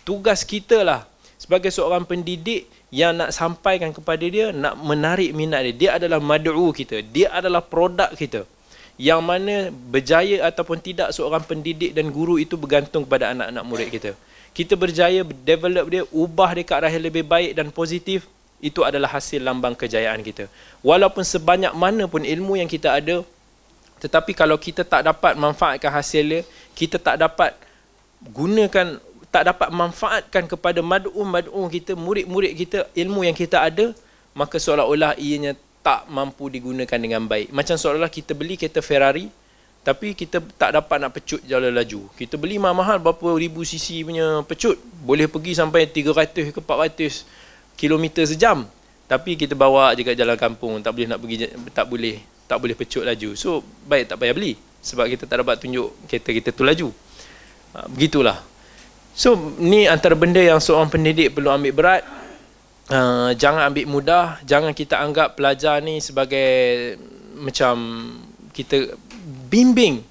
Tugas 0.07 0.41
kita 0.47 0.81
lah 0.81 1.05
sebagai 1.39 1.70
seorang 1.70 2.03
pendidik 2.03 2.66
yang 2.91 3.14
nak 3.14 3.30
sampaikan 3.30 3.95
kepada 3.95 4.26
dia 4.26 4.51
nak 4.51 4.74
menarik 4.82 5.30
minat 5.32 5.62
dia. 5.70 5.74
Dia 5.74 5.91
adalah 5.97 6.18
mad'u 6.18 6.74
kita. 6.74 7.01
Dia 7.01 7.30
adalah 7.30 7.62
produk 7.62 8.11
kita. 8.12 8.43
Yang 8.99 9.20
mana 9.22 9.55
berjaya 9.70 10.43
ataupun 10.51 10.82
tidak 10.82 11.14
seorang 11.14 11.47
pendidik 11.47 11.95
dan 11.95 12.11
guru 12.11 12.43
itu 12.43 12.59
bergantung 12.59 13.07
kepada 13.07 13.30
anak-anak 13.30 13.64
murid 13.64 13.89
kita. 13.95 14.11
Kita 14.51 14.74
berjaya 14.74 15.22
develop 15.22 15.86
dia, 15.86 16.03
ubah 16.11 16.51
dia 16.59 16.66
ke 16.66 16.74
arah 16.74 16.91
yang 16.91 17.07
lebih 17.07 17.22
baik 17.22 17.55
dan 17.55 17.70
positif, 17.70 18.26
itu 18.59 18.82
adalah 18.82 19.07
hasil 19.07 19.39
lambang 19.39 19.78
kejayaan 19.78 20.18
kita. 20.26 20.51
Walaupun 20.82 21.22
sebanyak 21.22 21.70
mana 21.78 22.11
pun 22.11 22.26
ilmu 22.26 22.59
yang 22.59 22.66
kita 22.66 22.91
ada, 22.91 23.22
tetapi 24.03 24.34
kalau 24.34 24.59
kita 24.59 24.82
tak 24.82 25.07
dapat 25.07 25.39
manfaatkan 25.39 25.95
hasilnya, 25.95 26.43
kita 26.74 26.99
tak 26.99 27.22
dapat 27.22 27.55
gunakan, 28.34 28.99
tak 29.39 29.55
dapat 29.55 29.70
manfaatkan 29.70 30.51
kepada 30.51 30.82
mad'um-mad'um 30.82 31.70
kita, 31.70 31.95
murid-murid 31.95 32.59
kita, 32.59 32.91
ilmu 32.91 33.22
yang 33.22 33.39
kita 33.39 33.62
ada, 33.62 33.95
maka 34.34 34.59
seolah-olah 34.59 35.14
ianya 35.14 35.55
tak 35.78 36.11
mampu 36.11 36.51
digunakan 36.51 36.99
dengan 36.99 37.22
baik. 37.22 37.55
Macam 37.55 37.78
seolah-olah 37.78 38.11
kita 38.11 38.34
beli 38.34 38.59
kereta 38.59 38.82
Ferrari, 38.82 39.30
tapi 39.86 40.18
kita 40.18 40.43
tak 40.59 40.74
dapat 40.74 40.99
nak 40.99 41.14
pecut 41.14 41.39
jalan 41.47 41.70
laju. 41.70 42.11
Kita 42.18 42.34
beli 42.34 42.59
mahal-mahal 42.59 42.99
berapa 42.99 43.39
ribu 43.39 43.62
cc 43.62 44.03
punya 44.03 44.43
pecut. 44.43 44.74
Boleh 45.07 45.30
pergi 45.30 45.55
sampai 45.55 45.86
300 45.86 46.51
ke 46.51 46.59
400 46.59 47.78
kilometer 47.78 48.26
sejam. 48.26 48.66
Tapi 49.07 49.39
kita 49.39 49.55
bawa 49.55 49.95
je 49.95 50.03
kat 50.03 50.18
jalan 50.18 50.34
kampung, 50.34 50.82
tak 50.82 50.99
boleh 50.99 51.14
nak 51.14 51.22
pergi 51.22 51.47
tak 51.70 51.86
boleh 51.86 52.18
tak 52.51 52.59
boleh 52.59 52.74
pecut 52.74 53.07
laju. 53.07 53.39
So 53.39 53.62
baik 53.86 54.11
tak 54.11 54.18
payah 54.18 54.34
beli 54.34 54.59
sebab 54.82 55.07
kita 55.07 55.30
tak 55.30 55.47
dapat 55.47 55.62
tunjuk 55.62 55.95
kereta 56.11 56.34
kita 56.34 56.51
tu 56.51 56.66
laju. 56.66 56.91
Ha, 57.78 57.86
begitulah. 57.86 58.58
So 59.19 59.35
ni 59.59 59.91
antara 59.91 60.14
benda 60.14 60.39
yang 60.39 60.62
seorang 60.62 60.87
pendidik 60.87 61.35
perlu 61.35 61.51
ambil 61.51 61.75
berat. 61.75 62.07
Uh, 62.87 63.35
jangan 63.35 63.66
ambil 63.66 63.85
mudah, 63.91 64.39
jangan 64.47 64.71
kita 64.71 64.95
anggap 64.95 65.35
pelajar 65.35 65.83
ni 65.83 65.99
sebagai 65.99 66.95
macam 67.35 67.75
kita 68.55 68.95
bimbing. 69.51 70.07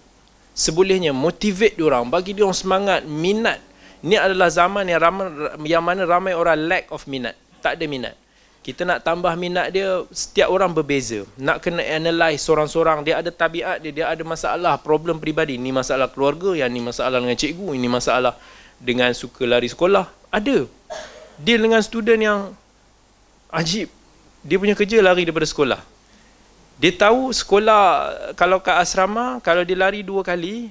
Sebolehnya 0.51 1.15
motivate 1.15 1.79
orang 1.79 2.11
bagi 2.11 2.35
dia 2.35 2.43
orang 2.43 2.59
semangat 2.59 3.07
minat. 3.07 3.63
Ni 4.03 4.19
adalah 4.19 4.51
zaman 4.51 4.83
yang 4.83 4.99
ramai 4.99 5.25
yang 5.63 5.83
mana 5.87 6.03
ramai 6.03 6.35
orang 6.35 6.67
lack 6.67 6.91
of 6.91 7.07
minat. 7.07 7.39
Tak 7.63 7.79
ada 7.79 7.87
minat. 7.87 8.15
Kita 8.59 8.83
nak 8.83 9.07
tambah 9.07 9.31
minat 9.39 9.71
dia 9.71 10.03
setiap 10.11 10.51
orang 10.51 10.75
berbeza. 10.75 11.23
Nak 11.39 11.63
kena 11.63 11.79
analyse 11.79 12.43
seorang-seorang 12.43 13.07
dia 13.07 13.23
ada 13.23 13.31
tabiat 13.31 13.79
dia 13.79 14.03
dia 14.03 14.05
ada 14.11 14.19
masalah 14.27 14.75
problem 14.75 15.15
peribadi. 15.15 15.55
Ni 15.55 15.71
masalah 15.71 16.11
keluarga 16.11 16.51
yang 16.59 16.67
ni 16.75 16.83
masalah 16.83 17.23
dengan 17.23 17.39
cikgu 17.39 17.71
ini 17.71 17.87
masalah 17.87 18.35
dengan 18.77 19.09
suka 19.13 19.43
lari 19.43 19.69
sekolah 19.69 20.09
ada. 20.29 20.69
Deal 21.37 21.61
dengan 21.61 21.81
student 21.85 22.21
yang 22.21 22.39
ajib. 23.53 23.93
Dia 24.41 24.57
punya 24.57 24.73
kerja 24.73 25.01
lari 25.01 25.25
daripada 25.27 25.45
sekolah. 25.45 25.81
Dia 26.77 26.93
tahu 26.93 27.33
sekolah 27.33 27.83
kalau 28.37 28.61
kat 28.61 28.77
asrama 28.77 29.41
kalau 29.41 29.65
dia 29.65 29.73
lari 29.73 30.05
dua 30.05 30.21
kali 30.21 30.69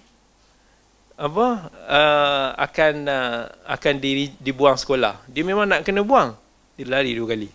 apa 1.17 1.73
uh, 1.89 2.49
akan 2.61 2.95
uh, 3.09 3.41
akan 3.67 3.95
di, 3.99 4.31
dibuang 4.39 4.79
sekolah. 4.79 5.19
Dia 5.27 5.43
memang 5.43 5.67
nak 5.67 5.83
kena 5.83 6.07
buang. 6.07 6.35
Dia 6.79 6.87
lari 6.87 7.17
dua 7.17 7.35
kali. 7.35 7.51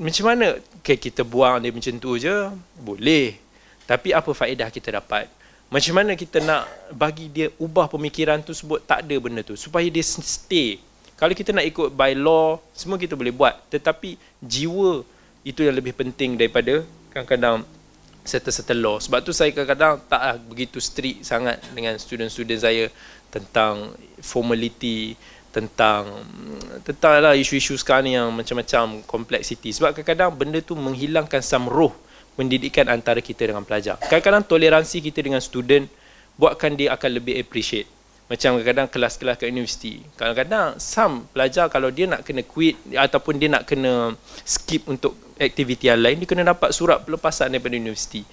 Macam 0.00 0.24
mana? 0.32 0.56
Okay, 0.80 0.96
kita 0.96 1.28
buang 1.28 1.60
dia 1.60 1.68
macam 1.68 1.92
tu 2.00 2.16
je. 2.16 2.32
Boleh. 2.80 3.36
Tapi 3.84 4.16
apa 4.16 4.30
faedah 4.32 4.72
kita 4.72 4.96
dapat 4.96 5.28
macam 5.70 6.02
mana 6.02 6.18
kita 6.18 6.42
nak 6.42 6.66
bagi 6.90 7.30
dia 7.30 7.54
ubah 7.62 7.86
pemikiran 7.86 8.42
tu 8.42 8.50
sebut 8.50 8.82
tak 8.82 9.06
ada 9.06 9.16
benda 9.22 9.46
tu. 9.46 9.54
Supaya 9.54 9.86
dia 9.86 10.02
stay. 10.02 10.82
Kalau 11.14 11.30
kita 11.30 11.54
nak 11.54 11.62
ikut 11.62 11.94
by 11.94 12.18
law 12.18 12.58
semua 12.74 12.98
kita 12.98 13.14
boleh 13.14 13.30
buat. 13.30 13.54
Tetapi 13.70 14.18
jiwa 14.42 15.06
itu 15.46 15.62
yang 15.62 15.78
lebih 15.78 15.94
penting 15.94 16.34
daripada 16.34 16.82
kadang-kadang 17.14 17.62
certain-certain 18.26 18.82
law. 18.82 18.98
Sebab 18.98 19.22
tu 19.22 19.30
saya 19.30 19.54
kadang-kadang 19.54 20.02
tak 20.10 20.42
begitu 20.50 20.82
strict 20.82 21.22
sangat 21.22 21.62
dengan 21.70 21.94
student-student 22.02 22.60
saya 22.60 22.90
tentang 23.30 23.94
formality 24.18 25.14
tentang 25.50 26.06
tentang 26.86 27.18
lah 27.18 27.34
isu-isu 27.34 27.74
sekarang 27.74 28.06
ni 28.06 28.14
yang 28.14 28.30
macam-macam 28.30 29.02
kompleksiti 29.02 29.74
sebab 29.74 29.98
kadang-kadang 29.98 30.30
benda 30.30 30.58
tu 30.62 30.78
menghilangkan 30.78 31.42
samruh 31.42 31.90
pendidikan 32.40 32.88
antara 32.88 33.20
kita 33.20 33.52
dengan 33.52 33.60
pelajar 33.60 34.00
kadang-kadang 34.08 34.48
toleransi 34.48 35.04
kita 35.04 35.20
dengan 35.20 35.44
student 35.44 35.84
buatkan 36.40 36.72
dia 36.72 36.96
akan 36.96 37.20
lebih 37.20 37.36
appreciate 37.36 37.84
macam 38.32 38.56
kadang-kadang 38.56 38.88
kelas-kelas 38.88 39.36
kat 39.36 39.52
universiti 39.52 40.00
kadang-kadang 40.16 40.80
some 40.80 41.28
pelajar 41.36 41.68
kalau 41.68 41.92
dia 41.92 42.08
nak 42.08 42.24
kena 42.24 42.40
quit 42.40 42.80
ataupun 42.96 43.36
dia 43.36 43.52
nak 43.52 43.68
kena 43.68 44.16
skip 44.48 44.88
untuk 44.88 45.12
aktiviti 45.36 45.92
yang 45.92 46.00
lain 46.00 46.16
dia 46.16 46.24
kena 46.24 46.56
dapat 46.56 46.72
surat 46.72 47.04
pelepasan 47.04 47.52
daripada 47.52 47.76
universiti 47.76 48.24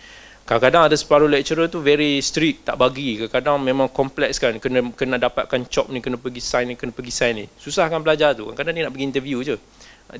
Kadang-kadang 0.48 0.88
ada 0.88 0.96
separuh 0.96 1.28
lecturer 1.28 1.68
tu 1.68 1.84
very 1.84 2.24
strict, 2.24 2.72
tak 2.72 2.80
bagi. 2.80 3.20
Kadang-kadang 3.20 3.60
memang 3.60 3.92
kompleks 3.92 4.40
kan, 4.40 4.56
kena 4.64 4.80
kena 4.96 5.20
dapatkan 5.20 5.68
job 5.68 5.92
ni, 5.92 6.00
kena 6.00 6.16
pergi 6.16 6.40
sign 6.40 6.72
ni, 6.72 6.76
kena 6.80 6.96
pergi 6.96 7.12
sign 7.12 7.34
ni. 7.44 7.46
Susah 7.60 7.92
kan 7.92 8.00
belajar 8.00 8.32
tu. 8.32 8.48
Kadang-kadang 8.48 8.72
dia 8.80 8.84
nak 8.88 8.96
pergi 8.96 9.08
interview 9.12 9.38
je. 9.44 9.60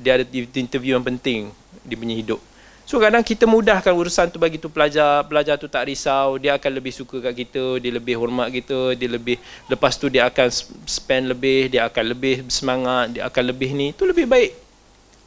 Dia 0.04 0.20
ada 0.20 0.24
interview 0.36 1.00
yang 1.00 1.06
penting 1.08 1.48
di 1.80 1.96
punya 1.96 2.12
hidup. 2.12 2.44
So 2.88 2.96
kadang 2.96 3.20
kita 3.20 3.44
mudahkan 3.44 3.92
urusan 3.92 4.32
tu 4.32 4.40
bagi 4.40 4.56
tu 4.56 4.72
pelajar, 4.72 5.20
pelajar 5.28 5.60
tu 5.60 5.68
tak 5.68 5.92
risau, 5.92 6.40
dia 6.40 6.56
akan 6.56 6.80
lebih 6.80 6.88
suka 6.88 7.20
kat 7.20 7.44
kita, 7.44 7.76
dia 7.84 7.92
lebih 7.92 8.16
hormat 8.16 8.48
kita, 8.48 8.96
dia 8.96 9.12
lebih 9.12 9.36
lepas 9.68 10.00
tu 10.00 10.08
dia 10.08 10.24
akan 10.24 10.48
spend 10.88 11.28
lebih, 11.28 11.68
dia 11.68 11.84
akan 11.84 12.16
lebih 12.16 12.48
semangat, 12.48 13.12
dia 13.12 13.28
akan 13.28 13.44
lebih 13.52 13.76
ni. 13.76 13.92
Tu 13.92 14.08
lebih 14.08 14.24
baik 14.24 14.56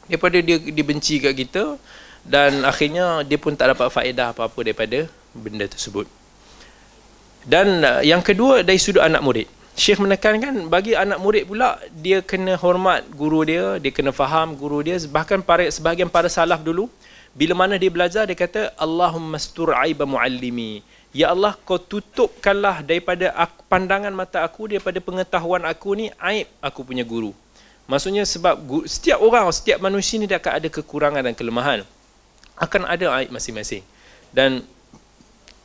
daripada 0.10 0.42
dia 0.42 0.58
dibenci 0.58 1.22
kat 1.22 1.38
kita 1.38 1.78
dan 2.26 2.66
akhirnya 2.66 3.22
dia 3.22 3.38
pun 3.38 3.54
tak 3.54 3.78
dapat 3.78 3.94
faedah 3.94 4.34
apa-apa 4.34 4.60
daripada 4.66 5.06
benda 5.30 5.70
tersebut. 5.70 6.10
Dan 7.46 7.86
uh, 7.86 8.02
yang 8.02 8.26
kedua 8.26 8.66
dari 8.66 8.82
sudut 8.82 9.06
anak 9.06 9.22
murid. 9.22 9.46
Syekh 9.78 10.02
menekankan 10.02 10.66
bagi 10.66 10.98
anak 10.98 11.22
murid 11.22 11.46
pula 11.46 11.78
dia 11.94 12.26
kena 12.26 12.58
hormat 12.58 13.06
guru 13.14 13.46
dia, 13.46 13.78
dia 13.78 13.94
kena 13.94 14.10
faham 14.10 14.58
guru 14.58 14.82
dia. 14.82 14.98
Bahkan 14.98 15.46
para 15.46 15.70
sebahagian 15.70 16.10
para 16.10 16.26
salaf 16.26 16.66
dulu 16.66 16.90
bila 17.32 17.56
mana 17.56 17.80
dia 17.80 17.88
belajar 17.88 18.28
dia 18.28 18.36
kata 18.36 18.76
Allahumma 18.76 19.40
stur 19.40 19.72
aiba 19.72 20.04
muallimi. 20.04 20.84
Ya 21.12 21.32
Allah 21.32 21.60
kau 21.68 21.76
tutupkanlah 21.76 22.84
daripada 22.84 23.36
aku, 23.36 23.68
pandangan 23.68 24.12
mata 24.16 24.44
aku 24.48 24.72
daripada 24.72 25.00
pengetahuan 25.04 25.64
aku 25.68 25.96
ni 25.96 26.08
aib 26.20 26.48
aku 26.64 26.88
punya 26.88 27.04
guru. 27.04 27.36
Maksudnya 27.88 28.24
sebab 28.24 28.56
setiap 28.88 29.20
orang, 29.20 29.52
setiap 29.52 29.84
manusia 29.84 30.16
ni 30.16 30.28
dia 30.28 30.40
akan 30.40 30.54
ada 30.64 30.68
kekurangan 30.72 31.22
dan 31.28 31.36
kelemahan 31.36 31.84
akan 32.56 32.82
ada 32.88 33.12
aib 33.20 33.34
masing-masing. 33.34 33.84
Dan 34.32 34.64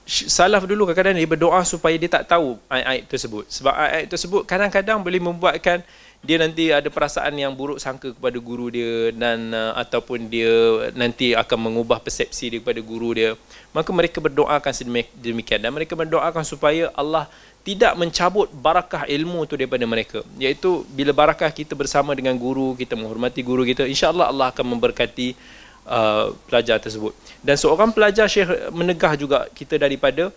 salaf 0.07 0.65
dulu 0.65 0.87
kadang-kadang 0.87 1.19
dia 1.19 1.29
berdoa 1.29 1.61
supaya 1.67 1.95
dia 1.99 2.11
tak 2.11 2.31
tahu 2.31 2.57
aib-aib 2.71 3.05
tersebut. 3.11 3.45
Sebab 3.51 3.75
aib 3.75 4.07
tersebut 4.11 4.43
kadang-kadang 4.47 4.99
boleh 5.03 5.21
membuatkan 5.23 5.83
dia 6.27 6.43
nanti 6.43 6.75
ada 6.75 6.91
perasaan 6.91 7.39
yang 7.39 7.55
buruk 7.55 7.79
sangka 7.79 8.11
kepada 8.11 8.35
guru 8.43 8.67
dia 8.75 9.15
dan 9.15 9.55
uh, 9.55 9.79
ataupun 9.79 10.27
dia 10.27 10.51
nanti 10.99 11.39
akan 11.39 11.71
mengubah 11.71 12.03
persepsi 12.03 12.51
dia 12.51 12.59
kepada 12.59 12.83
guru 12.83 13.15
dia. 13.15 13.39
Maka 13.71 13.95
mereka 13.95 14.19
berdoakan 14.19 14.73
sedemikian 14.75 15.63
dan 15.63 15.71
mereka 15.71 15.95
berdoakan 15.95 16.43
supaya 16.43 16.91
Allah 16.99 17.31
tidak 17.63 17.95
mencabut 17.95 18.51
barakah 18.51 19.07
ilmu 19.07 19.47
tu 19.47 19.55
daripada 19.55 19.87
mereka. 19.87 20.27
Iaitu 20.39 20.83
bila 20.91 21.15
barakah 21.15 21.51
kita 21.55 21.79
bersama 21.79 22.11
dengan 22.19 22.35
guru, 22.35 22.75
kita 22.75 22.99
menghormati 22.99 23.47
guru 23.47 23.63
kita, 23.63 23.87
insya-Allah 23.87 24.27
Allah 24.27 24.51
akan 24.51 24.67
memberkati 24.75 25.39
uh, 25.87 26.35
pelajar 26.51 26.83
tersebut. 26.83 27.15
Dan 27.39 27.55
seorang 27.55 27.95
pelajar 27.95 28.27
Syekh 28.27 28.51
menegah 28.75 29.15
juga 29.15 29.47
kita 29.55 29.79
daripada 29.79 30.35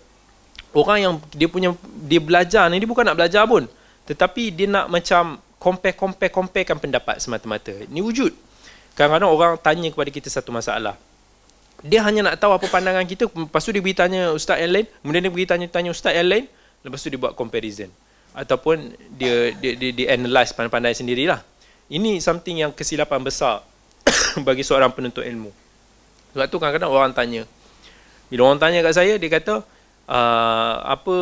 orang 0.74 0.98
yang 1.02 1.14
dia 1.34 1.50
punya 1.50 1.74
dia 2.06 2.22
belajar 2.22 2.70
ni 2.70 2.78
dia 2.78 2.90
bukan 2.90 3.06
nak 3.10 3.18
belajar 3.18 3.46
pun. 3.50 3.66
Tetapi 4.06 4.44
dia 4.54 4.66
nak 4.70 4.90
macam 4.90 5.38
compare-compare-comparekan 5.60 6.80
pendapat 6.80 7.20
semata-mata. 7.20 7.76
Ini 7.76 8.00
wujud. 8.00 8.32
Kadang-kadang 8.96 9.30
orang 9.30 9.54
tanya 9.60 9.92
kepada 9.92 10.10
kita 10.10 10.32
satu 10.32 10.56
masalah. 10.56 10.96
Dia 11.84 12.04
hanya 12.04 12.32
nak 12.32 12.36
tahu 12.40 12.56
apa 12.56 12.68
pandangan 12.68 13.08
kita, 13.08 13.32
lepas 13.32 13.64
tu 13.64 13.72
dia 13.72 13.80
pergi 13.80 13.96
tanya 13.96 14.36
ustaz 14.36 14.60
yang 14.60 14.72
lain, 14.76 14.86
kemudian 15.00 15.22
dia 15.24 15.32
pergi 15.32 15.48
tanya-tanya 15.48 15.90
ustaz 15.96 16.12
yang 16.12 16.28
lain, 16.28 16.44
lepas 16.84 17.00
tu 17.00 17.08
dia 17.08 17.20
buat 17.20 17.36
comparison. 17.36 17.88
Ataupun 18.36 18.92
dia 19.16 19.56
dia 19.56 19.72
dia, 19.80 19.90
dia 19.96 20.08
analyse 20.16 20.52
pandai-pandai 20.52 20.96
sendirilah. 20.96 21.40
Ini 21.88 22.20
something 22.20 22.60
yang 22.68 22.72
kesilapan 22.76 23.24
besar 23.24 23.64
bagi 24.48 24.64
seorang 24.64 24.92
penuntut 24.92 25.24
ilmu. 25.24 25.52
Sebab 26.36 26.46
tu 26.52 26.58
kadang-kadang 26.60 26.92
orang 26.92 27.12
tanya. 27.16 27.48
Bila 28.28 28.52
orang 28.52 28.60
tanya 28.62 28.84
kat 28.86 28.94
saya, 28.94 29.16
dia 29.18 29.30
kata, 29.32 29.64
uh, 30.06 30.76
apa 30.86 31.16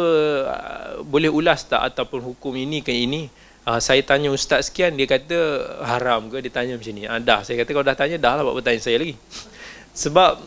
uh, 0.44 0.92
boleh 1.08 1.32
ulas 1.32 1.64
tak 1.64 1.80
ataupun 1.94 2.20
hukum 2.34 2.52
ini 2.58 2.84
ke 2.84 2.92
ini? 2.92 3.32
Uh, 3.68 3.84
saya 3.84 4.00
tanya 4.00 4.32
ustaz 4.32 4.72
sekian, 4.72 4.96
dia 4.96 5.04
kata 5.04 5.36
haram 5.84 6.32
ke? 6.32 6.40
Dia 6.40 6.56
tanya 6.56 6.80
macam 6.80 6.94
ni. 6.96 7.04
Ah, 7.04 7.20
dah, 7.20 7.44
saya 7.44 7.60
kata 7.60 7.76
kalau 7.76 7.84
dah 7.84 8.00
tanya, 8.00 8.16
dah 8.16 8.40
lah 8.40 8.48
buat 8.48 8.64
bertanya 8.64 8.80
saya 8.80 8.96
lagi. 8.96 9.20
Sebab 9.92 10.40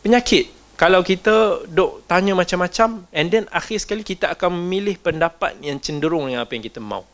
penyakit. 0.00 0.48
Kalau 0.80 1.04
kita 1.04 1.68
duk 1.68 2.08
tanya 2.08 2.32
macam-macam, 2.32 3.04
and 3.12 3.28
then 3.28 3.44
akhir 3.52 3.84
sekali 3.84 4.00
kita 4.00 4.32
akan 4.32 4.56
memilih 4.56 4.96
pendapat 4.96 5.60
yang 5.60 5.76
cenderung 5.76 6.32
dengan 6.32 6.48
apa 6.48 6.56
yang 6.56 6.64
kita 6.64 6.80
mau. 6.80 7.04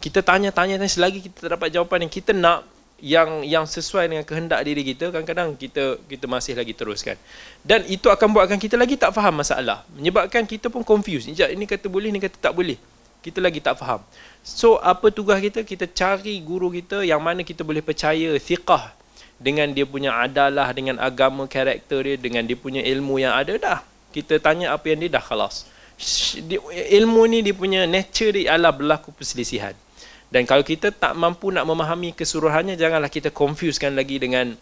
Kita 0.00 0.24
tanya-tanya 0.24 0.80
selagi 0.88 1.28
kita 1.28 1.60
dapat 1.60 1.68
jawapan 1.68 2.08
yang 2.08 2.12
kita 2.16 2.32
nak, 2.32 2.64
yang 3.04 3.44
yang 3.44 3.68
sesuai 3.68 4.08
dengan 4.08 4.24
kehendak 4.24 4.64
diri 4.64 4.80
kita 4.80 5.12
kadang-kadang 5.12 5.52
kita 5.60 6.00
kita 6.08 6.24
masih 6.24 6.56
lagi 6.56 6.72
teruskan 6.72 7.18
dan 7.60 7.84
itu 7.90 8.08
akan 8.08 8.32
buatkan 8.32 8.56
kita 8.56 8.80
lagi 8.80 8.96
tak 8.96 9.12
faham 9.12 9.44
masalah 9.44 9.84
menyebabkan 9.92 10.46
kita 10.48 10.72
pun 10.72 10.80
confused 10.86 11.28
ini, 11.28 11.66
kata 11.68 11.90
boleh 11.90 12.08
ini 12.08 12.22
kata 12.22 12.38
tak 12.38 12.54
boleh 12.56 12.78
kita 13.24 13.40
lagi 13.40 13.64
tak 13.64 13.80
faham. 13.80 14.04
So 14.44 14.76
apa 14.84 15.08
tugas 15.08 15.40
kita? 15.40 15.64
Kita 15.64 15.88
cari 15.88 16.44
guru 16.44 16.68
kita 16.68 17.00
yang 17.00 17.24
mana 17.24 17.40
kita 17.40 17.64
boleh 17.64 17.80
percaya 17.80 18.36
thiqah 18.36 18.92
dengan 19.40 19.72
dia 19.72 19.88
punya 19.88 20.12
adalah 20.12 20.68
dengan 20.76 21.00
agama 21.00 21.48
karakter 21.48 22.04
dia 22.04 22.14
dengan 22.20 22.44
dia 22.44 22.54
punya 22.60 22.84
ilmu 22.84 23.16
yang 23.16 23.32
ada 23.32 23.56
dah. 23.56 23.80
Kita 24.12 24.36
tanya 24.44 24.76
apa 24.76 24.92
yang 24.92 25.08
dia 25.08 25.16
dah 25.16 25.24
khalas. 25.24 25.64
Ilmu 26.68 27.22
ni 27.32 27.40
dia 27.40 27.56
punya 27.56 27.88
nature 27.88 28.36
dia 28.36 28.52
adalah 28.52 28.76
berlaku 28.76 29.16
perselisihan. 29.16 29.72
Dan 30.28 30.44
kalau 30.44 30.66
kita 30.66 30.90
tak 30.90 31.14
mampu 31.14 31.54
nak 31.54 31.62
memahami 31.62 32.10
keseluruhannya, 32.10 32.74
janganlah 32.74 33.06
kita 33.06 33.30
confusekan 33.30 33.94
lagi 33.94 34.18
dengan 34.18 34.58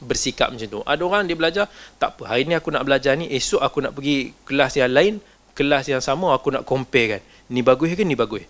bersikap 0.00 0.48
macam 0.48 0.64
tu. 0.64 0.80
Ada 0.80 1.02
orang 1.04 1.28
dia 1.28 1.36
belajar, 1.36 1.64
tak 2.00 2.16
apa, 2.16 2.32
hari 2.32 2.48
ni 2.48 2.56
aku 2.56 2.72
nak 2.72 2.88
belajar 2.88 3.12
ni, 3.12 3.28
esok 3.28 3.60
aku 3.60 3.84
nak 3.84 3.92
pergi 3.92 4.32
kelas 4.48 4.80
yang 4.80 4.96
lain, 4.96 5.14
kelas 5.52 5.92
yang 5.92 6.00
sama 6.00 6.32
aku 6.32 6.56
nak 6.56 6.64
compare 6.64 7.20
kan. 7.20 7.22
Ni 7.48 7.60
bagus 7.60 7.92
ke 7.92 8.04
ni 8.04 8.16
bagus? 8.16 8.44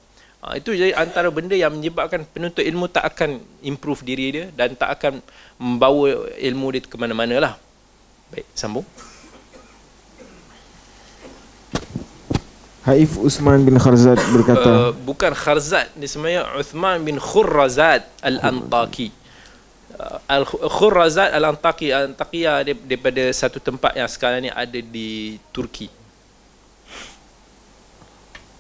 Ha, 0.45 0.61
itu 0.61 0.77
jadi 0.77 0.93
antara 0.93 1.33
benda 1.33 1.57
yang 1.57 1.73
menyebabkan 1.73 2.21
penuntut 2.29 2.61
ilmu 2.61 2.85
tak 2.93 3.17
akan 3.17 3.41
improve 3.65 4.05
diri 4.05 4.27
dia 4.29 4.45
dan 4.53 4.77
tak 4.77 4.93
akan 5.01 5.25
membawa 5.57 6.29
ilmu 6.37 6.67
dia 6.69 6.85
ke 6.85 6.97
mana-mana 7.01 7.35
lah. 7.41 7.55
Baik, 8.29 8.45
sambung. 8.53 8.85
Haif 12.85 13.17
Usman 13.17 13.65
bin 13.65 13.81
Kharzad 13.81 14.21
berkata 14.29 14.69
uh, 14.69 14.89
bukan 14.93 15.33
Kharzad 15.33 15.89
ni 15.97 16.05
sebenarnya 16.05 16.45
Uthman 16.53 17.01
bin 17.01 17.17
Khurrazad 17.17 18.05
Al-Antaki 18.21 19.09
uh, 19.97 20.21
Al-Khurrazad 20.29 21.33
Al-Antaki 21.33 21.89
Al-Antakiya 21.89 22.61
daripada 22.61 23.25
satu 23.33 23.57
tempat 23.57 23.97
yang 23.97 24.05
sekarang 24.05 24.45
ni 24.45 24.53
ada 24.53 24.77
di 24.85 25.41
Turki 25.49 25.89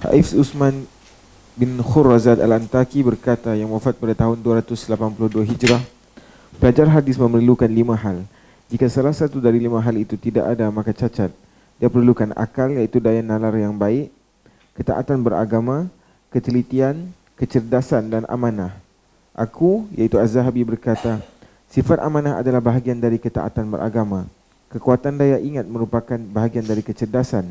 Haif 0.03 0.34
Usman 0.34 0.88
bin 1.55 1.78
Khurrazad 1.78 2.42
Al-Antaki 2.42 3.05
berkata 3.07 3.55
yang 3.55 3.70
wafat 3.70 3.95
pada 3.95 4.26
tahun 4.26 4.42
282 4.42 5.47
Hijrah 5.55 5.82
Pelajar 6.55 6.86
hadis 6.86 7.18
memerlukan 7.18 7.66
lima 7.66 7.99
hal. 7.99 8.22
Jika 8.70 8.86
salah 8.86 9.11
satu 9.11 9.42
dari 9.42 9.59
lima 9.59 9.82
hal 9.82 9.95
itu 9.99 10.14
tidak 10.14 10.55
ada, 10.55 10.70
maka 10.70 10.95
cacat. 10.95 11.34
Dia 11.82 11.90
perlukan 11.90 12.30
akal 12.38 12.70
iaitu 12.78 13.03
daya 13.03 13.20
nalar 13.26 13.55
yang 13.59 13.74
baik, 13.74 14.14
ketaatan 14.78 15.18
beragama, 15.18 15.90
ketelitian, 16.30 17.11
kecerdasan 17.34 18.07
dan 18.07 18.22
amanah. 18.30 18.78
Aku, 19.34 19.90
iaitu 19.99 20.14
Az-Zahabi 20.14 20.62
berkata, 20.62 21.18
sifat 21.66 21.99
amanah 21.99 22.38
adalah 22.38 22.62
bahagian 22.62 23.03
dari 23.03 23.18
ketaatan 23.18 23.66
beragama. 23.66 24.30
Kekuatan 24.70 25.18
daya 25.18 25.42
ingat 25.42 25.66
merupakan 25.66 26.18
bahagian 26.30 26.62
dari 26.62 26.86
kecerdasan. 26.86 27.51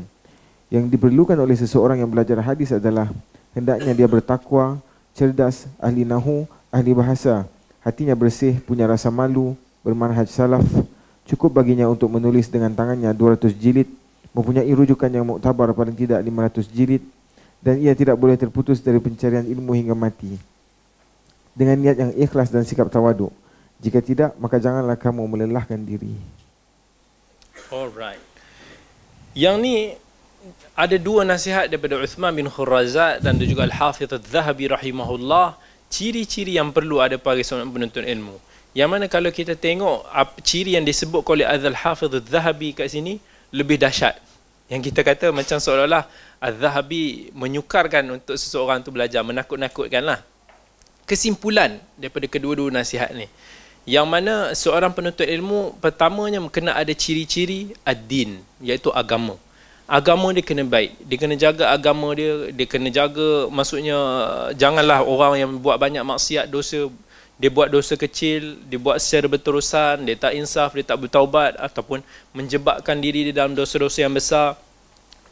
Yang 0.74 0.98
diperlukan 0.98 1.38
oleh 1.38 1.54
seseorang 1.54 2.02
yang 2.02 2.10
belajar 2.10 2.42
hadis 2.42 2.74
adalah 2.74 3.06
hendaknya 3.54 3.94
dia 3.94 4.10
bertakwa, 4.10 4.82
cerdas, 5.14 5.70
ahli 5.78 6.02
nahu, 6.02 6.50
ahli 6.74 6.90
bahasa, 6.90 7.46
hatinya 7.78 8.18
bersih, 8.18 8.58
punya 8.58 8.82
rasa 8.90 9.06
malu, 9.06 9.54
bermanhaj 9.86 10.26
salaf, 10.26 10.66
cukup 11.30 11.62
baginya 11.62 11.86
untuk 11.86 12.10
menulis 12.10 12.50
dengan 12.50 12.74
tangannya 12.74 13.14
200 13.14 13.54
jilid, 13.54 13.86
mempunyai 14.34 14.66
rujukan 14.74 15.06
yang 15.14 15.22
muktabar 15.22 15.70
paling 15.70 15.94
tidak 15.94 16.18
500 16.18 16.66
jilid, 16.66 17.06
dan 17.62 17.78
ia 17.78 17.94
tidak 17.94 18.18
boleh 18.18 18.34
terputus 18.34 18.82
dari 18.82 18.98
pencarian 18.98 19.46
ilmu 19.46 19.78
hingga 19.78 19.94
mati. 19.94 20.34
Dengan 21.54 21.78
niat 21.78 21.96
yang 22.02 22.12
ikhlas 22.18 22.50
dan 22.50 22.66
sikap 22.66 22.90
tawaduk. 22.90 23.30
Jika 23.78 24.02
tidak, 24.02 24.34
maka 24.42 24.58
janganlah 24.58 24.98
kamu 24.98 25.22
melelahkan 25.22 25.78
diri. 25.78 26.18
Alright. 27.70 28.18
Yang 29.38 29.56
ni 29.62 29.76
ada 30.74 30.96
dua 30.98 31.22
nasihat 31.22 31.70
daripada 31.70 31.94
Uthman 32.02 32.34
bin 32.34 32.50
Khurrazat 32.50 33.22
dan 33.22 33.38
juga 33.38 33.64
Al-Hafidh 33.70 34.10
Al-Zahabi 34.10 34.66
rahimahullah 34.74 35.54
ciri-ciri 35.86 36.58
yang 36.58 36.74
perlu 36.74 36.98
ada 36.98 37.14
pada 37.14 37.38
seorang 37.38 37.70
penuntut 37.70 38.02
ilmu. 38.02 38.36
Yang 38.74 38.88
mana 38.90 39.06
kalau 39.06 39.30
kita 39.30 39.54
tengok 39.54 40.02
ciri 40.42 40.74
yang 40.74 40.82
disebut 40.82 41.22
oleh 41.22 41.46
Al-Hafidh 41.46 42.18
Al-Zahabi 42.18 42.74
kat 42.74 42.90
sini 42.90 43.22
lebih 43.54 43.78
dahsyat. 43.78 44.18
Yang 44.66 44.90
kita 44.90 45.06
kata 45.06 45.26
macam 45.30 45.62
seolah-olah 45.62 46.10
Al-Zahabi 46.42 47.30
menyukarkan 47.30 48.02
untuk 48.10 48.34
seseorang 48.34 48.82
tu 48.82 48.90
belajar, 48.90 49.22
menakut-nakutkan 49.22 50.02
lah. 50.02 50.18
Kesimpulan 51.06 51.78
daripada 51.94 52.26
kedua-dua 52.26 52.74
nasihat 52.74 53.14
ni. 53.14 53.30
Yang 53.86 54.06
mana 54.08 54.34
seorang 54.56 54.90
penuntut 54.90 55.28
ilmu 55.28 55.76
pertamanya 55.78 56.40
kena 56.50 56.74
ada 56.74 56.90
ciri-ciri 56.90 57.76
ad-din, 57.84 58.40
iaitu 58.58 58.88
agama 58.90 59.38
agama 59.84 60.32
dia 60.32 60.44
kena 60.44 60.64
baik. 60.64 60.96
Dia 61.04 61.16
kena 61.20 61.34
jaga 61.36 61.64
agama 61.72 62.12
dia 62.16 62.50
dia 62.52 62.66
kena 62.68 62.88
jaga 62.88 63.48
maksudnya 63.52 63.96
janganlah 64.56 65.04
orang 65.04 65.32
yang 65.40 65.50
buat 65.60 65.76
banyak 65.76 66.04
maksiat 66.04 66.48
dosa. 66.48 66.88
Dia 67.34 67.50
buat 67.50 67.66
dosa 67.66 67.98
kecil 67.98 68.62
dia 68.70 68.78
buat 68.78 68.96
secara 69.02 69.26
berterusan 69.26 70.06
dia 70.06 70.14
tak 70.14 70.38
insaf 70.38 70.70
dia 70.70 70.86
tak 70.86 71.02
bertaubat 71.02 71.58
ataupun 71.58 71.98
menjebakkan 72.30 72.94
diri 73.02 73.26
dia 73.30 73.44
dalam 73.44 73.52
dosa-dosa 73.58 74.06
yang 74.06 74.14
besar. 74.14 74.56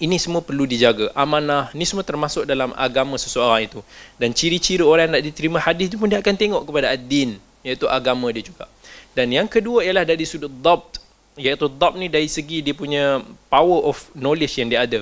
Ini 0.03 0.19
semua 0.19 0.43
perlu 0.43 0.67
dijaga. 0.67 1.15
Amanah 1.15 1.71
ni 1.79 1.87
semua 1.87 2.03
termasuk 2.03 2.43
dalam 2.43 2.75
agama 2.75 3.15
seseorang 3.15 3.71
itu. 3.71 3.79
Dan 4.19 4.35
ciri-ciri 4.35 4.83
orang 4.83 5.07
yang 5.07 5.15
nak 5.15 5.25
diterima 5.31 5.59
hadis 5.63 5.95
itu 5.95 5.97
pun 5.97 6.11
dia 6.11 6.19
akan 6.19 6.35
tengok 6.35 6.63
kepada 6.67 6.91
ad-din 6.91 7.39
iaitu 7.63 7.87
agama 7.87 8.27
dia 8.35 8.43
juga. 8.43 8.67
Dan 9.15 9.31
yang 9.31 9.47
kedua 9.47 9.87
ialah 9.87 10.03
dari 10.03 10.27
sudut 10.27 10.51
dabt 10.51 10.92
iaitu 11.39 11.67
dab 11.69 11.97
ni 11.97 12.13
dari 12.13 12.29
segi 12.29 12.61
dia 12.61 12.77
punya 12.77 13.25
power 13.49 13.89
of 13.89 13.99
knowledge 14.13 14.59
yang 14.61 14.69
dia 14.69 14.85
ada. 14.85 15.01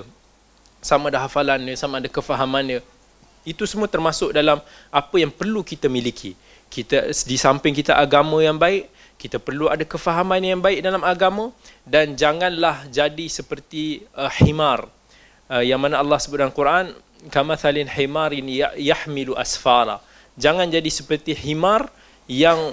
Sama 0.80 1.12
ada 1.12 1.20
hafalan 1.24 1.60
dia 1.60 1.76
sama 1.76 2.00
ada 2.00 2.08
kefahaman 2.08 2.64
dia. 2.64 2.80
Itu 3.44 3.64
semua 3.64 3.88
termasuk 3.88 4.36
dalam 4.36 4.60
apa 4.92 5.16
yang 5.16 5.32
perlu 5.32 5.64
kita 5.64 5.88
miliki. 5.88 6.36
Kita 6.70 7.10
di 7.10 7.36
samping 7.36 7.74
kita 7.74 7.98
agama 7.98 8.38
yang 8.40 8.56
baik 8.56 8.88
kita 9.20 9.36
perlu 9.36 9.68
ada 9.68 9.84
kefahaman 9.84 10.40
yang 10.40 10.64
baik 10.64 10.80
dalam 10.80 11.04
agama 11.04 11.52
dan 11.84 12.16
janganlah 12.16 12.88
jadi 12.88 13.28
seperti 13.28 14.08
uh, 14.16 14.32
himar. 14.40 14.88
Uh, 15.50 15.60
yang 15.60 15.76
mana 15.76 16.00
Allah 16.00 16.16
sebut 16.16 16.40
dalam 16.40 16.54
Quran 16.54 16.96
kama 17.28 17.58
thalin 17.60 17.84
himarin 17.84 18.46
ya-, 18.48 18.72
yahmilu 18.80 19.36
asfara 19.36 20.00
jangan 20.40 20.64
jadi 20.64 20.88
seperti 20.88 21.36
himar 21.36 21.92
yang 22.24 22.72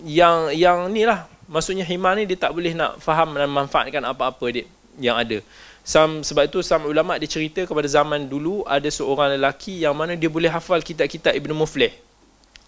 yang 0.00 0.48
yang 0.56 0.78
ni 0.88 1.04
lah 1.04 1.28
maksudnya 1.52 1.84
himar 1.84 2.16
ni 2.16 2.24
dia 2.24 2.40
tak 2.40 2.56
boleh 2.56 2.72
nak 2.72 2.96
faham 3.04 3.36
dan 3.36 3.52
manfaatkan 3.52 4.00
apa-apa 4.08 4.46
dia 4.48 4.64
yang 4.96 5.20
ada. 5.20 5.44
Sam, 5.84 6.24
sebab 6.24 6.48
itu 6.48 6.64
sama 6.64 6.88
ulama 6.88 7.18
dia 7.20 7.28
cerita 7.28 7.60
kepada 7.68 7.84
zaman 7.84 8.24
dulu 8.24 8.64
ada 8.64 8.86
seorang 8.88 9.36
lelaki 9.36 9.84
yang 9.84 9.92
mana 9.92 10.16
dia 10.16 10.32
boleh 10.32 10.48
hafal 10.48 10.80
kitab-kitab 10.80 11.36
Ibn 11.36 11.52
Muflih. 11.52 11.92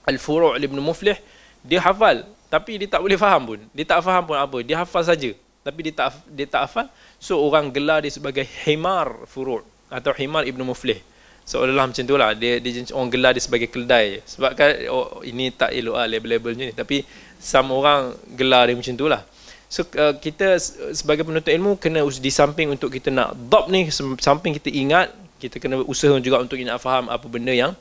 Al-Furu' 0.05 0.61
Ibn 0.61 0.79
Muflih 0.85 1.17
dia 1.65 1.81
hafal 1.81 2.29
tapi 2.53 2.77
dia 2.77 2.87
tak 2.91 3.01
boleh 3.01 3.17
faham 3.17 3.57
pun. 3.57 3.61
Dia 3.73 3.89
tak 3.89 4.05
faham 4.05 4.29
pun 4.29 4.37
apa. 4.37 4.61
Dia 4.61 4.85
hafal 4.85 5.01
saja 5.01 5.33
tapi 5.65 5.81
dia 5.89 5.95
tak 5.97 6.13
dia 6.29 6.45
tak 6.45 6.69
hafal. 6.69 6.87
So 7.17 7.41
orang 7.41 7.73
gelar 7.73 8.05
dia 8.05 8.13
sebagai 8.13 8.45
himar 8.69 9.25
furu' 9.25 9.65
atau 9.89 10.13
himar 10.13 10.45
Ibn 10.45 10.61
Muflih 10.61 11.01
seolah-olah 11.45 11.93
macam 11.93 12.05
tu 12.05 12.17
lah. 12.17 12.33
Dia, 12.33 12.59
dia 12.59 12.85
orang 12.97 13.09
gelar 13.13 13.33
dia 13.37 13.43
sebagai 13.45 13.69
keldai 13.69 14.25
sebab 14.25 14.51
kan 14.57 14.75
oh, 14.89 15.21
ini 15.23 15.53
tak 15.53 15.77
elok 15.77 15.97
lah 15.97 16.07
label-label 16.09 16.53
ni. 16.57 16.69
Tapi 16.73 17.05
sama 17.37 17.77
orang 17.77 18.17
gelar 18.35 18.69
dia 18.69 18.75
macam 18.77 18.95
tu 18.97 19.07
lah. 19.07 19.23
So 19.69 19.85
uh, 19.99 20.17
kita 20.17 20.57
sebagai 20.95 21.27
penuntut 21.27 21.51
ilmu 21.51 21.77
kena 21.77 22.05
di 22.07 22.31
samping 22.31 22.71
untuk 22.73 22.95
kita 22.95 23.11
nak 23.11 23.35
dop 23.37 23.67
ni 23.69 23.91
samping 24.23 24.55
kita 24.55 24.71
ingat 24.71 25.11
kita 25.43 25.59
kena 25.59 25.83
usaha 25.85 26.15
juga 26.23 26.41
untuk 26.41 26.57
nak 26.63 26.79
faham 26.81 27.11
apa 27.11 27.27
benda 27.29 27.53
yang 27.53 27.75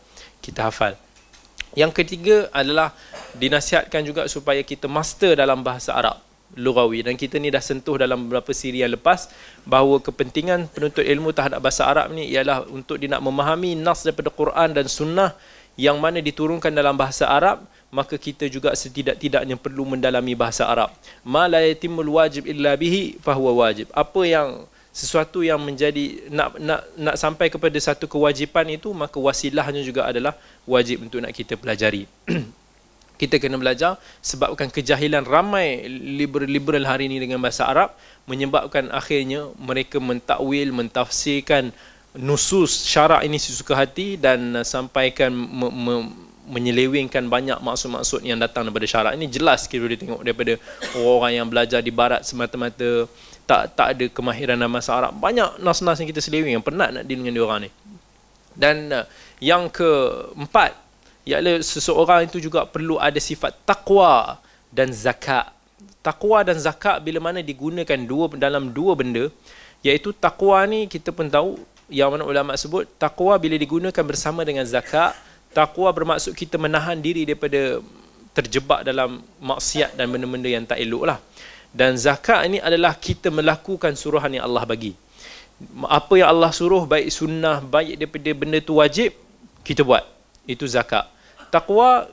kita 0.43 0.67
hafal. 0.67 0.97
Yang 1.73 2.03
ketiga 2.03 2.49
adalah 2.53 2.93
dinasihatkan 3.37 4.05
juga 4.05 4.25
supaya 4.29 4.61
kita 4.61 4.85
master 4.85 5.37
dalam 5.37 5.61
bahasa 5.61 5.93
Arab 5.95 6.32
lugawi. 6.55 7.05
Dan 7.05 7.17
kita 7.19 7.37
ni 7.41 7.53
dah 7.53 7.61
sentuh 7.61 7.97
dalam 7.97 8.27
beberapa 8.27 8.51
siri 8.53 8.81
yang 8.85 8.93
lepas 8.93 9.29
bahawa 9.65 10.01
kepentingan 10.01 10.69
penuntut 10.69 11.05
ilmu 11.05 11.33
terhadap 11.33 11.59
bahasa 11.61 11.85
Arab 11.85 12.13
ni 12.13 12.29
ialah 12.29 12.65
untuk 12.69 13.01
dia 13.01 13.09
nak 13.11 13.21
memahami 13.25 13.77
nas 13.77 14.05
daripada 14.05 14.29
Quran 14.29 14.73
dan 14.73 14.85
sunnah 14.85 15.33
yang 15.73 15.97
mana 15.97 16.21
diturunkan 16.21 16.69
dalam 16.69 16.93
bahasa 16.93 17.25
Arab 17.25 17.65
maka 17.93 18.17
kita 18.17 18.49
juga 18.49 18.73
setidak-tidaknya 18.73 19.53
perlu 19.53 19.85
mendalami 19.85 20.33
bahasa 20.33 20.65
Arab. 20.65 20.89
Ma 21.21 21.45
la 21.45 21.61
yatimul 21.61 22.09
wajib 22.17 22.49
illa 22.49 22.73
bihi 22.73 23.21
fahuwa 23.21 23.69
wajib. 23.69 23.85
Apa 23.93 24.25
yang 24.25 24.65
sesuatu 24.93 25.41
yang 25.41 25.57
menjadi 25.57 26.29
nak 26.29 26.53
nak 26.61 26.85
nak 26.93 27.15
sampai 27.17 27.49
kepada 27.49 27.73
satu 27.81 28.05
kewajipan 28.05 28.69
itu 28.69 28.93
maka 28.93 29.17
wasilahnya 29.17 29.81
juga 29.81 30.05
adalah 30.05 30.37
wajib 30.69 31.01
untuk 31.01 31.17
nak 31.17 31.33
kita 31.33 31.57
pelajari 31.57 32.05
kita 33.23 33.39
kena 33.39 33.55
belajar 33.55 33.95
sebabkan 34.19 34.67
kejahilan 34.67 35.23
ramai 35.23 35.87
liberal-liberal 35.87 36.83
hari 36.83 37.07
ini 37.07 37.23
dengan 37.23 37.39
bahasa 37.39 37.63
Arab 37.63 37.95
menyebabkan 38.27 38.91
akhirnya 38.91 39.47
mereka 39.55 40.03
mentakwil, 40.03 40.75
mentafsirkan 40.75 41.71
nusus 42.19 42.83
syarak 42.83 43.23
ini 43.23 43.39
sesuka 43.39 43.73
hati 43.73 44.19
dan 44.19 44.61
sampaikan 44.67 45.31
me, 45.33 45.67
me, 45.71 45.95
menyelewengkan 46.43 47.31
banyak 47.31 47.57
maksud-maksud 47.63 48.27
yang 48.27 48.35
datang 48.37 48.67
daripada 48.67 48.85
syarak 48.85 49.13
ini. 49.15 49.31
Jelas 49.31 49.65
kita 49.65 49.79
boleh 49.79 49.99
tengok 49.99 50.21
daripada 50.21 50.53
orang 50.99 51.31
yang 51.31 51.47
belajar 51.47 51.79
di 51.79 51.89
barat 51.89 52.27
semata-mata 52.27 53.07
tak 53.43 53.75
tak 53.75 53.87
ada 53.95 54.05
kemahiran 54.11 54.59
dalam 54.59 54.71
bahasa 54.71 54.91
Arab. 54.95 55.15
Banyak 55.15 55.63
nas-nas 55.63 55.99
yang 55.99 56.07
kita 56.11 56.19
seleweng 56.19 56.51
yang 56.59 56.63
penat 56.63 56.91
nak 56.91 57.03
deal 57.07 57.23
dengan 57.23 57.33
dia 57.35 57.43
orang 57.43 57.59
ni. 57.67 57.69
Dan 58.53 58.91
uh, 58.93 59.07
yang 59.41 59.71
keempat 59.71 60.82
ialah 61.23 61.63
seseorang 61.63 62.27
itu 62.27 62.43
juga 62.43 62.67
perlu 62.67 62.99
ada 62.99 63.17
sifat 63.19 63.55
takwa 63.63 64.39
dan 64.67 64.91
zakat. 64.91 65.47
Takwa 66.03 66.43
dan 66.43 66.59
zakat 66.59 66.99
bila 66.99 67.23
mana 67.23 67.39
digunakan 67.39 67.95
dua 68.03 68.27
dalam 68.35 68.75
dua 68.75 68.91
benda, 68.91 69.31
iaitu 69.79 70.11
takwa 70.11 70.59
ni 70.67 70.87
kita 70.91 71.15
pun 71.15 71.31
tahu 71.31 71.55
yang 71.87 72.11
mana 72.11 72.27
ulama 72.27 72.51
sebut 72.59 72.87
takwa 72.99 73.39
bila 73.39 73.55
digunakan 73.55 74.03
bersama 74.03 74.43
dengan 74.43 74.67
zakat, 74.67 75.15
takwa 75.55 75.87
bermaksud 75.95 76.35
kita 76.35 76.59
menahan 76.59 76.99
diri 76.99 77.23
daripada 77.23 77.79
terjebak 78.33 78.83
dalam 78.83 79.21
maksiat 79.39 79.95
dan 79.95 80.09
benda-benda 80.11 80.49
yang 80.49 80.65
tak 80.67 80.81
elok 80.81 81.03
lah. 81.07 81.19
Dan 81.73 81.97
zakat 81.97 82.45
ini 82.45 82.61
adalah 82.61 82.93
kita 82.93 83.33
melakukan 83.33 83.97
suruhan 83.97 84.29
yang 84.29 84.45
Allah 84.45 84.61
bagi. 84.61 84.93
Apa 85.89 86.21
yang 86.21 86.29
Allah 86.29 86.53
suruh, 86.53 86.85
baik 86.85 87.09
sunnah, 87.09 87.61
baik 87.65 87.97
daripada 87.97 88.29
benda 88.35 88.57
tu 88.61 88.77
wajib, 88.77 89.09
kita 89.65 89.81
buat. 89.81 90.12
Itu 90.43 90.67
zakat. 90.67 91.07
Takwa 91.53 92.09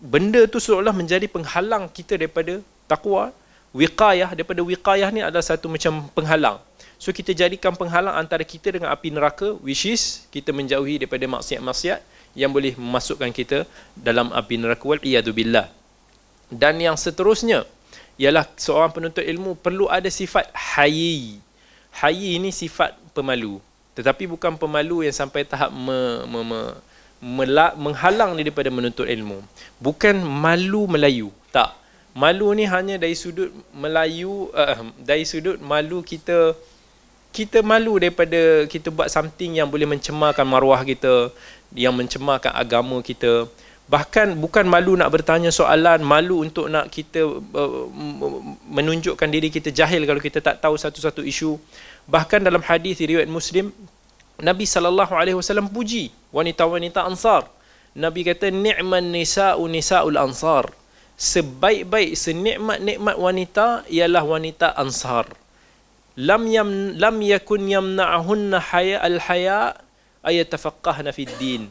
benda 0.00 0.48
tu 0.48 0.56
seolah 0.56 0.94
menjadi 0.96 1.28
penghalang 1.28 1.86
kita 1.92 2.16
daripada 2.16 2.64
takwa 2.88 3.30
wiqayah 3.70 4.34
daripada 4.34 4.64
wiqayah 4.64 5.08
ni 5.14 5.20
adalah 5.22 5.44
satu 5.44 5.70
macam 5.70 6.08
penghalang. 6.16 6.58
So 7.00 7.14
kita 7.14 7.32
jadikan 7.32 7.72
penghalang 7.76 8.12
antara 8.12 8.44
kita 8.44 8.76
dengan 8.76 8.92
api 8.92 9.08
neraka 9.14 9.56
which 9.64 9.88
is 9.88 10.26
kita 10.28 10.52
menjauhi 10.52 11.00
daripada 11.00 11.24
maksiat-maksiat 11.24 12.00
yang 12.36 12.50
boleh 12.52 12.76
memasukkan 12.76 13.30
kita 13.32 13.64
dalam 13.96 14.30
api 14.34 14.60
neraka. 14.60 14.84
Wal 14.84 15.00
billah. 15.32 15.70
Dan 16.50 16.82
yang 16.82 16.98
seterusnya 16.98 17.62
ialah 18.20 18.44
seorang 18.58 18.90
penuntut 18.92 19.24
ilmu 19.24 19.56
perlu 19.56 19.86
ada 19.88 20.10
sifat 20.10 20.50
hayi. 20.52 21.38
Hayi 21.94 22.36
ini 22.36 22.50
sifat 22.52 22.98
pemalu. 23.16 23.62
Tetapi 23.96 24.28
bukan 24.30 24.54
pemalu 24.58 25.08
yang 25.08 25.16
sampai 25.16 25.42
tahap 25.46 25.72
me, 25.72 26.26
me, 26.28 26.40
me, 26.44 26.60
menghalang 27.20 28.36
dia 28.36 28.48
daripada 28.48 28.72
menuntut 28.72 29.04
ilmu 29.04 29.44
bukan 29.76 30.18
malu 30.24 30.88
Melayu 30.88 31.28
tak 31.52 31.80
Malu 32.10 32.50
ni 32.58 32.66
hanya 32.66 32.98
dari 32.98 33.14
sudut 33.14 33.54
Melayu 33.70 34.50
uh, 34.50 34.82
dari 34.98 35.22
sudut 35.22 35.62
malu 35.62 36.02
kita 36.02 36.58
kita 37.30 37.62
malu 37.62 38.02
daripada 38.02 38.66
kita 38.66 38.90
buat 38.90 39.06
something 39.06 39.62
yang 39.62 39.70
boleh 39.70 39.86
mencemarkan 39.86 40.42
maruah 40.42 40.82
kita, 40.82 41.30
yang 41.78 41.94
mencemarkan 41.94 42.50
agama 42.50 42.98
kita. 43.06 43.46
Bahkan 43.86 44.34
bukan 44.38 44.66
malu 44.66 44.98
nak 44.98 45.14
bertanya 45.14 45.54
soalan, 45.54 46.02
malu 46.02 46.42
untuk 46.42 46.66
nak 46.66 46.90
kita 46.90 47.22
uh, 47.30 47.86
menunjukkan 48.66 49.30
diri 49.30 49.46
kita 49.46 49.70
jahil 49.70 50.02
kalau 50.06 50.18
kita 50.18 50.42
tak 50.42 50.58
tahu 50.58 50.74
satu-satu 50.74 51.22
isu. 51.22 51.58
Bahkan 52.10 52.42
dalam 52.42 52.62
hadis 52.66 52.98
riwayat 52.98 53.30
Muslim, 53.30 53.70
Nabi 54.40 54.64
sallallahu 54.64 55.12
alaihi 55.12 55.36
wasallam 55.36 55.68
puji 55.68 56.08
wanita-wanita 56.32 57.04
Ansar. 57.04 57.44
Nabi 57.92 58.24
kata 58.24 58.48
ni'man 58.48 59.12
nisa'u 59.12 59.60
nisa'ul 59.68 60.16
Ansar. 60.16 60.72
Sebaik-baik 61.20 62.16
senikmat-nikmat 62.16 63.20
wanita 63.20 63.84
ialah 63.92 64.24
wanita 64.24 64.72
ansar. 64.72 65.28
Lam 66.16 66.48
yam 66.48 66.96
lam 66.96 67.20
yakun 67.20 67.68
yamna'hunna 67.68 68.56
haya 68.56 69.04
al 69.04 69.20
haya 69.28 69.76
ayatafaqqahna 70.24 71.12
fid 71.12 71.28
din. 71.36 71.68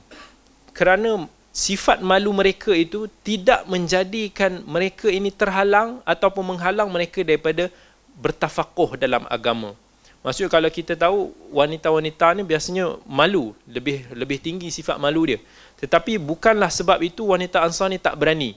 Kerana 0.70 1.26
sifat 1.50 2.06
malu 2.06 2.30
mereka 2.30 2.70
itu 2.78 3.10
tidak 3.26 3.66
menjadikan 3.66 4.62
mereka 4.70 5.10
ini 5.10 5.34
terhalang 5.34 5.98
ataupun 6.06 6.54
menghalang 6.54 6.94
mereka 6.94 7.26
daripada 7.26 7.74
bertafakuh 8.22 9.02
dalam 9.02 9.26
agama 9.34 9.74
maksudnya 10.22 10.52
kalau 10.52 10.70
kita 10.70 10.94
tahu 10.96 11.32
wanita-wanita 11.54 12.36
ni 12.36 12.44
biasanya 12.44 13.00
malu 13.08 13.56
lebih 13.66 14.08
lebih 14.14 14.38
tinggi 14.40 14.70
sifat 14.70 15.00
malu 15.00 15.26
dia. 15.30 15.40
Tetapi 15.80 16.20
bukanlah 16.20 16.68
sebab 16.68 17.00
itu 17.04 17.24
wanita 17.28 17.64
ansar 17.64 17.88
ni 17.88 17.98
tak 18.00 18.20
berani. 18.20 18.56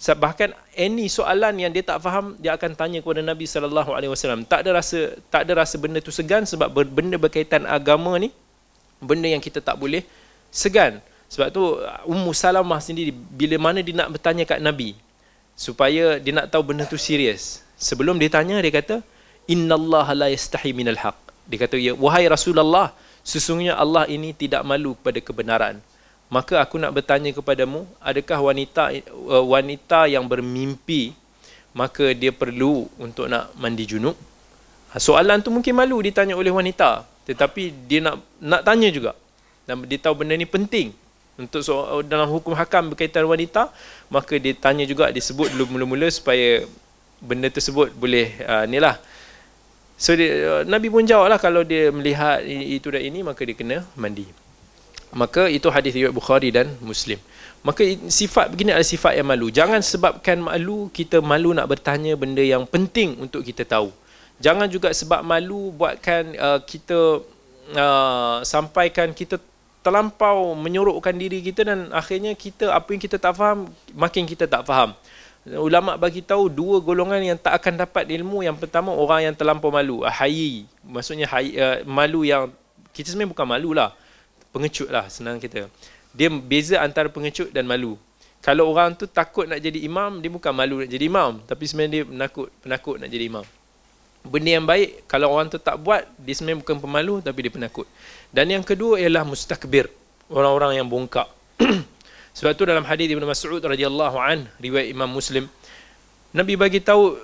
Bahkan 0.00 0.56
any 0.80 1.12
soalan 1.12 1.60
yang 1.60 1.68
dia 1.74 1.84
tak 1.84 2.00
faham 2.00 2.32
dia 2.40 2.56
akan 2.56 2.72
tanya 2.72 3.04
kepada 3.04 3.20
Nabi 3.20 3.44
sallallahu 3.44 3.92
alaihi 3.92 4.08
wasallam. 4.08 4.48
Tak 4.48 4.64
ada 4.64 4.80
rasa 4.80 5.18
tak 5.28 5.44
ada 5.44 5.52
rasa 5.60 5.76
benda 5.76 6.00
tu 6.00 6.08
segan 6.08 6.48
sebab 6.48 6.72
benda 6.72 7.20
berkaitan 7.20 7.68
agama 7.68 8.16
ni 8.16 8.32
benda 9.02 9.28
yang 9.28 9.44
kita 9.44 9.60
tak 9.60 9.76
boleh 9.76 10.06
segan. 10.48 11.04
Sebab 11.30 11.52
tu 11.52 11.62
Ummu 12.10 12.32
Salamah 12.32 12.80
sendiri 12.80 13.12
bila 13.12 13.70
mana 13.70 13.84
dia 13.84 13.92
nak 13.92 14.16
bertanya 14.16 14.48
kat 14.48 14.58
Nabi 14.58 14.96
supaya 15.52 16.16
dia 16.16 16.32
nak 16.32 16.48
tahu 16.48 16.72
benda 16.72 16.88
tu 16.88 16.96
serius 16.96 17.60
sebelum 17.76 18.16
dia 18.16 18.32
tanya 18.32 18.56
dia 18.64 18.72
kata 18.72 19.04
innallaha 19.46 20.12
la 20.16 20.28
yastahi 20.32 20.74
minal 20.76 20.98
haq. 20.98 21.16
Dia 21.48 21.56
kata 21.66 21.76
ya 21.80 21.92
wahai 21.96 22.26
Rasulullah 22.30 22.92
sesungguhnya 23.24 23.76
Allah 23.76 24.08
ini 24.08 24.34
tidak 24.36 24.64
malu 24.66 24.96
kepada 24.98 25.18
kebenaran. 25.22 25.76
Maka 26.30 26.62
aku 26.62 26.78
nak 26.78 26.94
bertanya 26.94 27.34
kepadamu 27.34 27.86
adakah 27.98 28.38
wanita 28.38 28.94
uh, 29.10 29.44
wanita 29.44 30.06
yang 30.06 30.26
bermimpi 30.30 31.16
maka 31.74 32.14
dia 32.14 32.30
perlu 32.30 32.86
untuk 32.98 33.26
nak 33.26 33.50
mandi 33.58 33.82
junub? 33.86 34.14
Ha, 34.90 34.98
soalan 34.98 35.42
tu 35.42 35.50
mungkin 35.54 35.74
malu 35.74 35.98
ditanya 36.02 36.34
oleh 36.34 36.50
wanita 36.50 37.06
tetapi 37.26 37.86
dia 37.86 38.02
nak 38.02 38.22
nak 38.42 38.62
tanya 38.66 38.90
juga. 38.90 39.12
Dan 39.66 39.86
dia 39.86 40.02
tahu 40.02 40.22
benda 40.22 40.34
ni 40.34 40.46
penting 40.46 40.90
untuk 41.40 41.64
so, 41.64 42.04
dalam 42.04 42.28
hukum 42.28 42.52
hakam 42.52 42.92
berkaitan 42.92 43.24
wanita 43.24 43.72
maka 44.12 44.36
dia 44.36 44.52
tanya 44.52 44.84
juga 44.84 45.08
disebut 45.08 45.48
dulu 45.56 45.76
mula-mula 45.76 46.12
supaya 46.12 46.68
benda 47.16 47.48
tersebut 47.48 47.96
boleh 47.96 48.36
uh, 48.44 48.68
ni 48.68 48.76
lah 48.76 49.00
so 50.00 50.16
dia, 50.16 50.30
uh, 50.48 50.62
Nabi 50.64 50.88
pun 50.88 51.04
jawab 51.04 51.28
lah 51.28 51.36
kalau 51.36 51.60
dia 51.60 51.92
melihat 51.92 52.40
itu 52.48 52.88
dan 52.88 53.04
ini 53.04 53.20
maka 53.20 53.44
dia 53.44 53.52
kena 53.52 53.84
mandi. 53.92 54.24
Maka 55.12 55.50
itu 55.50 55.66
hadis 55.68 55.92
riwayat 55.92 56.14
Bukhari 56.14 56.48
dan 56.54 56.72
Muslim. 56.80 57.18
Maka 57.60 57.84
sifat 58.08 58.48
begini 58.48 58.72
adalah 58.72 58.88
sifat 58.88 59.12
yang 59.20 59.28
malu. 59.28 59.52
Jangan 59.52 59.84
sebabkan 59.84 60.40
malu 60.40 60.88
kita 60.94 61.20
malu 61.20 61.52
nak 61.52 61.68
bertanya 61.68 62.16
benda 62.16 62.40
yang 62.40 62.64
penting 62.64 63.20
untuk 63.20 63.44
kita 63.44 63.68
tahu. 63.68 63.92
Jangan 64.40 64.70
juga 64.72 64.88
sebab 64.96 65.20
malu 65.20 65.68
buatkan 65.76 66.32
uh, 66.40 66.60
kita 66.64 67.20
uh, 67.76 68.40
sampaikan 68.40 69.12
kita 69.12 69.36
terlampau 69.80 70.52
menyorokkan 70.56 71.16
diri 71.16 71.40
kita 71.40 71.64
dan 71.64 71.88
akhirnya 71.92 72.36
kita 72.36 72.72
apa 72.72 72.88
yang 72.92 73.00
kita 73.00 73.16
tak 73.16 73.32
faham 73.32 73.68
makin 73.96 74.28
kita 74.28 74.44
tak 74.44 74.64
faham 74.68 74.92
ulama 75.48 75.96
bagi 75.96 76.20
tahu 76.20 76.52
dua 76.52 76.84
golongan 76.84 77.20
yang 77.24 77.38
tak 77.40 77.56
akan 77.56 77.80
dapat 77.86 78.04
ilmu. 78.12 78.44
Yang 78.44 78.60
pertama 78.60 78.92
orang 78.92 79.30
yang 79.30 79.34
terlampau 79.36 79.72
malu. 79.72 80.04
Hayi 80.04 80.68
maksudnya 80.84 81.24
hayi, 81.30 81.56
uh, 81.56 81.80
malu 81.88 82.26
yang 82.28 82.52
kita 82.92 83.14
sebenarnya 83.14 83.32
bukan 83.32 83.46
malu 83.48 83.70
lah. 83.72 83.96
Pengecut 84.50 84.90
lah 84.90 85.06
senang 85.08 85.38
kita. 85.38 85.70
Dia 86.10 86.28
beza 86.28 86.82
antara 86.82 87.06
pengecut 87.06 87.54
dan 87.54 87.64
malu. 87.64 87.94
Kalau 88.40 88.72
orang 88.72 88.96
tu 88.96 89.04
takut 89.04 89.44
nak 89.44 89.60
jadi 89.60 89.84
imam 89.84 90.18
dia 90.18 90.32
bukan 90.32 90.52
malu 90.52 90.84
nak 90.84 90.90
jadi 90.90 91.04
imam. 91.08 91.40
Tapi 91.44 91.64
sebenarnya 91.64 91.92
dia 91.92 92.02
penakut 92.04 92.48
penakut 92.60 92.96
nak 93.00 93.08
jadi 93.08 93.24
imam. 93.30 93.46
Benda 94.20 94.50
yang 94.52 94.66
baik 94.68 95.08
kalau 95.08 95.32
orang 95.32 95.48
tu 95.48 95.56
tak 95.56 95.80
buat 95.80 96.04
dia 96.20 96.34
sebenarnya 96.36 96.60
bukan 96.60 96.76
pemalu 96.76 97.14
tapi 97.24 97.38
dia 97.48 97.52
penakut. 97.52 97.86
Dan 98.28 98.52
yang 98.52 98.64
kedua 98.64 99.00
ialah 99.00 99.24
mustakbir. 99.24 99.88
Orang-orang 100.30 100.78
yang 100.78 100.86
bongkak 100.86 101.26
sebab 102.40 102.56
tu 102.56 102.64
dalam 102.64 102.88
hadis 102.88 103.12
Ibn 103.12 103.24
Mas'ud 103.28 103.60
radhiyallahu 103.60 104.16
an 104.16 104.48
riwayat 104.56 104.88
Imam 104.88 105.12
Muslim 105.12 105.44
Nabi 106.32 106.56
bagi 106.56 106.80
tahu 106.80 107.20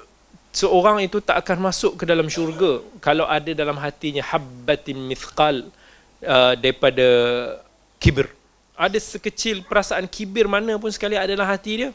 seorang 0.52 1.04
itu 1.04 1.24
tak 1.24 1.40
akan 1.40 1.72
masuk 1.72 2.00
ke 2.00 2.04
dalam 2.04 2.28
syurga 2.28 2.84
kalau 3.00 3.24
ada 3.24 3.48
dalam 3.56 3.80
hatinya 3.80 4.20
habbatin 4.20 4.98
mithqal 4.98 5.68
uh, 6.24 6.54
daripada 6.56 7.06
kibir. 8.00 8.32
Ada 8.76 9.00
sekecil 9.00 9.64
perasaan 9.64 10.04
kibir 10.08 10.48
mana 10.48 10.76
pun 10.76 10.92
sekali 10.92 11.16
ada 11.16 11.32
dalam 11.32 11.48
hati 11.48 11.72
dia, 11.80 11.90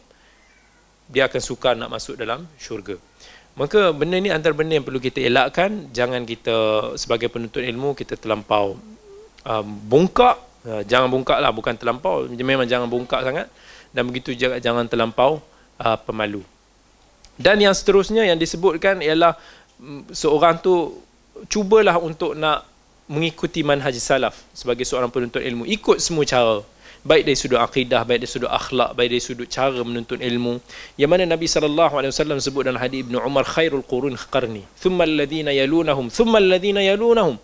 dia 1.05 1.30
akan 1.30 1.41
suka 1.41 1.78
nak 1.78 1.89
masuk 1.93 2.17
dalam 2.17 2.45
syurga. 2.57 2.97
Maka 3.53 3.91
benda 3.91 4.15
ni 4.17 4.32
antara 4.32 4.55
benda 4.55 4.80
yang 4.80 4.88
perlu 4.88 4.97
kita 5.03 5.19
elakkan. 5.22 5.91
Jangan 5.91 6.24
kita 6.24 6.55
sebagai 6.95 7.28
penuntut 7.28 7.61
ilmu, 7.61 7.93
kita 7.93 8.15
terlampau 8.15 8.80
um, 9.43 9.67
bongkak. 9.91 10.39
Uh, 10.62 10.86
jangan 10.86 11.09
bongkak 11.09 11.41
lah, 11.41 11.49
bukan 11.49 11.74
terlampau. 11.74 12.30
Memang 12.30 12.70
jangan 12.70 12.86
bongkak 12.86 13.26
sangat. 13.26 13.47
Dan 13.91 14.07
begitu 14.07 14.38
juga 14.38 14.62
jangan 14.62 14.86
terlampau 14.86 15.41
uh, 15.82 15.97
pemalu. 16.01 16.45
Dan 17.41 17.57
yang 17.57 17.74
seterusnya 17.74 18.28
yang 18.28 18.38
disebutkan 18.38 19.01
ialah 19.01 19.34
um, 19.82 20.05
seorang 20.14 20.62
tu 20.62 20.93
cubalah 21.49 21.97
untuk 21.97 22.38
nak 22.38 22.70
mengikuti 23.09 23.66
manhaj 23.66 23.95
salaf 23.97 24.39
sebagai 24.55 24.86
seorang 24.88 25.12
penuntut 25.12 25.43
ilmu 25.43 25.68
ikut 25.68 25.99
semua 25.99 26.24
cara 26.24 26.64
baik 27.01 27.28
dari 27.28 27.36
sudut 27.36 27.59
akidah 27.59 28.05
baik 28.05 28.24
dari 28.24 28.32
sudut 28.32 28.47
akhlak 28.47 28.93
baik 28.93 29.09
dari 29.12 29.24
sudut 29.24 29.47
cara 29.49 29.82
menuntut 29.82 30.22
ilmu 30.22 30.62
yang 30.95 31.09
mana 31.09 31.26
Nabi 31.28 31.49
sallallahu 31.49 31.97
alaihi 31.97 32.14
wasallam 32.14 32.38
sebut 32.38 32.64
dalam 32.64 32.78
hadis 32.78 33.03
Ibnu 33.03 33.18
Umar 33.20 33.43
khairul 33.43 33.84
qurun 33.84 34.16
qarni 34.30 34.64
thumma 34.78 35.03
alladhina 35.03 35.49
yalunahum 35.51 36.07
thumma 36.07 36.38
alladhina 36.38 36.86
yalunahum 36.86 37.36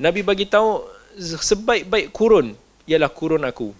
Nabi 0.00 0.24
bagi 0.24 0.48
tahu 0.48 0.95
sebaik-baik 1.16 2.12
kurun 2.12 2.52
ialah 2.84 3.10
kurun 3.10 3.42
aku 3.48 3.72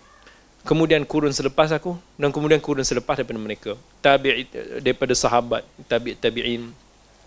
kemudian 0.66 1.04
kurun 1.06 1.30
selepas 1.30 1.70
aku 1.70 1.94
dan 2.16 2.34
kemudian 2.34 2.58
kurun 2.58 2.82
selepas 2.82 3.20
daripada 3.20 3.38
mereka 3.38 3.72
tabi' 4.02 4.48
daripada 4.82 5.14
sahabat 5.14 5.62
tabi' 5.86 6.16
tabi'in 6.18 6.72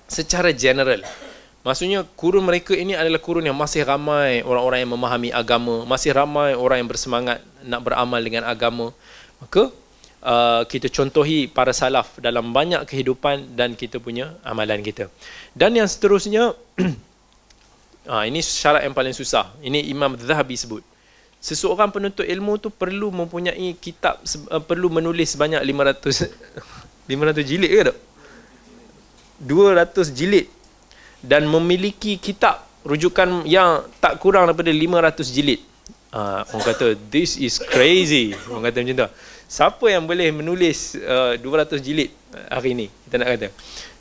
secara 0.10 0.50
general 0.52 1.06
Maksudnya 1.60 2.08
kurun 2.16 2.48
mereka 2.48 2.72
ini 2.72 2.96
adalah 2.96 3.20
kurun 3.20 3.44
yang 3.44 3.58
masih 3.58 3.84
ramai 3.84 4.40
orang-orang 4.48 4.80
yang 4.88 4.92
memahami 4.96 5.30
agama, 5.36 5.84
masih 5.84 6.16
ramai 6.16 6.56
orang 6.56 6.80
yang 6.80 6.90
bersemangat 6.90 7.44
nak 7.68 7.84
beramal 7.84 8.20
dengan 8.24 8.48
agama. 8.48 8.96
Maka 9.44 9.68
uh, 10.24 10.64
kita 10.64 10.88
contohi 10.88 11.52
para 11.52 11.76
salaf 11.76 12.16
dalam 12.24 12.56
banyak 12.56 12.88
kehidupan 12.88 13.60
dan 13.60 13.76
kita 13.76 14.00
punya 14.00 14.40
amalan 14.48 14.80
kita. 14.80 15.12
Dan 15.52 15.76
yang 15.76 15.88
seterusnya 15.92 16.56
uh, 18.10 18.24
ini 18.26 18.42
syarat 18.42 18.82
yang 18.82 18.98
paling 18.98 19.14
susah. 19.14 19.54
Ini 19.62 19.86
Imam 19.94 20.18
Zahabi 20.18 20.58
sebut. 20.58 20.82
Seseorang 21.40 21.88
penuntut 21.94 22.28
ilmu 22.28 22.60
tu 22.60 22.68
perlu 22.68 23.14
mempunyai 23.14 23.72
kitab 23.80 24.20
uh, 24.52 24.60
perlu 24.60 24.92
menulis 24.92 25.38
sebanyak 25.38 25.62
500 25.62 26.28
500 27.08 27.40
jilid 27.50 27.70
ke 27.70 27.82
tak? 27.94 27.98
200 29.40 30.12
jilid 30.12 30.52
dan 31.24 31.48
memiliki 31.48 32.20
kitab 32.20 32.68
rujukan 32.84 33.48
yang 33.48 33.88
tak 34.04 34.20
kurang 34.20 34.52
daripada 34.52 34.68
500 34.68 35.24
jilid. 35.32 35.64
Uh, 36.10 36.42
orang 36.58 36.66
kata 36.74 36.88
this 37.08 37.40
is 37.40 37.62
crazy. 37.62 38.36
Orang 38.52 38.68
kata 38.68 38.84
macam 38.84 39.08
tu. 39.08 39.10
Siapa 39.50 39.86
yang 39.90 40.04
boleh 40.06 40.30
menulis 40.36 41.00
uh, 41.00 41.40
200 41.40 41.80
jilid 41.80 42.12
hari 42.52 42.76
ini? 42.76 42.92
Kita 43.08 43.16
nak 43.16 43.30
kata. 43.32 43.48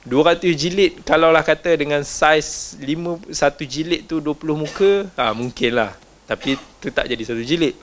200 0.06 0.44
jilid 0.54 0.92
kalaulah 1.02 1.42
kata 1.42 1.74
dengan 1.74 2.06
saiz 2.06 2.78
5 2.78 3.34
satu 3.34 3.66
jilid 3.66 4.06
tu 4.06 4.22
20 4.22 4.38
muka, 4.54 5.10
ha, 5.18 5.34
mungkinlah. 5.34 5.96
Tapi 6.28 6.60
tu 6.78 6.92
tak 6.94 7.10
jadi 7.10 7.22
satu 7.24 7.42
jilid. 7.42 7.74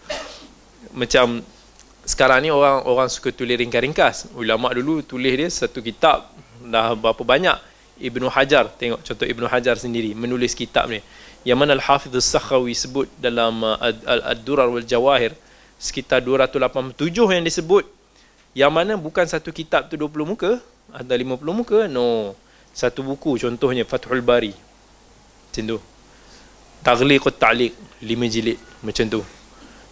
Macam 0.96 1.44
sekarang 2.06 2.46
ni 2.46 2.50
orang 2.54 2.86
orang 2.86 3.10
suka 3.12 3.34
tulis 3.34 3.58
ringkas-ringkas. 3.60 4.32
Ulama 4.38 4.72
dulu 4.72 5.04
tulis 5.04 5.34
dia 5.36 5.50
satu 5.52 5.84
kitab 5.84 6.30
dah 6.66 6.96
berapa 6.98 7.22
banyak 7.22 7.58
Ibnu 8.02 8.28
Hajar 8.28 8.68
tengok 8.76 9.00
contoh 9.06 9.28
Ibnu 9.28 9.48
Hajar 9.48 9.80
sendiri 9.80 10.12
menulis 10.12 10.52
kitab 10.52 10.92
ni 10.92 11.00
yang 11.48 11.62
mana 11.62 11.78
Al-Hafidh 11.78 12.12
As-Sakhawi 12.18 12.74
sebut 12.74 13.08
dalam 13.22 13.62
uh, 13.62 13.78
Ad-Durar 14.34 14.68
wal 14.68 14.84
Jawahir 14.84 15.32
sekitar 15.78 16.20
287 16.20 16.98
yang 17.32 17.46
disebut 17.46 17.86
yang 18.58 18.72
mana 18.74 18.98
bukan 19.00 19.24
satu 19.30 19.54
kitab 19.54 19.88
tu 19.88 19.96
20 19.96 20.12
muka 20.26 20.60
Ada 20.94 21.14
50 21.18 21.42
muka? 21.54 21.80
No. 21.90 22.36
Satu 22.76 23.02
buku 23.02 23.40
contohnya 23.40 23.88
Fathul 23.88 24.20
Bari. 24.20 24.52
Macam 24.52 25.64
tu. 25.64 25.78
Taghliqut 26.84 27.36
Ta'liq. 27.40 27.74
Lima 28.04 28.28
jilid. 28.28 28.60
Macam 28.84 29.06
tu. 29.08 29.22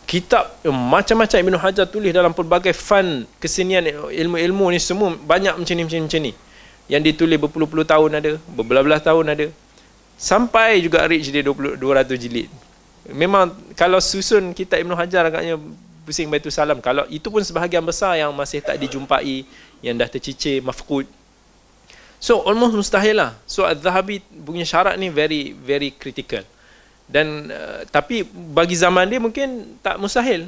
Kitab 0.03 0.59
macam-macam 0.67 1.37
Ibn 1.39 1.55
Hajar 1.63 1.87
tulis 1.87 2.11
dalam 2.11 2.35
pelbagai 2.35 2.75
fan 2.75 3.23
kesenian 3.39 3.87
ilmu-ilmu 4.11 4.75
ni 4.75 4.77
semua 4.77 5.15
banyak 5.15 5.55
macam 5.55 5.73
ni, 5.73 5.81
macam 5.87 5.97
ni, 5.97 6.05
macam 6.05 6.21
ni. 6.27 6.31
Yang 6.91 7.01
ditulis 7.15 7.37
berpuluh-puluh 7.39 7.87
tahun 7.87 8.19
ada. 8.19 8.31
Berbelah-belah 8.51 8.99
tahun 8.99 9.25
ada. 9.31 9.47
Sampai 10.19 10.83
juga 10.83 11.07
reach 11.07 11.31
dia 11.31 11.41
20, 11.41 11.79
200 11.79 12.19
jilid. 12.19 12.51
Memang 13.11 13.55
kalau 13.79 13.99
susun 14.03 14.51
kitab 14.51 14.83
Ibn 14.83 14.93
Hajar 14.95 15.27
agaknya 15.27 15.55
pusing 16.03 16.27
baitu 16.27 16.51
salam. 16.51 16.83
Kalau 16.83 17.07
itu 17.07 17.31
pun 17.31 17.39
sebahagian 17.41 17.83
besar 17.83 18.19
yang 18.19 18.31
masih 18.35 18.59
tak 18.59 18.75
dijumpai, 18.75 19.47
yang 19.84 19.99
dah 19.99 20.07
tercicir, 20.07 20.63
mafkud. 20.63 21.05
So 22.23 22.39
almost 22.47 22.71
mustahil 22.71 23.19
lah. 23.19 23.36
So 23.43 23.67
Al-Zahabi 23.67 24.23
punya 24.47 24.63
syarat 24.63 24.95
ni 24.95 25.11
very 25.11 25.51
very 25.51 25.91
critical. 25.91 26.47
Dan 27.03 27.51
uh, 27.51 27.84
tapi 27.91 28.23
bagi 28.31 28.79
zaman 28.79 29.03
dia 29.11 29.19
mungkin 29.19 29.75
tak 29.84 29.99
mustahil. 29.99 30.47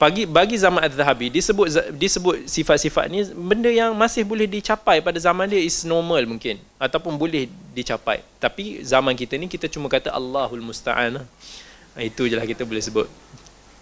Bagi 0.00 0.24
bagi 0.24 0.56
zaman 0.56 0.80
Az-Zahabi 0.86 1.28
disebut 1.28 1.92
disebut 1.92 2.48
sifat-sifat 2.48 3.04
ni 3.12 3.20
benda 3.36 3.68
yang 3.68 3.92
masih 3.92 4.24
boleh 4.24 4.48
dicapai 4.48 5.04
pada 5.04 5.20
zaman 5.20 5.44
dia 5.44 5.60
is 5.60 5.84
normal 5.84 6.24
mungkin 6.24 6.56
ataupun 6.80 7.18
boleh 7.18 7.50
dicapai. 7.76 8.24
Tapi 8.40 8.80
zaman 8.80 9.12
kita 9.12 9.36
ni 9.36 9.50
kita 9.50 9.68
cuma 9.68 9.92
kata 9.92 10.08
Allahul 10.08 10.64
Musta'an. 10.64 11.20
Ha, 11.92 11.98
itu 12.00 12.30
je 12.30 12.38
lah 12.38 12.46
kita 12.46 12.64
boleh 12.64 12.80
sebut. 12.80 13.10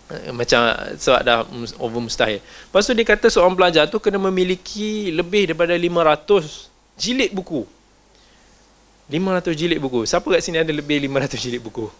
Ha, 0.09 0.33
macam 0.33 0.61
sebab 0.97 1.21
dah 1.21 1.45
over 1.77 2.01
mustahil. 2.01 2.41
Lepas 2.41 2.89
tu 2.89 2.97
dia 2.97 3.05
kata 3.05 3.29
seorang 3.29 3.53
pelajar 3.53 3.85
tu 3.93 4.01
kena 4.01 4.17
memiliki 4.17 5.13
lebih 5.13 5.53
daripada 5.53 5.77
500 5.77 6.97
jilid 6.97 7.31
buku. 7.37 7.69
500 9.13 9.53
jilid 9.53 9.79
buku. 9.81 10.09
Siapa 10.09 10.25
kat 10.25 10.41
sini 10.41 10.65
ada 10.65 10.73
lebih 10.73 10.97
500 11.05 11.37
jilid 11.37 11.61
buku? 11.61 11.93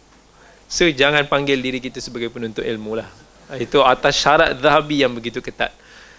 So 0.69 0.89
jangan 0.89 1.25
panggil 1.29 1.61
diri 1.61 1.81
kita 1.85 2.01
sebagai 2.01 2.33
penuntut 2.33 2.65
ilmu 2.65 2.97
lah. 2.97 3.09
Itu 3.57 3.85
atas 3.85 4.17
syarat 4.17 4.57
zahabi 4.61 5.05
yang 5.05 5.13
begitu 5.13 5.41
ketat. 5.41 5.73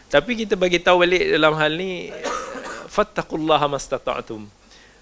Tapi 0.10 0.46
kita 0.46 0.58
bagi 0.58 0.82
tahu 0.82 1.06
balik 1.06 1.22
dalam 1.38 1.54
hal 1.58 1.74
ni 1.74 2.10
fattaqullaha 2.90 3.66
mastata'tum. 3.70 4.46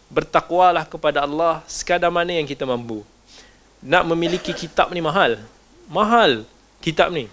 Bertakwalah 0.08 0.88
kepada 0.88 1.24
Allah 1.24 1.64
sekadar 1.68 2.12
mana 2.12 2.36
yang 2.36 2.48
kita 2.48 2.64
mampu. 2.64 3.04
Nak 3.84 4.04
memiliki 4.08 4.52
kitab 4.52 4.92
ni 4.92 5.00
mahal. 5.00 5.40
Mahal 5.88 6.44
kitab 6.84 7.10
ni. 7.14 7.30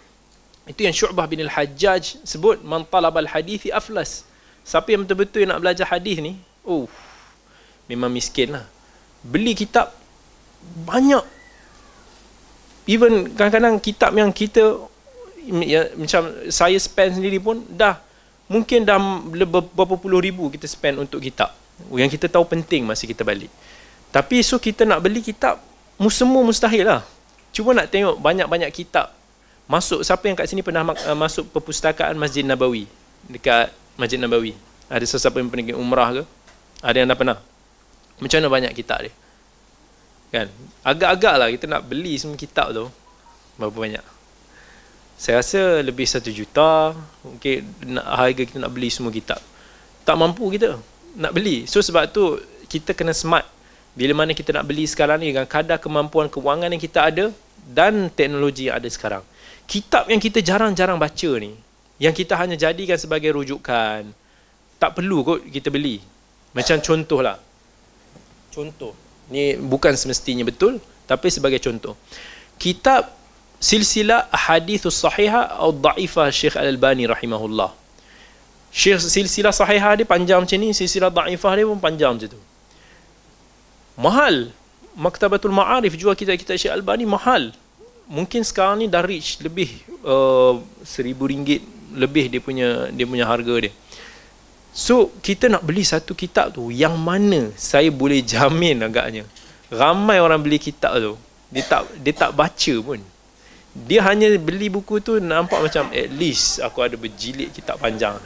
Itu 0.65 0.81
yang 0.85 0.97
Syu'bah 0.97 1.29
bin 1.29 1.45
Al-Hajjaj 1.45 2.25
sebut 2.25 2.65
man 2.65 2.89
talabal 2.89 3.29
hadithi 3.29 3.69
aflas. 3.69 4.25
Siapa 4.65 4.89
yang 4.97 5.05
betul-betul 5.05 5.45
nak 5.45 5.61
belajar 5.61 5.85
hadis 5.85 6.25
ni, 6.25 6.41
oh, 6.65 6.89
memang 7.85 8.09
miskin 8.09 8.57
lah. 8.57 8.65
Beli 9.21 9.53
kitab 9.53 9.93
banyak 10.65 11.25
even 12.85 13.33
kadang-kadang 13.33 13.81
kitab 13.81 14.13
yang 14.13 14.33
kita 14.33 14.81
ya, 15.49 15.93
macam 15.97 16.23
saya 16.49 16.77
spend 16.77 17.21
sendiri 17.21 17.41
pun 17.41 17.65
dah 17.69 18.01
mungkin 18.49 18.85
dah 18.85 19.01
berapa 19.73 19.97
puluh 19.97 20.21
ribu 20.21 20.53
kita 20.53 20.69
spend 20.69 21.01
untuk 21.01 21.21
kitab 21.21 21.53
yang 21.97 22.09
kita 22.13 22.29
tahu 22.29 22.45
penting 22.45 22.85
masa 22.85 23.09
kita 23.09 23.25
balik 23.25 23.49
tapi 24.13 24.45
so 24.45 24.61
kita 24.61 24.85
nak 24.85 25.01
beli 25.01 25.25
kitab 25.25 25.59
semua 26.13 26.45
mustahil 26.45 26.85
lah 26.85 27.03
cuba 27.51 27.73
nak 27.73 27.89
tengok 27.89 28.21
banyak-banyak 28.21 28.69
kitab 28.73 29.13
masuk 29.65 30.05
siapa 30.05 30.25
yang 30.29 30.37
kat 30.37 30.47
sini 30.51 30.61
pernah 30.61 30.85
uh, 30.85 31.17
masuk 31.17 31.49
perpustakaan 31.53 32.15
Masjid 32.21 32.45
Nabawi 32.45 32.85
dekat 33.29 33.73
Masjid 33.97 34.21
Nabawi 34.21 34.53
ada 34.89 35.05
sesiapa 35.05 35.41
yang 35.41 35.49
pernah 35.49 35.77
umrah 35.77 36.11
ke 36.21 36.23
ada 36.85 36.97
yang 37.01 37.09
dah 37.09 37.17
pernah 37.17 37.39
macam 38.21 38.37
mana 38.39 38.49
banyak 38.53 38.73
kitab 38.77 39.09
dia 39.09 39.13
Kan? 40.35 40.51
Agak-agak 40.83 41.35
lah 41.39 41.47
kita 41.55 41.71
nak 41.71 41.87
beli 41.87 42.19
semua 42.19 42.35
kitab 42.35 42.75
tu. 42.75 42.91
Berapa 43.55 43.71
banyak? 43.71 44.03
Saya 45.15 45.39
rasa 45.39 45.79
lebih 45.79 46.11
satu 46.11 46.27
juta. 46.35 46.91
Mungkin 47.23 47.63
nak, 47.95 48.03
harga 48.03 48.43
kita 48.43 48.59
nak 48.59 48.75
beli 48.75 48.91
semua 48.91 49.15
kitab. 49.15 49.39
Tak 50.03 50.19
mampu 50.19 50.51
kita 50.51 50.75
nak 51.15 51.31
beli. 51.31 51.71
So 51.71 51.79
sebab 51.79 52.11
tu 52.11 52.43
kita 52.67 52.99
kena 52.99 53.15
smart. 53.15 53.47
Bila 53.95 54.27
mana 54.27 54.35
kita 54.35 54.51
nak 54.51 54.67
beli 54.67 54.91
sekarang 54.91 55.23
ni 55.23 55.31
dengan 55.31 55.47
kadar 55.47 55.79
kemampuan 55.79 56.27
kewangan 56.27 56.67
yang 56.67 56.83
kita 56.83 57.15
ada 57.15 57.31
dan 57.71 58.11
teknologi 58.11 58.67
yang 58.67 58.83
ada 58.83 58.91
sekarang. 58.91 59.23
Kitab 59.65 60.07
yang 60.13 60.21
kita 60.21 60.45
jarang-jarang 60.45 61.01
baca 61.01 61.31
ni. 61.41 61.57
Yang 61.99 62.25
kita 62.25 62.35
hanya 62.37 62.57
jadikan 62.59 62.99
sebagai 63.01 63.33
rujukan. 63.35 64.07
Tak 64.77 64.91
perlu 64.99 65.25
kot 65.25 65.41
kita 65.49 65.73
beli. 65.73 66.03
Macam 66.53 66.79
contoh 66.83 67.21
lah. 67.25 67.39
Contoh. 68.53 68.93
Ni 69.33 69.57
bukan 69.57 69.97
semestinya 69.97 70.45
betul 70.45 70.79
tapi 71.09 71.29
sebagai 71.33 71.61
contoh. 71.61 71.97
Kitab 72.61 73.09
Silsilah 73.59 74.29
Hadithus 74.29 75.01
Sahihah 75.01 75.57
atau 75.57 75.73
Dhaifah 75.73 76.29
Syekh 76.29 76.61
Al-Albani 76.61 77.09
rahimahullah. 77.09 77.73
Syekh 78.75 78.99
silsilah 78.99 79.55
sahihah 79.55 79.95
dia 79.95 80.03
panjang 80.03 80.43
macam 80.43 80.59
ni, 80.59 80.75
silsilah 80.75 81.07
dhaifah 81.07 81.53
dia 81.55 81.63
pun 81.63 81.79
panjang 81.79 82.19
macam 82.19 82.27
tu. 82.27 82.41
Mahal. 83.95 84.51
Maktabatul 84.99 85.55
Ma'arif 85.55 85.95
jual 85.95 86.15
kitab-kitab 86.19 86.59
Syekh 86.59 86.75
Al-Albani 86.75 87.07
mahal. 87.07 87.55
Mungkin 88.05 88.45
sekarang 88.45 88.85
ni 88.85 88.87
dah 88.87 89.01
reach 89.01 89.41
lebih 89.41 89.81
uh, 90.05 90.61
seribu 90.85 91.25
ringgit 91.25 91.65
lebih 91.95 92.29
dia 92.29 92.41
punya 92.43 92.93
dia 92.93 93.07
punya 93.09 93.25
harga 93.25 93.55
dia. 93.65 93.73
So 94.75 95.15
kita 95.23 95.49
nak 95.49 95.65
beli 95.65 95.87
satu 95.87 96.13
kitab 96.13 96.53
tu 96.53 96.69
yang 96.69 96.99
mana 96.99 97.55
saya 97.55 97.89
boleh 97.89 98.21
jamin 98.21 98.83
agaknya 98.83 99.25
ramai 99.73 100.21
orang 100.21 100.43
beli 100.43 100.61
kitab 100.61 100.99
tu 101.01 101.15
dia 101.49 101.63
tak 101.65 101.87
dia 102.03 102.13
tak 102.13 102.35
baca 102.35 102.75
pun. 102.83 103.01
Dia 103.75 104.07
hanya 104.07 104.31
beli 104.39 104.71
buku 104.71 105.03
tu 105.03 105.19
nampak 105.19 105.59
macam 105.59 105.91
at 105.91 106.11
least 106.15 106.63
aku 106.63 106.83
ada 106.83 106.95
berjilid 106.95 107.51
kitab 107.51 107.81
panjang. 107.83 108.19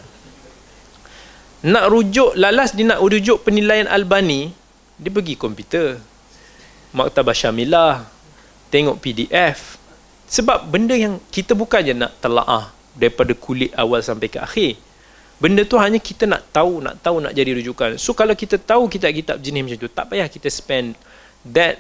Nak 1.65 1.85
rujuk 1.91 2.37
lalas 2.37 2.77
dia 2.77 2.85
nak 2.85 3.01
rujuk 3.03 3.43
penilaian 3.43 3.89
Albani, 3.89 4.53
dia 5.01 5.11
pergi 5.11 5.35
komputer. 5.35 5.99
Maktabah 6.93 7.37
Syamilah, 7.37 8.09
tengok 8.69 9.01
PDF. 9.01 9.77
Sebab 10.29 10.69
benda 10.69 10.93
yang 10.93 11.17
kita 11.33 11.57
bukannya 11.57 11.97
nak 11.97 12.13
telaah 12.21 12.71
daripada 12.93 13.33
kulit 13.33 13.73
awal 13.73 14.05
sampai 14.05 14.29
ke 14.29 14.37
akhir. 14.37 14.77
Benda 15.39 15.63
tu 15.63 15.79
hanya 15.79 16.03
kita 16.03 16.27
nak 16.27 16.51
tahu, 16.51 16.83
nak 16.83 16.99
tahu, 16.99 17.23
nak 17.23 17.31
jadi 17.31 17.55
rujukan. 17.55 17.95
So 17.97 18.11
kalau 18.13 18.35
kita 18.35 18.59
tahu 18.59 18.91
kitab-kitab 18.91 19.39
jenis 19.39 19.63
macam 19.63 19.79
tu, 19.79 19.89
tak 19.89 20.05
payah 20.11 20.27
kita 20.27 20.51
spend 20.51 20.99
that 21.47 21.79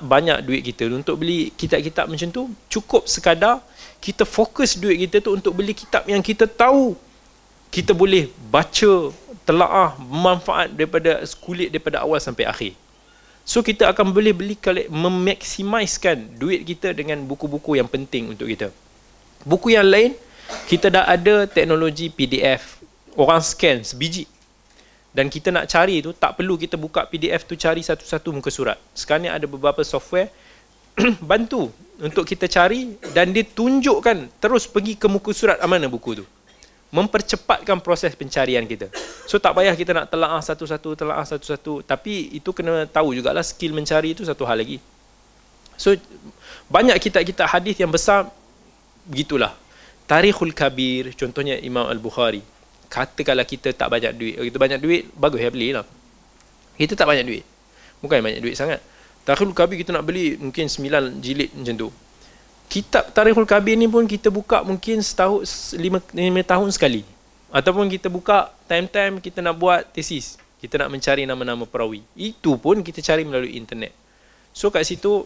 banyak 0.00 0.40
duit 0.46 0.64
kita 0.64 0.88
untuk 0.88 1.20
beli 1.20 1.52
kitab-kitab 1.52 2.08
macam 2.08 2.28
tu. 2.32 2.48
Cukup 2.72 3.04
sekadar 3.04 3.60
kita 4.00 4.24
fokus 4.24 4.80
duit 4.80 4.96
kita 5.06 5.20
tu 5.20 5.36
untuk 5.36 5.52
beli 5.52 5.76
kitab 5.76 6.08
yang 6.08 6.24
kita 6.24 6.48
tahu 6.48 6.96
kita 7.68 7.92
boleh 7.92 8.32
baca, 8.48 9.12
telaah, 9.44 9.98
manfaat 10.00 10.72
daripada 10.72 11.20
kulit 11.44 11.68
daripada 11.68 12.00
awal 12.00 12.16
sampai 12.16 12.48
akhir. 12.48 12.72
So 13.46 13.62
kita 13.62 13.86
akan 13.94 14.10
boleh 14.10 14.34
beli 14.34 14.58
memaksimiskan 14.90 16.34
duit 16.34 16.66
kita 16.66 16.90
dengan 16.90 17.22
buku-buku 17.22 17.78
yang 17.78 17.86
penting 17.86 18.34
untuk 18.34 18.50
kita. 18.50 18.74
Buku 19.46 19.70
yang 19.70 19.86
lain, 19.86 20.18
kita 20.66 20.90
dah 20.90 21.06
ada 21.06 21.46
teknologi 21.46 22.10
PDF 22.10 22.82
orang 23.14 23.38
scan 23.38 23.86
sebiji. 23.86 24.26
Dan 25.14 25.30
kita 25.30 25.54
nak 25.54 25.70
cari 25.70 26.02
tu 26.02 26.10
tak 26.10 26.34
perlu 26.36 26.58
kita 26.58 26.74
buka 26.74 27.06
PDF 27.06 27.46
tu 27.46 27.54
cari 27.54 27.86
satu-satu 27.86 28.34
muka 28.34 28.50
surat. 28.50 28.82
Sekarang 28.98 29.30
ada 29.30 29.46
beberapa 29.46 29.80
software 29.86 30.28
bantu 31.30 31.70
untuk 32.02 32.26
kita 32.26 32.50
cari 32.50 32.98
dan 33.14 33.32
dia 33.32 33.46
tunjukkan 33.46 34.42
terus 34.42 34.66
pergi 34.68 34.98
ke 34.98 35.06
muka 35.08 35.32
surat 35.32 35.56
mana 35.64 35.88
buku 35.88 36.20
tu 36.20 36.26
mempercepatkan 36.96 37.84
proses 37.84 38.16
pencarian 38.16 38.64
kita. 38.64 38.88
So 39.28 39.36
tak 39.36 39.52
payah 39.52 39.76
kita 39.76 39.92
nak 39.92 40.08
telaah 40.08 40.40
satu-satu 40.40 40.96
telaah 40.96 41.28
satu-satu. 41.28 41.84
Tapi 41.84 42.32
itu 42.32 42.56
kena 42.56 42.88
tahu 42.88 43.12
jugalah 43.12 43.44
skill 43.44 43.76
mencari 43.76 44.16
itu 44.16 44.24
satu 44.24 44.48
hal 44.48 44.56
lagi. 44.56 44.80
So 45.76 45.92
banyak 46.72 46.96
kitab-kitab 46.96 47.52
hadis 47.52 47.76
yang 47.76 47.92
besar 47.92 48.32
begitulah. 49.04 49.52
Tarikhul 50.08 50.56
Kabir 50.56 51.12
contohnya 51.12 51.60
Imam 51.60 51.84
Al-Bukhari. 51.84 52.40
Katakanlah 52.88 53.44
kita 53.44 53.76
tak 53.76 53.92
banyak 53.92 54.16
duit. 54.16 54.40
Kita 54.40 54.56
banyak 54.56 54.80
duit 54.80 55.12
bagus 55.12 55.44
ya 55.44 55.52
belilah. 55.52 55.84
Kita 56.80 56.96
tak 56.96 57.12
banyak 57.12 57.28
duit. 57.28 57.44
Bukan 58.00 58.24
banyak 58.24 58.40
duit 58.40 58.56
sangat. 58.56 58.80
Tarikhul 59.28 59.52
Kabir 59.52 59.76
kita 59.84 59.92
nak 59.92 60.08
beli 60.08 60.40
mungkin 60.40 60.64
9 60.64 61.20
jilid 61.20 61.52
macam 61.52 61.76
tu 61.76 61.88
kitab 62.66 63.10
Tarikhul 63.14 63.46
Kabir 63.48 63.78
ni 63.78 63.86
pun 63.86 64.04
kita 64.04 64.28
buka 64.28 64.62
mungkin 64.66 65.00
setahun 65.00 65.74
5, 65.74 66.12
5 66.12 66.50
tahun 66.50 66.68
sekali 66.74 67.02
ataupun 67.50 67.86
kita 67.88 68.10
buka 68.10 68.50
time-time 68.66 69.22
kita 69.22 69.40
nak 69.40 69.54
buat 69.56 69.86
tesis 69.94 70.36
kita 70.58 70.82
nak 70.82 70.90
mencari 70.90 71.22
nama-nama 71.24 71.64
perawi 71.64 72.02
itu 72.18 72.58
pun 72.58 72.82
kita 72.82 73.00
cari 73.00 73.22
melalui 73.22 73.54
internet 73.54 73.94
so 74.50 74.68
kat 74.68 74.82
situ 74.82 75.24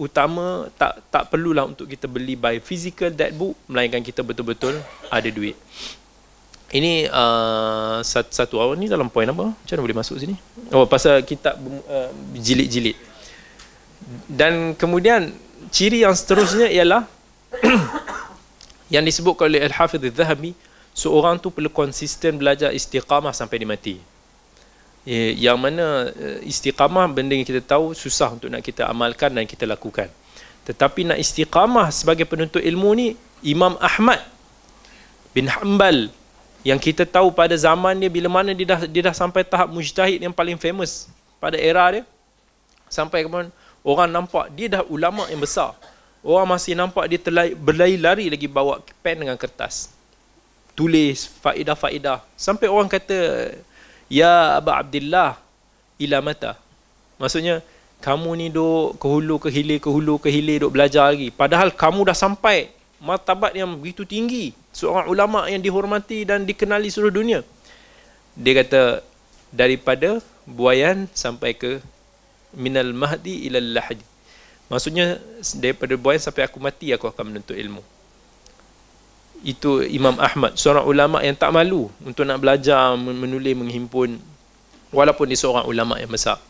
utama 0.00 0.72
tak 0.80 1.04
tak 1.12 1.28
perlulah 1.28 1.68
untuk 1.68 1.84
kita 1.84 2.08
beli 2.08 2.32
by 2.38 2.56
physical 2.62 3.12
that 3.12 3.34
book 3.36 3.52
melainkan 3.68 4.00
kita 4.00 4.24
betul-betul 4.24 4.80
ada 5.12 5.28
duit 5.28 5.58
ini 6.72 7.04
uh, 7.04 8.00
satu, 8.00 8.32
satu 8.32 8.54
awal 8.56 8.80
ni 8.80 8.88
dalam 8.88 9.12
poin 9.12 9.28
apa? 9.28 9.52
Macam 9.52 9.72
mana 9.76 9.84
boleh 9.84 9.98
masuk 10.00 10.16
sini? 10.16 10.40
Oh, 10.72 10.88
pasal 10.88 11.20
kitab 11.20 11.60
uh, 11.60 12.08
jilid-jilid. 12.32 12.96
Dan 14.24 14.72
kemudian 14.72 15.36
ciri 15.72 16.04
yang 16.04 16.12
seterusnya 16.12 16.68
ialah 16.68 17.08
yang 18.94 19.02
disebut 19.02 19.40
oleh 19.40 19.64
Al-Hafidh 19.64 20.12
Al-Zahabi 20.12 20.52
seorang 20.92 21.40
tu 21.40 21.48
perlu 21.48 21.72
konsisten 21.72 22.36
belajar 22.36 22.70
istiqamah 22.76 23.32
sampai 23.32 23.64
dia 23.64 23.68
mati. 23.68 23.96
Ya, 25.02 25.50
yang 25.50 25.58
mana 25.58 26.12
uh, 26.12 26.38
istiqamah 26.44 27.10
benda 27.10 27.34
yang 27.34 27.48
kita 27.48 27.58
tahu 27.58 27.90
susah 27.96 28.36
untuk 28.36 28.52
nak 28.52 28.62
kita 28.62 28.86
amalkan 28.86 29.34
dan 29.34 29.48
kita 29.48 29.66
lakukan. 29.66 30.06
Tetapi 30.62 31.10
nak 31.10 31.18
istiqamah 31.18 31.90
sebagai 31.90 32.22
penuntut 32.28 32.62
ilmu 32.62 32.94
ni 32.94 33.18
Imam 33.42 33.74
Ahmad 33.82 34.22
bin 35.34 35.50
Hanbal 35.50 36.12
yang 36.62 36.78
kita 36.78 37.02
tahu 37.02 37.34
pada 37.34 37.58
zaman 37.58 37.98
dia 37.98 38.06
bila 38.06 38.30
mana 38.30 38.54
dia 38.54 38.76
dah 38.76 38.80
dia 38.86 39.02
dah 39.10 39.16
sampai 39.16 39.42
tahap 39.42 39.66
mujtahid 39.66 40.22
yang 40.22 40.30
paling 40.30 40.54
famous 40.54 41.10
pada 41.42 41.58
era 41.58 41.82
dia 41.90 42.02
sampai 42.86 43.26
kemudian 43.26 43.50
orang 43.82 44.10
nampak 44.10 44.50
dia 44.54 44.70
dah 44.70 44.82
ulama 44.86 45.26
yang 45.28 45.42
besar. 45.42 45.74
Orang 46.22 46.54
masih 46.54 46.78
nampak 46.78 47.10
dia 47.10 47.18
terlai, 47.18 47.50
berlari-lari 47.50 48.30
lagi 48.30 48.46
bawa 48.46 48.78
pen 49.02 49.26
dengan 49.26 49.34
kertas. 49.34 49.90
Tulis 50.78 51.26
faedah-faedah. 51.42 52.22
Sampai 52.38 52.70
orang 52.70 52.86
kata 52.86 53.50
ya 54.06 54.62
Aba 54.62 54.78
Abdullah 54.78 55.34
ila 55.98 56.18
mata. 56.22 56.54
Maksudnya 57.18 57.58
kamu 58.02 58.30
ni 58.38 58.46
duk 58.50 58.98
ke 58.98 59.06
hulu 59.06 59.38
ke 59.38 59.48
hilir 59.50 59.78
ke 59.78 59.90
hulu 59.90 60.18
ke 60.22 60.30
hilir 60.30 60.62
duk 60.66 60.74
belajar 60.74 61.10
lagi. 61.10 61.34
Padahal 61.34 61.74
kamu 61.74 62.06
dah 62.10 62.16
sampai 62.16 62.70
martabat 63.02 63.54
yang 63.58 63.74
begitu 63.74 64.06
tinggi 64.06 64.54
seorang 64.70 65.10
ulama 65.10 65.50
yang 65.50 65.58
dihormati 65.58 66.22
dan 66.22 66.46
dikenali 66.46 66.86
seluruh 66.86 67.14
dunia. 67.14 67.40
Dia 68.38 68.62
kata 68.62 69.02
daripada 69.50 70.22
buayan 70.46 71.10
sampai 71.12 71.52
ke 71.52 71.82
minal 72.56 72.92
mahdi 72.92 73.48
ilal 73.48 73.80
lahdi 73.80 74.04
maksudnya 74.72 75.20
daripada 75.60 75.92
buayan 76.00 76.24
sampai 76.24 76.48
aku 76.48 76.56
mati 76.56 76.96
aku 76.96 77.04
akan 77.04 77.28
menuntut 77.28 77.52
ilmu. 77.52 77.84
Itu 79.44 79.84
Imam 79.84 80.16
Ahmad. 80.16 80.56
Seorang 80.56 80.88
ulama 80.88 81.20
yang 81.20 81.36
tak 81.36 81.52
malu 81.52 81.92
untuk 82.00 82.24
nak 82.24 82.40
belajar 82.40 82.96
menulis 82.96 83.52
menghimpun. 83.52 84.16
Walaupun 84.88 85.28
dia 85.28 85.36
seorang 85.36 85.68
ulama 85.68 86.00
yang 86.00 86.08
besar. 86.08 86.40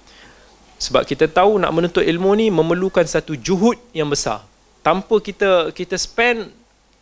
Sebab 0.78 1.02
kita 1.02 1.26
tahu 1.26 1.58
nak 1.58 1.74
menuntut 1.74 2.06
ilmu 2.06 2.30
ni 2.38 2.46
memerlukan 2.50 3.02
satu 3.02 3.34
juhud 3.34 3.74
yang 3.90 4.06
besar. 4.06 4.46
Tanpa 4.86 5.18
kita 5.18 5.74
kita 5.74 5.98
spend 5.98 6.50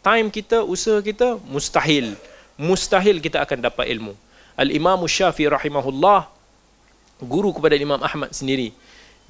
time 0.00 0.32
kita, 0.32 0.64
usaha 0.64 1.00
kita, 1.04 1.36
mustahil. 1.48 2.16
Mustahil 2.56 3.20
kita 3.20 3.40
akan 3.44 3.60
dapat 3.60 3.88
ilmu. 3.92 4.16
Al-Imam 4.56 5.00
Syafi'i 5.08 5.48
rahimahullah, 5.48 6.28
guru 7.24 7.56
kepada 7.56 7.76
Imam 7.76 8.00
Ahmad 8.04 8.32
sendiri, 8.36 8.76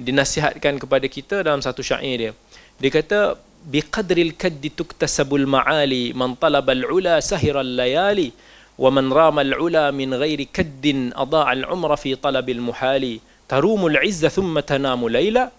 dinasihatkan 0.00 0.80
kepada 0.80 1.06
kita 1.06 1.44
dalam 1.44 1.60
satu 1.60 1.84
syair 1.84 2.16
dia. 2.16 2.32
Dia 2.80 2.90
kata, 2.90 3.20
biqadril 3.68 4.32
kaddi 4.40 4.72
tuktasabul 4.72 5.44
ma'ali, 5.44 6.16
man 6.16 6.32
talabal 6.40 6.88
ula 6.88 7.20
sahiral 7.20 7.76
layali, 7.76 8.32
wa 8.80 8.88
man 8.88 9.12
ramal 9.12 9.52
ula 9.60 9.92
min 9.92 10.16
ghairi 10.16 10.48
kaddin 10.48 11.12
ada'al 11.12 11.68
umra 11.68 12.00
fi 12.00 12.16
talabil 12.16 12.64
muhali, 12.64 13.20
tarumul 13.44 14.00
izza 14.00 14.32
thumma 14.32 14.64
tanamu 14.64 15.12
layla, 15.12 15.52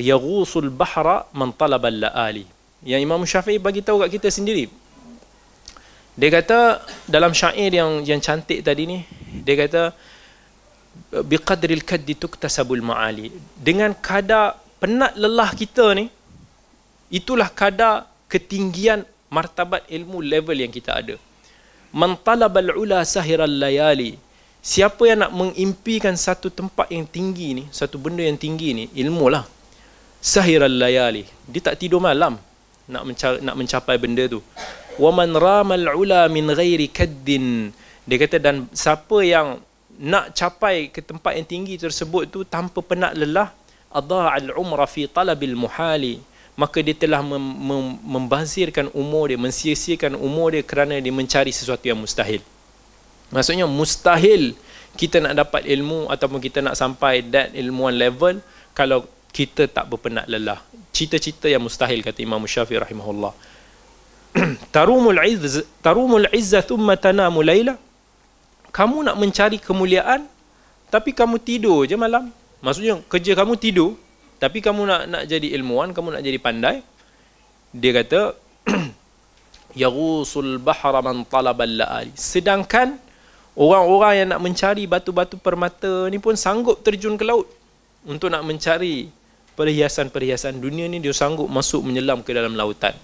yaghusul 0.00 0.72
bahra 0.72 1.28
man 1.36 1.52
talabal 1.52 1.92
la'ali 1.92 2.48
yang 2.82 2.98
Imam 2.98 3.22
Syafi'i 3.22 3.62
bagi 3.62 3.84
tahu 3.84 4.02
kat 4.02 4.10
kita 4.18 4.28
sendiri. 4.32 4.66
Dia 6.12 6.28
kata 6.28 6.84
dalam 7.08 7.32
syair 7.32 7.72
yang 7.72 8.04
yang 8.04 8.20
cantik 8.20 8.60
tadi 8.60 8.84
ni, 8.84 8.98
dia 9.46 9.56
kata 9.56 9.96
biqadril 11.20 11.84
kaddi 11.84 12.16
tuktasabul 12.16 12.80
ma'ali. 12.80 13.28
Dengan 13.60 13.92
kadar 13.92 14.56
penat 14.80 15.12
lelah 15.20 15.52
kita 15.52 15.92
ni, 15.92 16.08
itulah 17.12 17.52
kadar 17.52 18.08
ketinggian 18.32 19.04
martabat 19.28 19.84
ilmu 19.92 20.24
level 20.24 20.56
yang 20.56 20.72
kita 20.72 20.96
ada. 20.96 21.16
Man 21.92 22.16
talabal 22.16 22.72
ula 22.72 23.04
sahiral 23.04 23.52
layali. 23.52 24.16
Siapa 24.62 25.02
yang 25.04 25.26
nak 25.26 25.32
mengimpikan 25.34 26.14
satu 26.16 26.48
tempat 26.48 26.88
yang 26.88 27.04
tinggi 27.04 27.48
ni, 27.60 27.64
satu 27.68 28.00
benda 28.00 28.24
yang 28.24 28.38
tinggi 28.38 28.72
ni, 28.72 28.84
ilmu 28.96 29.28
lah. 29.28 29.44
Sahiral 30.22 30.72
layali. 30.72 31.26
Dia 31.50 31.60
tak 31.60 31.82
tidur 31.82 31.98
malam 31.98 32.38
nak 32.88 33.02
mencapai, 33.06 33.38
nak 33.42 33.56
mencapai 33.58 33.96
benda 33.98 34.24
tu 34.26 34.40
wa 34.98 35.10
man 35.14 35.30
ramal 35.32 35.84
ula 35.96 36.26
min 36.28 36.50
ghairi 36.50 36.90
kaddin 36.90 37.70
dia 38.04 38.16
kata 38.18 38.36
dan 38.42 38.66
siapa 38.74 39.22
yang 39.22 39.62
nak 40.02 40.34
capai 40.34 40.90
ke 40.90 40.98
tempat 40.98 41.38
yang 41.38 41.46
tinggi 41.46 41.78
tersebut 41.78 42.26
tu 42.26 42.42
tanpa 42.42 42.82
penat 42.82 43.14
lelah 43.14 43.54
adha 43.94 44.34
al 44.34 44.50
umra 44.58 44.82
fi 44.90 45.06
talabil 45.06 45.54
muhali. 45.54 46.18
Maka 46.52 46.84
dia 46.84 46.92
telah 46.92 47.24
mem, 47.24 47.40
mem, 47.40 47.96
membazirkan 48.04 48.92
umur 48.92 49.32
dia 49.32 49.40
mensia-siakan 49.40 50.18
umur 50.20 50.52
dia 50.52 50.60
kerana 50.60 51.00
dia 51.00 51.14
mencari 51.14 51.48
sesuatu 51.48 51.86
yang 51.86 51.96
mustahil. 51.96 52.44
Maksudnya 53.32 53.64
mustahil 53.64 54.52
kita 55.00 55.24
nak 55.24 55.32
dapat 55.38 55.64
ilmu 55.64 56.12
ataupun 56.12 56.42
kita 56.42 56.60
nak 56.60 56.76
sampai 56.76 57.24
that 57.24 57.56
ilmuan 57.56 57.96
level 57.96 58.44
kalau 58.76 59.08
kita 59.32 59.64
tak 59.64 59.88
berpenat 59.88 60.28
lelah. 60.28 60.60
Cita-cita 60.92 61.48
yang 61.48 61.64
mustahil 61.64 62.04
kata 62.04 62.20
Imam 62.20 62.44
Syafi'i 62.44 62.76
rahimahullah. 62.84 63.32
Tarumul 64.76 65.20
izz 65.24 65.64
tarumul 65.80 66.28
izza 66.36 66.60
thumma 66.60 67.00
tanamu 67.00 67.40
laila 67.40 67.80
kamu 68.72 69.04
nak 69.04 69.16
mencari 69.20 69.60
kemuliaan 69.60 70.24
tapi 70.88 71.12
kamu 71.12 71.36
tidur 71.40 71.84
je 71.84 71.94
malam. 71.94 72.32
Maksudnya 72.64 73.00
kerja 73.06 73.36
kamu 73.36 73.60
tidur 73.60 73.94
tapi 74.40 74.64
kamu 74.64 74.82
nak 74.88 75.02
nak 75.06 75.22
jadi 75.28 75.52
ilmuwan 75.60 75.92
kamu 75.92 76.18
nak 76.18 76.22
jadi 76.24 76.38
pandai. 76.40 76.76
Dia 77.72 77.92
kata 78.00 78.36
yaghusul 79.82 80.56
bahra 80.56 81.04
man 81.04 81.24
talaba 81.28 81.68
laali. 81.68 82.12
Sedangkan 82.16 82.96
orang-orang 83.56 84.24
yang 84.24 84.28
nak 84.32 84.40
mencari 84.40 84.88
batu-batu 84.88 85.36
permata 85.36 86.08
ni 86.08 86.16
pun 86.16 86.32
sanggup 86.36 86.80
terjun 86.80 87.20
ke 87.20 87.24
laut 87.28 87.48
untuk 88.08 88.32
nak 88.32 88.44
mencari 88.44 89.12
perhiasan-perhiasan 89.52 90.56
dunia 90.64 90.88
ni 90.88 90.96
dia 90.96 91.12
sanggup 91.12 91.44
masuk 91.48 91.84
menyelam 91.84 92.24
ke 92.24 92.32
dalam 92.32 92.56
lautan. 92.56 92.96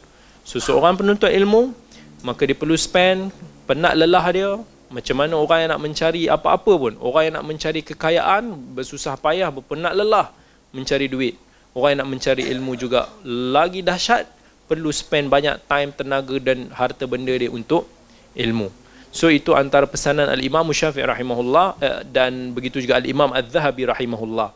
So 0.49 0.57
seorang 0.57 0.97
penuntut 0.97 1.29
ilmu 1.29 1.77
maka 2.25 2.49
dia 2.49 2.57
perlu 2.57 2.73
spend 2.73 3.29
penat 3.69 3.93
lelah 3.95 4.27
dia 4.33 4.51
macam 4.89 5.17
mana 5.21 5.35
orang 5.37 5.59
yang 5.65 5.71
nak 5.77 5.83
mencari 5.85 6.23
apa-apa 6.27 6.73
pun. 6.77 6.95
Orang 7.01 7.23
yang 7.29 7.35
nak 7.41 7.47
mencari 7.47 7.81
kekayaan 7.85 8.75
bersusah 8.77 9.21
payah 9.21 9.53
berpenat 9.53 9.93
lelah 9.93 10.33
mencari 10.73 11.07
duit. 11.09 11.37
Orang 11.77 11.97
yang 11.97 12.01
nak 12.05 12.11
mencari 12.17 12.45
ilmu 12.49 12.73
juga 12.75 13.13
lagi 13.29 13.85
dahsyat 13.85 14.25
perlu 14.69 14.93
spend 14.93 15.33
banyak 15.33 15.65
time 15.65 15.91
tenaga 15.97 16.37
dan 16.41 16.69
harta 16.73 17.05
benda 17.09 17.33
dia 17.33 17.49
untuk 17.49 17.89
ilmu. 18.37 18.69
So 19.09 19.33
itu 19.33 19.57
antara 19.57 19.89
pesanan 19.89 20.29
al-Imam 20.29 20.69
Syafi'i 20.69 21.09
rahimahullah 21.09 21.67
eh, 21.81 22.01
dan 22.13 22.53
begitu 22.53 22.85
juga 22.85 23.01
al-Imam 23.01 23.33
Az-Zahabi 23.33 23.89
rahimahullah. 23.89 24.53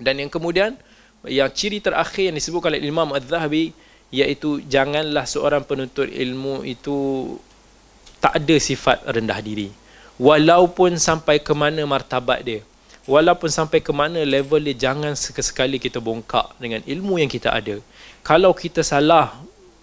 Dan 0.00 0.24
yang 0.24 0.30
kemudian 0.32 0.76
yang 1.28 1.52
ciri 1.52 1.84
terakhir 1.84 2.32
yang 2.32 2.36
disebutkan 2.36 2.72
oleh 2.72 2.80
Imam 2.80 3.12
Az-Zahabi 3.12 3.76
iaitu 4.08 4.64
janganlah 4.64 5.28
seorang 5.28 5.68
penuntut 5.68 6.08
ilmu 6.08 6.64
itu 6.64 7.36
tak 8.18 8.38
ada 8.42 8.56
sifat 8.58 9.02
rendah 9.06 9.38
diri 9.42 9.70
walaupun 10.18 10.98
sampai 10.98 11.38
ke 11.38 11.52
mana 11.54 11.82
martabat 11.86 12.42
dia 12.42 12.60
walaupun 13.08 13.48
sampai 13.48 13.80
ke 13.80 13.92
mana 13.94 14.20
level 14.26 14.60
dia 14.60 14.90
jangan 14.90 15.14
sekali 15.16 15.78
kita 15.78 16.02
bongkak 16.02 16.54
dengan 16.58 16.82
ilmu 16.84 17.22
yang 17.22 17.30
kita 17.30 17.54
ada 17.54 17.78
kalau 18.26 18.52
kita 18.52 18.82
salah 18.82 19.38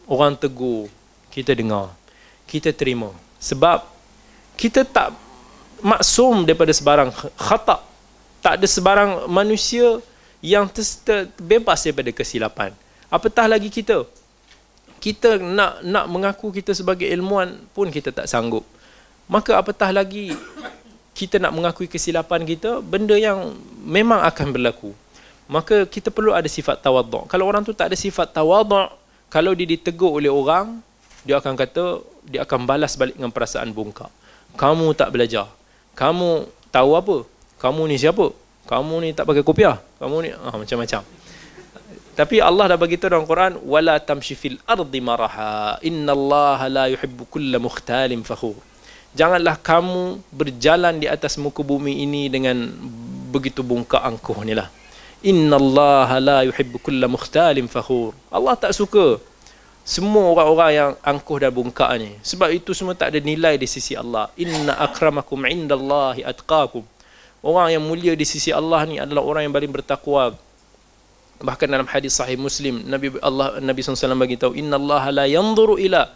orang 0.05 0.36
tegur 0.36 0.91
kita 1.31 1.55
dengar 1.55 1.91
kita 2.45 2.75
terima 2.75 3.09
sebab 3.39 3.81
kita 4.55 4.83
tak 4.83 5.15
maksum 5.83 6.43
daripada 6.43 6.71
sebarang 6.71 7.09
khata 7.36 7.81
tak 8.45 8.61
ada 8.61 8.67
sebarang 8.69 9.25
manusia 9.25 9.97
yang 10.38 10.69
terbebas 10.69 11.81
daripada 11.81 12.13
kesilapan. 12.13 12.69
Apatah 13.09 13.49
lagi 13.49 13.73
kita. 13.73 14.05
Kita 15.06 15.38
nak 15.38 15.86
nak 15.86 16.06
mengaku 16.10 16.49
kita 16.49 16.74
sebagai 16.74 17.06
ilmuwan 17.06 17.53
pun 17.78 17.93
kita 17.93 18.10
tak 18.10 18.26
sanggup. 18.26 18.66
Maka 19.30 19.62
apatah 19.62 19.93
lagi 19.93 20.34
kita 21.14 21.38
nak 21.38 21.53
mengakui 21.53 21.86
kesilapan 21.86 22.41
kita, 22.41 22.82
benda 22.82 23.14
yang 23.14 23.53
memang 23.86 24.26
akan 24.26 24.49
berlaku. 24.49 24.97
Maka 25.45 25.86
kita 25.86 26.10
perlu 26.10 26.34
ada 26.34 26.49
sifat 26.49 26.82
tawaduk. 26.82 27.30
Kalau 27.30 27.45
orang 27.45 27.62
tu 27.62 27.70
tak 27.78 27.93
ada 27.93 27.97
sifat 27.97 28.34
tawaduk, 28.34 28.89
kalau 29.30 29.53
dia 29.53 29.70
ditegur 29.70 30.18
oleh 30.18 30.34
orang, 30.34 30.82
dia 31.22 31.38
akan 31.38 31.53
kata, 31.53 32.01
dia 32.26 32.41
akan 32.41 32.66
balas 32.66 32.97
balik 32.97 33.14
dengan 33.14 33.30
perasaan 33.30 33.70
bongkak. 33.70 34.10
Kamu 34.58 34.97
tak 34.97 35.14
belajar. 35.14 35.45
Kamu 35.93 36.49
tahu 36.74 36.91
apa? 36.97 37.18
Kamu 37.62 37.86
ni 37.86 38.01
siapa? 38.01 38.34
kamu 38.66 38.95
ni 39.06 39.10
tak 39.14 39.30
pakai 39.30 39.45
kopiah 39.45 39.78
kamu 40.01 40.16
ni 40.26 40.30
ah, 40.34 40.58
macam-macam 40.58 41.01
tapi 42.16 42.39
Allah 42.39 42.74
dah 42.74 42.80
bagi 42.80 42.95
tahu 42.95 43.11
dalam 43.11 43.28
Quran 43.28 43.59
wala 43.68 43.99
tamshi 43.99 44.34
fil 44.34 44.57
ardi 44.63 45.03
maraha 45.03 45.78
innallaha 45.84 46.66
la 46.72 46.86
yuhibbu 46.89 47.28
kulla 47.28 47.59
mukhtalin 47.59 48.24
fakhur 48.24 48.55
Janganlah 49.16 49.55
kamu 49.63 50.20
berjalan 50.28 50.99
di 50.99 51.07
atas 51.07 51.39
muka 51.39 51.63
bumi 51.63 52.03
ini 52.03 52.28
dengan 52.28 52.68
begitu 53.32 53.63
bungkak 53.63 54.03
angkuh 54.03 54.43
ni 54.43 54.51
lah. 54.51 54.68
Inna 55.24 55.55
Allah 55.55 56.20
la 56.20 56.38
yuhibbu 56.43 56.84
kulla 56.84 57.07
mukhtalin 57.07 57.72
fakhur. 57.72 58.11
Allah 58.28 58.59
tak 58.59 58.76
suka 58.76 59.24
semua 59.88 60.36
orang-orang 60.36 60.72
yang 60.76 60.91
angkuh 60.99 61.39
dan 61.39 61.55
bungkak 61.55 61.95
ni. 61.95 62.11
Sebab 62.28 62.51
itu 62.51 62.76
semua 62.76 62.91
tak 62.91 63.16
ada 63.16 63.24
nilai 63.24 63.55
di 63.55 63.63
sisi 63.63 63.95
Allah. 63.95 64.28
Inna 64.36 64.76
akramakum 64.84 65.47
indallahi 65.47 66.28
atqakum. 66.28 66.84
Orang 67.39 67.72
yang 67.72 67.88
mulia 67.88 68.20
di 68.20 68.28
sisi 68.28 68.51
Allah 68.51 68.84
ni 68.84 68.99
adalah 68.99 69.24
orang 69.24 69.47
yang 69.47 69.55
paling 69.55 69.72
bertakwa. 69.72 70.36
Bahkan 71.41 71.67
dalam 71.67 71.88
hadis 71.89 72.15
sahih 72.15 72.39
Muslim, 72.39 72.86
Nabi 72.88 73.11
Allah 73.19 73.59
Nabi 73.59 73.79
SAW 73.83 74.15
bagi 74.15 74.39
tahu, 74.39 74.55
"Inna 74.55 74.79
Allah 74.79 75.03
la 75.11 75.25
yanzuru 75.27 75.75
ila 75.75 76.07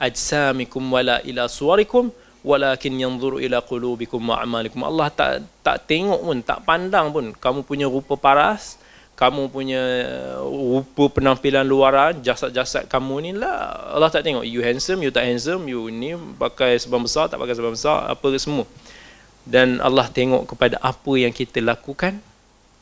ajsamikum 0.00 0.82
wala 0.88 1.20
ila 1.24 1.44
suwarikum." 1.50 2.08
walakin 2.46 2.94
yanzuru 2.94 3.42
ila 3.42 3.58
qulubikum 3.58 4.22
wa 4.22 4.38
a'malikum 4.38 4.86
Allah 4.86 5.10
tak 5.10 5.42
tak 5.66 5.82
tengok 5.90 6.22
pun 6.22 6.38
tak 6.46 6.62
pandang 6.62 7.10
pun 7.10 7.34
kamu 7.34 7.66
punya 7.66 7.90
rupa 7.90 8.14
paras 8.14 8.78
kamu 9.18 9.50
punya 9.50 9.82
rupa 10.46 11.10
penampilan 11.10 11.66
luaran 11.66 12.14
jasad-jasad 12.22 12.86
kamu 12.86 13.14
ni 13.18 13.30
lah 13.34 13.90
Allah 13.98 14.14
tak 14.14 14.22
tengok 14.22 14.46
you 14.46 14.62
handsome 14.62 15.02
you 15.02 15.10
tak 15.10 15.26
handsome 15.26 15.66
you 15.66 15.90
ni 15.90 16.14
pakai 16.38 16.78
sebab 16.78 17.02
besar 17.02 17.26
tak 17.26 17.42
pakai 17.42 17.58
sebab 17.58 17.74
besar 17.74 18.06
apa 18.06 18.26
semua 18.38 18.62
dan 19.42 19.82
Allah 19.82 20.06
tengok 20.06 20.54
kepada 20.54 20.78
apa 20.78 21.12
yang 21.18 21.34
kita 21.34 21.58
lakukan 21.58 22.22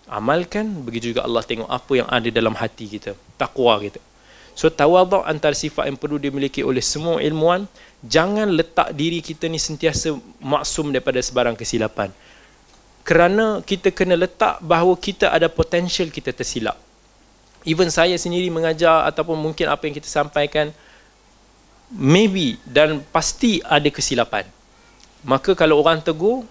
amalkan 0.09 0.69
begitu 0.85 1.17
juga 1.17 1.25
Allah 1.25 1.41
tengok 1.41 1.69
apa 1.69 1.93
yang 1.97 2.09
ada 2.09 2.29
dalam 2.29 2.53
hati 2.53 2.87
kita 2.89 3.17
takwa 3.41 3.81
kita 3.81 3.99
so 4.55 4.69
tawaduk 4.69 5.25
antara 5.25 5.57
sifat 5.57 5.89
yang 5.91 5.99
perlu 5.99 6.21
dimiliki 6.21 6.61
oleh 6.63 6.85
semua 6.85 7.19
ilmuwan 7.25 7.67
jangan 8.05 8.53
letak 8.53 8.93
diri 8.93 9.25
kita 9.25 9.49
ni 9.49 9.57
sentiasa 9.57 10.13
maksum 10.45 10.93
daripada 10.93 11.19
sebarang 11.25 11.57
kesilapan. 11.57 12.13
Kerana 13.05 13.61
kita 13.65 13.93
kena 13.93 14.17
letak 14.17 14.61
bahawa 14.65 14.97
kita 14.97 15.33
ada 15.33 15.49
potensial 15.49 16.09
kita 16.09 16.33
tersilap. 16.33 16.77
Even 17.65 17.89
saya 17.89 18.17
sendiri 18.21 18.49
mengajar 18.53 19.09
ataupun 19.09 19.41
mungkin 19.41 19.73
apa 19.73 19.89
yang 19.89 19.97
kita 19.97 20.09
sampaikan 20.09 20.73
maybe 21.93 22.61
dan 22.69 23.01
pasti 23.13 23.61
ada 23.65 23.89
kesilapan. 23.89 24.45
Maka 25.25 25.57
kalau 25.57 25.81
orang 25.81 26.05
tegur, 26.05 26.45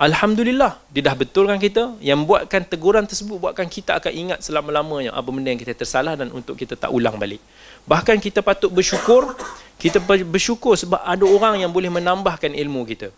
Alhamdulillah, 0.00 0.80
dia 0.88 1.04
dah 1.04 1.12
betulkan 1.12 1.60
kita. 1.60 1.92
Yang 2.00 2.24
buatkan 2.24 2.64
teguran 2.64 3.04
tersebut 3.04 3.36
buatkan 3.36 3.68
kita 3.68 4.00
akan 4.00 4.12
ingat 4.12 4.38
selama-lamanya 4.40 5.12
apa 5.12 5.28
benda 5.28 5.52
yang 5.52 5.60
kita 5.60 5.76
tersalah 5.76 6.16
dan 6.16 6.32
untuk 6.32 6.56
kita 6.56 6.72
tak 6.72 6.88
ulang 6.88 7.20
balik. 7.20 7.44
Bahkan 7.84 8.16
kita 8.16 8.40
patut 8.40 8.72
bersyukur 8.72 9.36
kita 9.80 9.96
bersyukur 10.28 10.76
sebab 10.76 11.00
ada 11.00 11.24
orang 11.24 11.64
yang 11.64 11.72
boleh 11.72 11.88
menambahkan 11.88 12.52
ilmu 12.52 12.84
kita. 12.84 13.08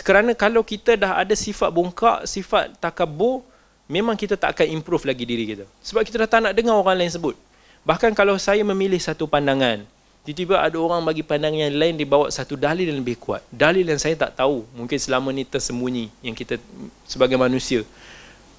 Kerana 0.00 0.32
kalau 0.32 0.64
kita 0.64 0.96
dah 0.96 1.20
ada 1.20 1.36
sifat 1.36 1.68
bongkak, 1.68 2.24
sifat 2.24 2.72
takabur, 2.80 3.44
memang 3.84 4.16
kita 4.16 4.32
tak 4.40 4.56
akan 4.56 4.72
improve 4.72 5.04
lagi 5.04 5.28
diri 5.28 5.44
kita. 5.44 5.64
Sebab 5.84 6.08
kita 6.08 6.24
dah 6.24 6.28
tak 6.28 6.40
nak 6.48 6.52
dengar 6.56 6.80
orang 6.80 7.04
lain 7.04 7.12
sebut. 7.12 7.36
Bahkan 7.84 8.16
kalau 8.16 8.40
saya 8.40 8.64
memilih 8.64 8.96
satu 8.96 9.28
pandangan, 9.28 9.84
tiba-tiba 10.28 10.60
ada 10.60 10.76
orang 10.76 11.00
bagi 11.00 11.24
pandangan 11.24 11.56
yang 11.56 11.72
lain 11.72 11.96
dibawa 11.96 12.28
satu 12.28 12.52
dalil 12.52 12.84
yang 12.84 13.00
lebih 13.00 13.16
kuat. 13.16 13.40
Dalil 13.48 13.80
yang 13.80 13.96
saya 13.96 14.12
tak 14.12 14.36
tahu, 14.36 14.60
mungkin 14.76 15.00
selama 15.00 15.32
ni 15.32 15.48
tersembunyi 15.48 16.12
yang 16.20 16.36
kita 16.36 16.60
sebagai 17.08 17.40
manusia. 17.40 17.80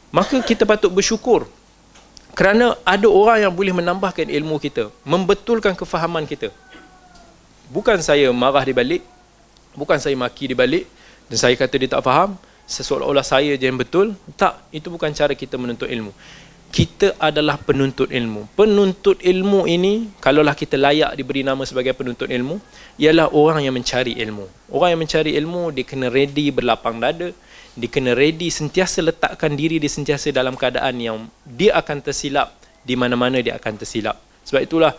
Maka 0.10 0.42
kita 0.42 0.66
patut 0.66 0.90
bersyukur. 0.90 1.46
Kerana 2.34 2.74
ada 2.82 3.06
orang 3.06 3.46
yang 3.46 3.54
boleh 3.54 3.70
menambahkan 3.70 4.26
ilmu 4.34 4.58
kita, 4.58 4.90
membetulkan 5.06 5.78
kefahaman 5.78 6.26
kita. 6.26 6.50
Bukan 7.70 8.02
saya 8.02 8.34
marah 8.34 8.66
di 8.66 8.74
balik 8.74 9.06
bukan 9.78 10.02
saya 10.02 10.18
maki 10.18 10.50
di 10.50 10.56
balik 10.58 10.90
dan 11.30 11.38
saya 11.38 11.54
kata 11.54 11.78
dia 11.78 11.86
tak 11.86 12.02
faham 12.02 12.34
seolah-olah 12.66 13.22
saya 13.22 13.54
je 13.54 13.70
yang 13.70 13.78
betul. 13.78 14.18
Tak 14.34 14.58
itu 14.74 14.90
bukan 14.90 15.14
cara 15.14 15.38
kita 15.38 15.54
menuntut 15.62 15.86
ilmu 15.86 16.10
kita 16.70 17.18
adalah 17.18 17.58
penuntut 17.58 18.14
ilmu. 18.14 18.46
Penuntut 18.54 19.18
ilmu 19.26 19.66
ini 19.66 20.14
kalaulah 20.22 20.54
kita 20.54 20.78
layak 20.78 21.18
diberi 21.18 21.42
nama 21.42 21.66
sebagai 21.66 21.98
penuntut 21.98 22.30
ilmu 22.30 22.62
ialah 23.02 23.34
orang 23.34 23.66
yang 23.66 23.74
mencari 23.74 24.18
ilmu. 24.22 24.46
Orang 24.70 24.94
yang 24.94 25.02
mencari 25.02 25.34
ilmu 25.34 25.74
dia 25.74 25.86
kena 25.86 26.14
ready 26.14 26.54
berlapang 26.54 27.02
dada 27.02 27.34
dia 27.80 27.90
kena 27.90 28.12
ready 28.12 28.52
sentiasa 28.52 29.00
letakkan 29.00 29.56
diri 29.56 29.80
dia 29.80 29.88
sentiasa 29.88 30.36
dalam 30.36 30.60
keadaan 30.60 31.00
yang 31.00 31.18
dia 31.48 31.72
akan 31.80 32.04
tersilap 32.04 32.52
di 32.84 33.00
mana-mana 33.00 33.40
dia 33.40 33.56
akan 33.56 33.74
tersilap. 33.80 34.20
Sebab 34.44 34.62
itulah 34.66 34.94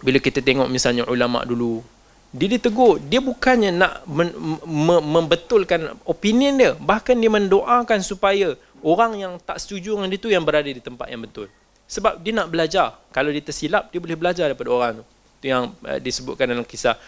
bila 0.00 0.16
kita 0.16 0.40
tengok 0.40 0.72
misalnya 0.72 1.04
ulama 1.04 1.44
dulu 1.44 1.84
dia 2.30 2.46
ditegur 2.46 3.02
dia 3.02 3.18
bukannya 3.18 3.74
nak 3.74 4.06
men, 4.06 4.30
me, 4.62 4.96
membetulkan 5.02 5.98
opinion 6.06 6.54
dia. 6.56 6.72
Bahkan 6.78 7.18
dia 7.18 7.30
mendoakan 7.30 8.00
supaya 8.06 8.54
orang 8.84 9.12
yang 9.18 9.32
tak 9.40 9.60
setuju 9.60 9.96
dengan 9.98 10.08
dia 10.08 10.20
tu 10.20 10.30
yang 10.32 10.44
berada 10.44 10.68
di 10.68 10.82
tempat 10.82 11.08
yang 11.08 11.22
betul 11.22 11.48
sebab 11.90 12.22
dia 12.22 12.32
nak 12.34 12.48
belajar 12.48 12.96
kalau 13.10 13.30
dia 13.34 13.42
tersilap 13.42 13.88
dia 13.90 13.98
boleh 13.98 14.16
belajar 14.16 14.46
daripada 14.50 14.70
orang 14.70 14.92
tu 15.00 15.04
itu 15.40 15.46
yang 15.48 15.72
uh, 15.88 15.96
disebutkan 15.96 16.52
dalam 16.52 16.68
kisah 16.68 17.00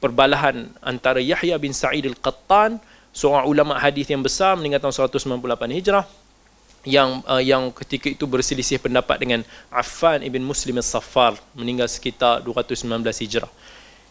perbalahan 0.00 0.72
antara 0.80 1.20
Yahya 1.20 1.60
bin 1.60 1.76
Sa'id 1.76 2.08
al-Qattan 2.08 2.80
seorang 3.12 3.44
ulama 3.46 3.76
hadis 3.76 4.08
yang 4.08 4.24
besar 4.24 4.56
meninggal 4.56 4.80
tahun 4.88 5.12
198 5.12 5.76
Hijrah 5.80 6.04
yang 6.84 7.24
uh, 7.24 7.40
yang 7.40 7.72
ketika 7.72 8.12
itu 8.12 8.28
berselisih 8.28 8.76
pendapat 8.76 9.16
dengan 9.16 9.40
Affan 9.72 10.20
ibn 10.20 10.44
Muslim 10.44 10.76
al-Saffar 10.80 11.40
meninggal 11.56 11.88
sekitar 11.88 12.44
219 12.44 12.84
Hijrah. 13.24 13.48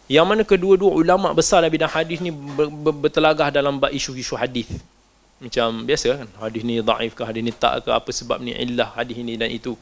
Yang 0.09 0.25
mana 0.25 0.41
kedua-dua 0.43 0.91
ulama 0.91 1.31
besar 1.31 1.63
dalam 1.63 1.71
bidang 1.71 1.93
hadis 1.93 2.19
ni 2.19 2.33
ber, 2.33 2.67
ber, 2.67 2.91
bertelagah 3.07 3.53
dalam 3.53 3.77
bab 3.77 3.93
isu-isu 3.93 4.35
hadis. 4.35 4.67
Macam 5.43 5.83
biasa 5.83 6.23
kan, 6.23 6.27
hadis 6.47 6.63
ni 6.63 6.79
dhaif 6.79 7.11
ke, 7.11 7.21
hadis 7.27 7.43
ni 7.43 7.51
tak 7.51 7.83
ke, 7.83 7.91
apa 7.91 8.07
sebab 8.15 8.39
ni 8.39 8.55
illah 8.55 8.95
hadis 8.95 9.19
ni 9.19 9.35
dan 9.35 9.51
itu. 9.51 9.75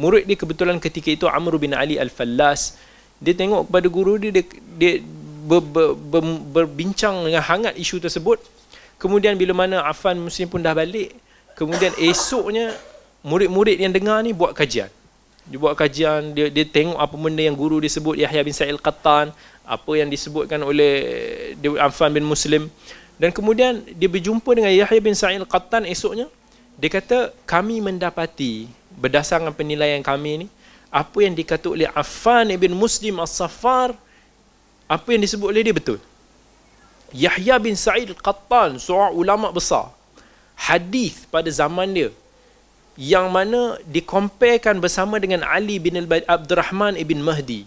Murid 0.00 0.24
dia 0.24 0.40
kebetulan 0.40 0.80
ketika 0.80 1.12
itu 1.12 1.28
Amr 1.28 1.60
bin 1.60 1.76
Ali 1.76 2.00
al-Fallas, 2.00 2.80
dia 3.20 3.36
tengok 3.36 3.68
kepada 3.68 3.86
guru 3.92 4.16
dia 4.16 4.32
dia, 4.32 4.44
dia 4.80 4.92
ber, 5.44 5.60
ber, 5.60 5.88
ber, 5.92 6.24
berbincang 6.64 7.28
dengan 7.28 7.44
hangat 7.44 7.76
isu 7.76 8.00
tersebut. 8.00 8.40
Kemudian 8.96 9.36
bila 9.36 9.52
mana 9.52 9.84
Affan 9.84 10.16
Muslim 10.16 10.48
pun 10.48 10.64
dah 10.64 10.72
balik, 10.72 11.12
Kemudian 11.52 11.92
esoknya 12.00 12.72
murid-murid 13.20 13.76
yang 13.76 13.92
dengar 13.92 14.24
ni 14.24 14.32
buat 14.32 14.56
kajian. 14.56 14.88
Dia 15.42 15.58
buat 15.58 15.74
kajian, 15.74 16.32
dia 16.32 16.48
dia 16.48 16.64
tengok 16.64 16.96
apa 16.96 17.14
benda 17.18 17.42
yang 17.42 17.58
guru 17.58 17.82
disebut 17.82 18.14
Yahya 18.14 18.40
bin 18.46 18.54
Sa'il 18.54 18.78
Qattan, 18.78 19.34
apa 19.66 19.92
yang 19.98 20.08
disebutkan 20.08 20.62
oleh 20.62 20.94
Affan 21.82 22.14
bin 22.14 22.24
Muslim. 22.24 22.70
Dan 23.22 23.30
kemudian 23.30 23.86
dia 23.94 24.10
berjumpa 24.10 24.50
dengan 24.50 24.74
Yahya 24.74 24.98
bin 24.98 25.14
Sa'il 25.14 25.46
Qattan 25.46 25.86
esoknya. 25.86 26.26
Dia 26.74 26.90
kata, 26.90 27.30
kami 27.46 27.78
mendapati 27.78 28.66
berdasarkan 28.98 29.54
penilaian 29.54 30.02
kami 30.02 30.42
ni, 30.42 30.46
apa 30.90 31.22
yang 31.22 31.30
dikata 31.30 31.70
oleh 31.70 31.86
Affan 31.94 32.50
bin 32.58 32.74
Muslim 32.74 33.22
As-Safar, 33.22 33.94
apa 34.90 35.08
yang 35.14 35.22
disebut 35.22 35.54
oleh 35.54 35.62
dia 35.62 35.70
betul. 35.70 36.02
Yahya 37.14 37.62
bin 37.62 37.78
Sa'id 37.78 38.10
Qattan, 38.18 38.82
seorang 38.82 39.14
ulama 39.14 39.54
besar, 39.54 39.94
hadis 40.58 41.22
pada 41.30 41.46
zaman 41.46 41.94
dia 41.94 42.10
yang 42.98 43.30
mana 43.30 43.78
dikomparekan 43.86 44.82
bersama 44.82 45.22
dengan 45.22 45.46
Ali 45.46 45.78
bin 45.78 45.94
Abdul 45.94 46.58
Rahman 46.58 46.98
ibn 46.98 47.22
Mahdi 47.22 47.64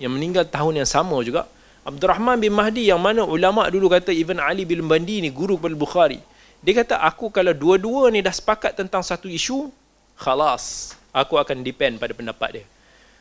yang 0.00 0.16
meninggal 0.16 0.48
tahun 0.48 0.82
yang 0.82 0.88
sama 0.88 1.20
juga 1.22 1.44
Abdul 1.86 2.10
bin 2.42 2.50
Mahdi 2.50 2.90
yang 2.90 2.98
mana 2.98 3.22
ulama 3.22 3.70
dulu 3.70 3.86
kata 3.86 4.10
Ibn 4.10 4.42
Ali 4.42 4.66
bin 4.66 4.82
Mahdi 4.82 5.22
ni 5.22 5.30
guru 5.30 5.54
kepada 5.54 5.76
Bukhari 5.78 6.20
dia 6.58 6.74
kata 6.74 6.98
aku 6.98 7.30
kalau 7.30 7.54
dua-dua 7.54 8.10
ni 8.10 8.18
dah 8.26 8.34
sepakat 8.34 8.74
tentang 8.74 9.06
satu 9.06 9.30
isu 9.30 9.70
khalas 10.18 10.98
aku 11.14 11.38
akan 11.38 11.62
depend 11.62 12.02
pada 12.02 12.10
pendapat 12.10 12.60
dia 12.60 12.66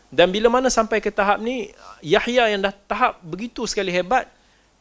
dan 0.09 0.33
bila 0.33 0.49
mana 0.49 0.73
sampai 0.73 0.97
ke 0.97 1.13
tahap 1.13 1.37
ni 1.37 1.69
Yahya 2.01 2.49
yang 2.49 2.65
dah 2.65 2.73
tahap 2.89 3.21
begitu 3.21 3.69
sekali 3.69 3.93
hebat 3.93 4.25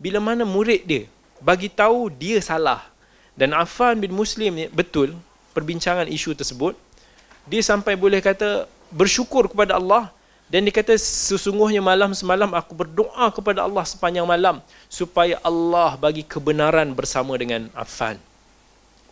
bila 0.01 0.17
mana 0.17 0.49
murid 0.49 0.89
dia 0.89 1.05
bagi 1.45 1.69
tahu 1.69 2.09
dia 2.09 2.41
salah 2.41 2.81
dan 3.35 3.51
Affan 3.53 3.99
bin 3.99 4.15
Muslim 4.15 4.55
ni 4.55 4.67
betul 4.71 5.13
perbincangan 5.55 6.11
isu 6.11 6.35
tersebut. 6.35 6.75
Dia 7.47 7.63
sampai 7.63 7.99
boleh 7.99 8.23
kata 8.23 8.67
bersyukur 8.91 9.51
kepada 9.51 9.77
Allah 9.77 10.11
dan 10.55 10.63
dia 10.63 10.71
kata 10.71 10.95
sesungguhnya 10.95 11.83
malam 11.83 12.15
semalam 12.15 12.47
aku 12.55 12.79
berdoa 12.79 13.27
kepada 13.35 13.67
Allah 13.67 13.83
sepanjang 13.83 14.23
malam 14.23 14.63
supaya 14.87 15.43
Allah 15.43 15.99
bagi 15.99 16.23
kebenaran 16.23 16.95
bersama 16.95 17.35
dengan 17.35 17.67
Affan. 17.75 18.23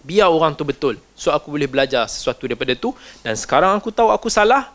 Biar 0.07 0.31
orang 0.31 0.55
tu 0.55 0.63
betul. 0.63 1.03
So 1.19 1.35
aku 1.35 1.51
boleh 1.51 1.67
belajar 1.67 2.07
sesuatu 2.07 2.47
daripada 2.47 2.79
tu 2.79 2.95
dan 3.27 3.35
sekarang 3.35 3.75
aku 3.75 3.91
tahu 3.91 4.15
aku 4.15 4.31
salah 4.31 4.71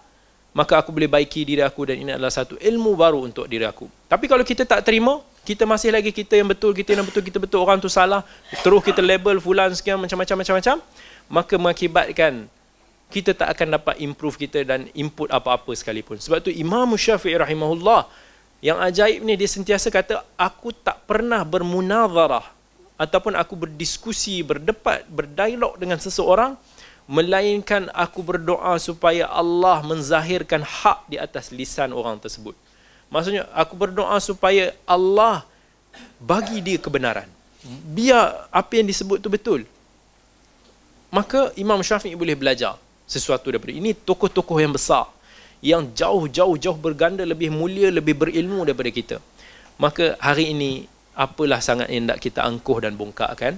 maka 0.52 0.76
aku 0.76 0.92
boleh 0.92 1.08
baiki 1.08 1.48
diri 1.48 1.64
aku 1.64 1.88
dan 1.88 2.04
ini 2.04 2.12
adalah 2.12 2.36
satu 2.36 2.60
ilmu 2.60 3.00
baru 3.00 3.24
untuk 3.24 3.48
diri 3.48 3.64
aku. 3.64 3.88
Tapi 4.12 4.28
kalau 4.28 4.44
kita 4.44 4.68
tak 4.68 4.84
terima, 4.84 5.24
kita 5.48 5.64
masih 5.64 5.96
lagi 5.96 6.12
kita 6.12 6.36
yang 6.36 6.52
betul, 6.52 6.76
kita 6.76 6.92
yang 6.92 7.08
betul, 7.08 7.24
kita 7.24 7.40
betul, 7.40 7.64
orang 7.64 7.80
tu 7.80 7.88
salah, 7.88 8.28
terus 8.60 8.84
kita 8.84 9.00
label 9.00 9.40
fulan 9.40 9.72
sekian 9.72 9.96
macam-macam 9.96 10.44
macam-macam, 10.44 10.76
maka 11.32 11.54
mengakibatkan 11.56 12.50
kita 13.08 13.32
tak 13.32 13.56
akan 13.56 13.80
dapat 13.80 13.96
improve 14.04 14.36
kita 14.36 14.68
dan 14.68 14.92
input 14.92 15.32
apa-apa 15.32 15.72
sekalipun. 15.72 16.20
Sebab 16.20 16.44
tu 16.44 16.52
Imam 16.52 16.92
Syafi'i 16.96 17.40
rahimahullah 17.40 18.08
Yang 18.58 18.78
ajaib 18.90 19.20
ni 19.22 19.38
dia 19.38 19.46
sentiasa 19.46 19.88
kata 19.94 20.26
aku 20.34 20.74
tak 20.74 21.06
pernah 21.06 21.46
bermunazarah 21.46 22.42
ataupun 22.98 23.38
aku 23.38 23.54
berdiskusi, 23.54 24.42
berdebat, 24.42 25.06
berdialog 25.06 25.78
dengan 25.78 26.02
seseorang 26.02 26.58
melainkan 27.06 27.88
aku 27.94 28.26
berdoa 28.26 28.76
supaya 28.82 29.30
Allah 29.30 29.86
menzahirkan 29.86 30.66
hak 30.66 31.06
di 31.06 31.22
atas 31.22 31.54
lisan 31.54 31.94
orang 31.94 32.18
tersebut. 32.18 32.58
Maksudnya 33.14 33.46
aku 33.54 33.78
berdoa 33.78 34.18
supaya 34.18 34.74
Allah 34.84 35.46
bagi 36.18 36.58
dia 36.60 36.82
kebenaran. 36.82 37.30
Biar 37.94 38.50
apa 38.50 38.72
yang 38.74 38.90
disebut 38.90 39.22
tu 39.22 39.30
betul. 39.30 39.70
Maka 41.14 41.54
Imam 41.56 41.80
Syafi'i 41.86 42.18
boleh 42.18 42.34
belajar 42.34 42.76
sesuatu 43.08 43.48
daripada 43.50 43.72
ini 43.72 43.96
tokoh-tokoh 43.96 44.58
yang 44.60 44.76
besar 44.76 45.08
yang 45.64 45.90
jauh-jauh 45.90 46.56
jauh 46.60 46.78
berganda 46.78 47.24
lebih 47.26 47.50
mulia 47.50 47.90
lebih 47.90 48.14
berilmu 48.14 48.62
daripada 48.68 48.92
kita. 48.94 49.18
Maka 49.82 50.14
hari 50.22 50.54
ini 50.54 50.86
apalah 51.18 51.58
sangat 51.58 51.90
yang 51.90 52.14
nak 52.14 52.22
kita 52.22 52.46
angkuh 52.46 52.78
dan 52.84 52.94
bongkakkan 52.94 53.58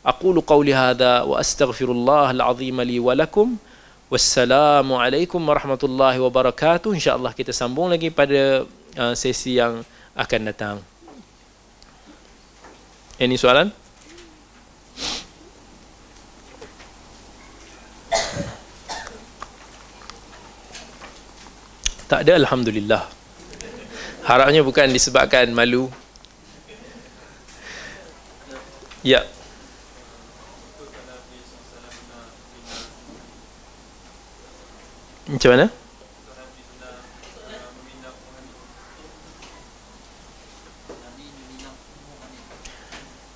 aqulu 0.00 0.40
qawli 0.40 0.72
hadha 0.72 1.28
wa 1.28 1.36
astaghfirullah 1.36 2.32
alazim 2.32 2.76
li 2.80 2.96
wa 2.96 3.12
lakum. 3.12 3.60
Wassalamualaikum 4.10 5.38
warahmatullahi 5.38 6.18
wabarakatuh. 6.18 6.90
Insyaallah 6.98 7.30
kita 7.30 7.54
sambung 7.54 7.86
lagi 7.86 8.10
pada 8.10 8.66
uh, 8.98 9.14
sesi 9.14 9.54
yang 9.54 9.86
akan 10.18 10.40
datang. 10.50 10.76
Ini 13.22 13.36
soalan? 13.38 13.70
Tak 22.10 22.26
ada 22.26 22.34
Alhamdulillah 22.42 23.06
Harapnya 24.26 24.66
bukan 24.66 24.90
disebabkan 24.90 25.54
malu 25.54 25.86
Ya 29.06 29.22
Macam 35.30 35.50
mana? 35.54 35.66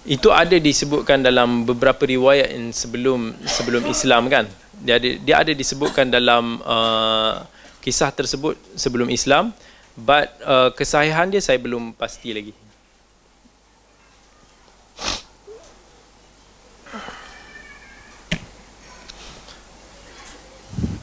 Itu 0.05 0.28
ada 0.34 0.59
disebutkan 0.60 1.22
dalam 1.22 1.64
beberapa 1.64 2.02
riwayat 2.05 2.51
yang 2.51 2.74
sebelum 2.74 3.32
sebelum 3.46 3.88
Islam 3.88 4.28
kan. 4.28 4.51
Dia 4.84 5.01
ada 5.01 5.09
dia 5.16 5.34
ada 5.40 5.52
disebutkan 5.55 6.12
dalam 6.12 6.60
uh, 6.60 7.40
kisah 7.85 8.09
tersebut 8.09 8.56
sebelum 8.73 9.12
Islam 9.12 9.52
but 9.93 10.32
uh, 10.40 10.73
kesahihan 10.73 11.28
dia 11.28 11.44
saya 11.44 11.61
belum 11.61 11.93
pasti 11.93 12.32
lagi. 12.32 12.56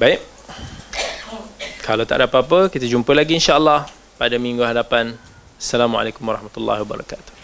Baik. 0.01 0.17
Kalau 1.85 2.09
tak 2.09 2.17
ada 2.17 2.25
apa-apa, 2.25 2.73
kita 2.73 2.89
jumpa 2.89 3.13
lagi 3.13 3.37
insya-Allah 3.37 3.85
pada 4.17 4.33
minggu 4.41 4.65
hadapan. 4.65 5.13
Assalamualaikum 5.61 6.25
warahmatullahi 6.25 6.81
wabarakatuh. 6.81 7.40